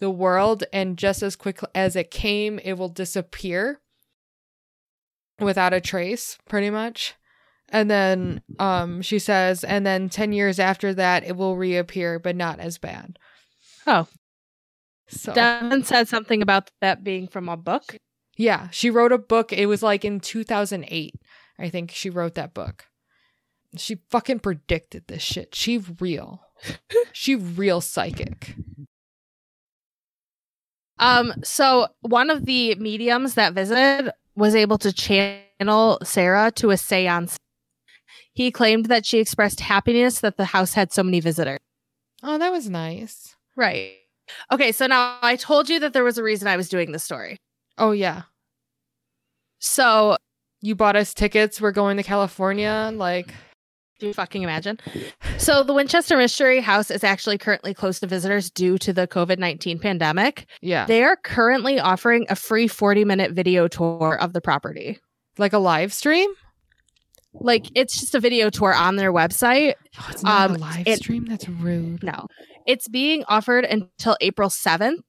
the 0.00 0.10
world 0.10 0.64
and 0.72 0.96
just 0.96 1.22
as 1.22 1.36
quick 1.36 1.60
as 1.74 1.96
it 1.96 2.10
came 2.10 2.58
it 2.60 2.74
will 2.74 2.88
disappear 2.88 3.80
without 5.40 5.72
a 5.72 5.80
trace 5.80 6.38
pretty 6.48 6.70
much. 6.70 7.14
And 7.70 7.90
then 7.90 8.42
um 8.58 9.02
she 9.02 9.18
says 9.18 9.64
and 9.64 9.86
then 9.86 10.08
10 10.08 10.32
years 10.32 10.58
after 10.58 10.94
that 10.94 11.24
it 11.24 11.36
will 11.36 11.56
reappear 11.56 12.18
but 12.18 12.36
not 12.36 12.60
as 12.60 12.78
bad. 12.78 13.18
Oh. 13.86 14.06
So 15.08 15.32
Devin 15.32 15.84
said 15.84 16.08
something 16.08 16.42
about 16.42 16.70
that 16.80 17.02
being 17.02 17.28
from 17.28 17.48
a 17.48 17.56
book. 17.56 17.96
Yeah, 18.36 18.68
she 18.70 18.90
wrote 18.90 19.10
a 19.10 19.18
book. 19.18 19.52
It 19.52 19.66
was 19.66 19.82
like 19.82 20.04
in 20.04 20.20
2008. 20.20 21.14
I 21.58 21.70
think 21.70 21.90
she 21.90 22.08
wrote 22.08 22.34
that 22.34 22.54
book. 22.54 22.84
She 23.76 23.98
fucking 24.10 24.40
predicted 24.40 25.08
this 25.08 25.22
shit. 25.22 25.54
She 25.54 25.78
real. 25.78 26.42
she 27.12 27.34
real 27.34 27.80
psychic. 27.80 28.54
Um 30.98 31.32
so 31.42 31.88
one 32.00 32.30
of 32.30 32.46
the 32.46 32.74
mediums 32.76 33.34
that 33.34 33.54
visited 33.54 34.12
was 34.36 34.54
able 34.54 34.78
to 34.78 34.92
channel 34.92 35.98
Sarah 36.02 36.50
to 36.52 36.70
a 36.70 36.74
séance. 36.74 37.36
He 38.34 38.50
claimed 38.50 38.86
that 38.86 39.04
she 39.04 39.18
expressed 39.18 39.60
happiness 39.60 40.20
that 40.20 40.36
the 40.36 40.44
house 40.44 40.74
had 40.74 40.92
so 40.92 41.02
many 41.02 41.20
visitors. 41.20 41.58
Oh, 42.22 42.38
that 42.38 42.52
was 42.52 42.68
nice. 42.68 43.34
Right. 43.56 43.92
Okay, 44.52 44.72
so 44.72 44.86
now 44.86 45.18
I 45.22 45.36
told 45.36 45.68
you 45.68 45.80
that 45.80 45.92
there 45.92 46.04
was 46.04 46.18
a 46.18 46.22
reason 46.22 46.48
I 46.48 46.56
was 46.56 46.68
doing 46.68 46.92
this 46.92 47.04
story. 47.04 47.38
Oh 47.78 47.92
yeah. 47.92 48.22
So 49.58 50.16
you 50.60 50.74
bought 50.74 50.96
us 50.96 51.14
tickets. 51.14 51.60
We're 51.60 51.72
going 51.72 51.96
to 51.96 52.02
California. 52.02 52.90
Like, 52.94 53.34
do 53.98 54.06
you 54.06 54.14
fucking 54.14 54.42
imagine? 54.42 54.78
So 55.38 55.62
the 55.62 55.74
Winchester 55.74 56.16
Mystery 56.16 56.60
House 56.60 56.90
is 56.90 57.02
actually 57.04 57.38
currently 57.38 57.74
closed 57.74 58.00
to 58.00 58.06
visitors 58.06 58.50
due 58.50 58.78
to 58.78 58.92
the 58.92 59.06
COVID 59.06 59.38
nineteen 59.38 59.78
pandemic. 59.78 60.46
Yeah, 60.60 60.86
they 60.86 61.02
are 61.02 61.16
currently 61.16 61.80
offering 61.80 62.26
a 62.28 62.36
free 62.36 62.68
forty 62.68 63.04
minute 63.04 63.32
video 63.32 63.68
tour 63.68 64.16
of 64.20 64.32
the 64.32 64.40
property, 64.40 64.98
like 65.36 65.52
a 65.52 65.58
live 65.58 65.92
stream. 65.92 66.30
Like 67.34 67.66
it's 67.74 68.00
just 68.00 68.14
a 68.14 68.20
video 68.20 68.50
tour 68.50 68.74
on 68.74 68.96
their 68.96 69.12
website. 69.12 69.74
Oh, 69.98 70.06
it's 70.10 70.22
not 70.22 70.50
um, 70.50 70.56
a 70.56 70.58
live 70.58 70.86
it, 70.86 70.98
stream. 70.98 71.26
That's 71.26 71.48
rude. 71.48 72.02
No, 72.02 72.26
it's 72.66 72.88
being 72.88 73.24
offered 73.28 73.64
until 73.64 74.16
April 74.20 74.48
7th. 74.48 75.02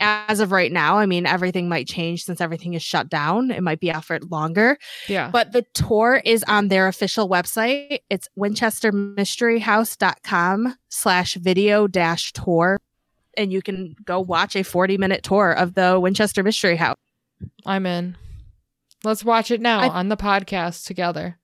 As 0.00 0.40
of 0.40 0.52
right 0.52 0.70
now, 0.70 0.98
I 0.98 1.06
mean, 1.06 1.26
everything 1.26 1.68
might 1.68 1.88
change 1.88 2.24
since 2.24 2.40
everything 2.40 2.74
is 2.74 2.82
shut 2.82 3.08
down. 3.08 3.50
It 3.50 3.62
might 3.62 3.80
be 3.80 3.92
offered 3.92 4.30
longer. 4.30 4.78
Yeah. 5.08 5.30
But 5.30 5.50
the 5.52 5.62
tour 5.74 6.22
is 6.24 6.44
on 6.44 6.68
their 6.68 6.86
official 6.86 7.28
website. 7.28 7.98
It's 8.08 8.28
winchestermysteryhouse.com 8.38 10.76
slash 10.88 11.34
video 11.34 11.88
dash 11.88 12.32
tour. 12.32 12.78
And 13.36 13.52
you 13.52 13.60
can 13.60 13.96
go 14.04 14.20
watch 14.20 14.54
a 14.56 14.62
40 14.62 14.96
minute 14.98 15.24
tour 15.24 15.52
of 15.52 15.74
the 15.74 15.98
Winchester 16.00 16.42
Mystery 16.42 16.76
House. 16.76 16.96
I'm 17.66 17.84
in. 17.86 18.16
Let's 19.04 19.24
watch 19.24 19.50
it 19.50 19.60
now 19.60 19.80
I, 19.80 19.88
on 19.88 20.08
the 20.08 20.16
podcast 20.16 20.86
together. 20.86 21.38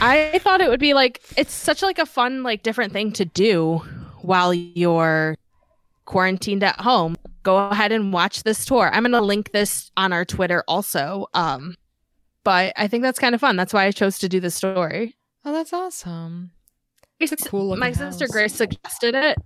I 0.00 0.38
thought 0.42 0.60
it 0.60 0.68
would 0.68 0.80
be 0.80 0.94
like 0.94 1.20
it's 1.36 1.52
such 1.52 1.82
like 1.82 1.98
a 1.98 2.06
fun 2.06 2.42
like 2.42 2.62
different 2.62 2.92
thing 2.92 3.12
to 3.12 3.24
do 3.24 3.78
while 4.22 4.54
you're 4.54 5.36
quarantined 6.06 6.64
at 6.64 6.80
home. 6.80 7.16
Go 7.42 7.68
ahead 7.68 7.92
and 7.92 8.12
watch 8.12 8.42
this 8.42 8.64
tour. 8.64 8.90
I'm 8.92 9.02
going 9.02 9.12
to 9.12 9.20
link 9.20 9.52
this 9.52 9.90
on 9.96 10.12
our 10.12 10.24
Twitter 10.24 10.64
also. 10.66 11.26
Um 11.34 11.76
but 12.44 12.72
I 12.76 12.86
think 12.86 13.02
that's 13.02 13.18
kind 13.18 13.34
of 13.34 13.40
fun. 13.40 13.56
That's 13.56 13.72
why 13.72 13.86
I 13.86 13.90
chose 13.90 14.20
to 14.20 14.28
do 14.28 14.38
the 14.38 14.52
story. 14.52 15.16
Oh, 15.44 15.52
that's 15.52 15.72
awesome. 15.72 16.52
Cool. 17.46 17.76
My 17.76 17.88
house. 17.88 17.98
sister 17.98 18.28
Grace 18.28 18.54
suggested 18.54 19.16
it. 19.16 19.36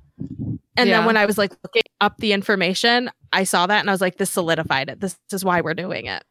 And 0.77 0.89
yeah. 0.89 0.99
then 0.99 1.07
when 1.07 1.17
I 1.17 1.25
was 1.25 1.39
like 1.39 1.53
looking 1.63 1.83
up 2.03 2.19
the 2.19 2.35
information, 2.35 3.11
I 3.33 3.45
saw 3.45 3.67
that 3.67 3.81
and 3.81 3.89
I 3.89 3.93
was 3.93 4.03
like, 4.03 4.19
this 4.19 4.31
solidified 4.31 4.91
it. 4.91 5.01
This 5.01 5.19
is 5.33 5.45
why 5.45 5.63
we're 5.63 5.73
doing 5.73 6.07
it. 6.07 6.23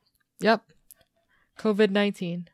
Yep. 0.42 0.62
COVID 1.58 1.90
19 1.90 2.50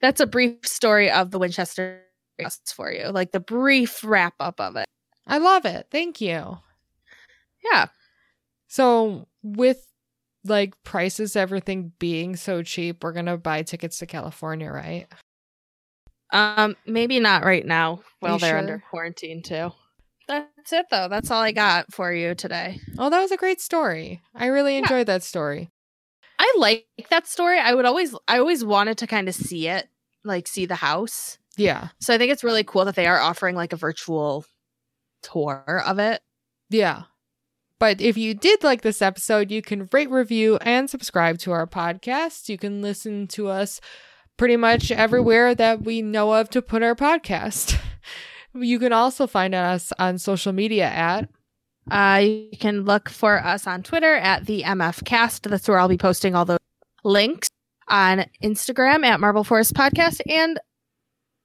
that's 0.00 0.20
a 0.20 0.26
brief 0.26 0.66
story 0.66 1.10
of 1.10 1.30
the 1.30 1.38
Winchester 1.38 2.02
House 2.40 2.60
for 2.66 2.92
you, 2.92 3.08
like 3.08 3.32
the 3.32 3.40
brief 3.40 4.04
wrap 4.04 4.34
up 4.40 4.60
of 4.60 4.76
it. 4.76 4.86
I 5.26 5.38
love 5.38 5.64
it. 5.64 5.88
Thank 5.90 6.20
you. 6.20 6.58
Yeah. 7.72 7.86
So 8.68 9.26
with 9.42 9.86
like 10.44 10.74
prices, 10.84 11.36
everything 11.36 11.92
being 11.98 12.36
so 12.36 12.62
cheap, 12.62 13.02
we're 13.02 13.12
gonna 13.12 13.36
buy 13.36 13.62
tickets 13.62 13.98
to 13.98 14.06
California, 14.06 14.70
right? 14.70 15.06
Um, 16.32 16.76
maybe 16.86 17.20
not 17.20 17.44
right 17.44 17.64
now 17.64 18.00
while 18.20 18.38
they're 18.38 18.50
sure? 18.50 18.58
under 18.58 18.82
quarantine 18.90 19.42
too. 19.42 19.72
That's 20.28 20.72
it 20.72 20.86
though. 20.90 21.08
That's 21.08 21.30
all 21.30 21.40
I 21.40 21.52
got 21.52 21.92
for 21.92 22.12
you 22.12 22.34
today. 22.34 22.80
Oh, 22.98 23.10
that 23.10 23.20
was 23.20 23.30
a 23.30 23.36
great 23.36 23.60
story. 23.60 24.20
I 24.34 24.46
really 24.46 24.76
enjoyed 24.76 24.98
yeah. 25.08 25.14
that 25.14 25.22
story. 25.22 25.70
I 26.38 26.54
like 26.58 26.86
that 27.10 27.26
story. 27.26 27.58
I 27.58 27.74
would 27.74 27.84
always 27.84 28.14
I 28.26 28.38
always 28.38 28.64
wanted 28.64 28.98
to 28.98 29.06
kind 29.06 29.28
of 29.28 29.34
see 29.34 29.68
it, 29.68 29.88
like 30.24 30.48
see 30.48 30.66
the 30.66 30.74
house. 30.74 31.38
Yeah. 31.56 31.88
So 32.00 32.12
I 32.12 32.18
think 32.18 32.32
it's 32.32 32.44
really 32.44 32.64
cool 32.64 32.84
that 32.84 32.96
they 32.96 33.06
are 33.06 33.20
offering 33.20 33.54
like 33.54 33.72
a 33.72 33.76
virtual 33.76 34.44
tour 35.22 35.82
of 35.86 35.98
it. 35.98 36.20
Yeah. 36.70 37.04
But 37.78 38.00
if 38.00 38.16
you 38.16 38.34
did 38.34 38.64
like 38.64 38.82
this 38.82 39.02
episode, 39.02 39.50
you 39.50 39.60
can 39.60 39.88
rate, 39.92 40.10
review, 40.10 40.56
and 40.62 40.88
subscribe 40.88 41.38
to 41.40 41.52
our 41.52 41.66
podcast. 41.66 42.48
You 42.48 42.56
can 42.56 42.80
listen 42.80 43.26
to 43.28 43.48
us 43.48 43.80
pretty 44.36 44.56
much 44.56 44.90
everywhere 44.90 45.54
that 45.54 45.82
we 45.82 46.02
know 46.02 46.32
of 46.32 46.48
to 46.50 46.62
put 46.62 46.82
our 46.82 46.94
podcast. 46.94 47.78
You 48.58 48.78
can 48.78 48.90
also 48.90 49.26
find 49.26 49.54
us 49.54 49.92
on 49.98 50.16
social 50.16 50.50
media 50.50 50.86
at 50.86 51.28
uh, 51.90 52.20
you 52.22 52.56
can 52.58 52.84
look 52.84 53.08
for 53.08 53.44
us 53.44 53.66
on 53.66 53.82
Twitter 53.82 54.14
at 54.14 54.46
the 54.46 54.62
MF 54.62 55.04
Cast. 55.04 55.44
That's 55.44 55.68
where 55.68 55.78
I'll 55.78 55.88
be 55.88 55.98
posting 55.98 56.34
all 56.34 56.44
the 56.44 56.58
links 57.04 57.48
on 57.88 58.24
Instagram 58.42 59.04
at 59.04 59.20
Marble 59.20 59.44
Forest 59.44 59.74
Podcast 59.74 60.20
and 60.28 60.58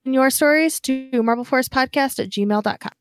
your 0.04 0.32
stories 0.32 0.80
to 0.82 1.22
Marble 1.22 1.44
Forest 1.44 1.72
Podcast 1.72 2.20
at 2.20 2.30
gmail.com. 2.30 3.01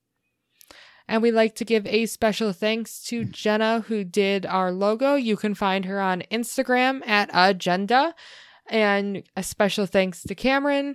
And 1.11 1.23
we'd 1.23 1.33
like 1.33 1.57
to 1.57 1.65
give 1.65 1.89
a 1.89 2.07
special 2.07 2.53
thanks 2.53 3.03
to 3.07 3.25
Jenna, 3.25 3.81
who 3.89 4.05
did 4.05 4.47
our 4.47 4.71
logo. 4.71 5.17
You 5.17 5.37
can 5.37 5.57
find 5.57 5.85
her 5.85 6.01
on 6.01 6.23
Instagram 6.31 7.05
at 7.05 7.29
Agenda. 7.35 8.15
And 8.69 9.25
a 9.37 9.43
special 9.43 9.87
thanks 9.87 10.23
to 10.23 10.37
Cameron, 10.37 10.95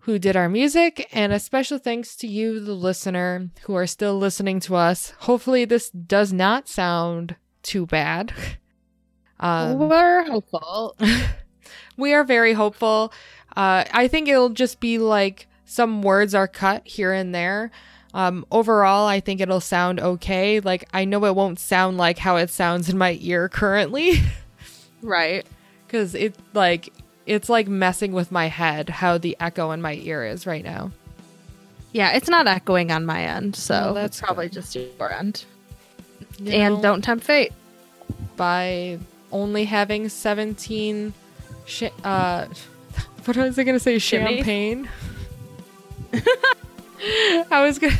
who 0.00 0.18
did 0.18 0.36
our 0.36 0.50
music, 0.50 1.08
and 1.12 1.32
a 1.32 1.38
special 1.38 1.78
thanks 1.78 2.14
to 2.16 2.26
you, 2.26 2.60
the 2.60 2.74
listener, 2.74 3.48
who 3.62 3.74
are 3.74 3.86
still 3.86 4.18
listening 4.18 4.60
to 4.60 4.76
us. 4.76 5.14
Hopefully, 5.20 5.64
this 5.64 5.88
does 5.88 6.30
not 6.30 6.68
sound 6.68 7.36
too 7.62 7.86
bad. 7.86 8.34
Um, 9.40 9.88
We're 9.88 10.22
hopeful. 10.30 10.96
we 11.96 12.14
are 12.14 12.22
very 12.22 12.52
hopeful. 12.52 13.12
Uh, 13.56 13.82
I 13.92 14.06
think 14.06 14.28
it'll 14.28 14.50
just 14.50 14.78
be 14.78 14.98
like 14.98 15.48
some 15.64 16.00
words 16.00 16.32
are 16.32 16.46
cut 16.46 16.86
here 16.86 17.12
and 17.12 17.34
there. 17.34 17.72
Um, 18.14 18.44
overall, 18.52 19.06
I 19.06 19.20
think 19.20 19.40
it'll 19.40 19.60
sound 19.60 19.98
okay. 20.00 20.60
Like, 20.60 20.86
I 20.92 21.04
know 21.06 21.24
it 21.24 21.34
won't 21.34 21.58
sound 21.58 21.96
like 21.96 22.18
how 22.18 22.36
it 22.36 22.50
sounds 22.50 22.88
in 22.88 22.98
my 22.98 23.18
ear 23.20 23.48
currently. 23.48 24.20
Right. 25.02 25.44
Because 25.86 26.14
it, 26.14 26.36
like, 26.54 26.92
it's 27.26 27.48
like 27.48 27.66
messing 27.66 28.12
with 28.12 28.30
my 28.30 28.46
head 28.46 28.88
how 28.88 29.18
the 29.18 29.36
echo 29.40 29.72
in 29.72 29.82
my 29.82 29.94
ear 29.94 30.24
is 30.24 30.46
right 30.46 30.62
now. 30.64 30.92
Yeah, 31.92 32.12
it's 32.12 32.28
not 32.28 32.46
echoing 32.46 32.92
on 32.92 33.04
my 33.04 33.24
end, 33.24 33.56
so 33.56 33.92
that's 33.94 34.20
probably 34.20 34.46
good. 34.46 34.54
just 34.54 34.76
your 34.76 35.12
end. 35.12 35.44
You 36.38 36.52
and 36.52 36.74
know, 36.76 36.82
don't 36.82 37.02
tempt 37.02 37.24
fate. 37.24 37.52
by 38.36 39.00
only 39.32 39.64
having 39.64 40.08
17 40.08 41.12
sh- 41.66 41.82
uh 42.04 42.46
what 43.24 43.36
was 43.36 43.58
I 43.58 43.64
going 43.64 43.74
to 43.76 43.80
say 43.80 43.98
champagne 43.98 44.88
I 47.50 47.62
was 47.64 47.78
to 47.78 47.92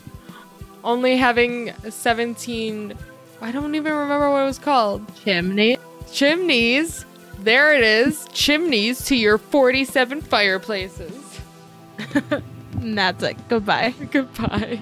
only 0.84 1.16
having 1.16 1.72
17 1.88 2.94
I 3.40 3.50
don't 3.50 3.74
even 3.74 3.92
remember 3.92 4.30
what 4.30 4.42
it 4.42 4.46
was 4.46 4.58
called 4.58 5.04
Chimney. 5.16 5.78
chimneys 6.12 7.04
there 7.38 7.74
it 7.74 7.82
is 7.82 8.26
chimneys 8.32 9.04
to 9.06 9.16
your 9.16 9.38
47 9.38 10.20
fireplaces 10.22 11.40
And 12.82 12.98
that's 12.98 13.22
it. 13.22 13.36
Goodbye. 13.48 13.94
goodbye 14.10 14.80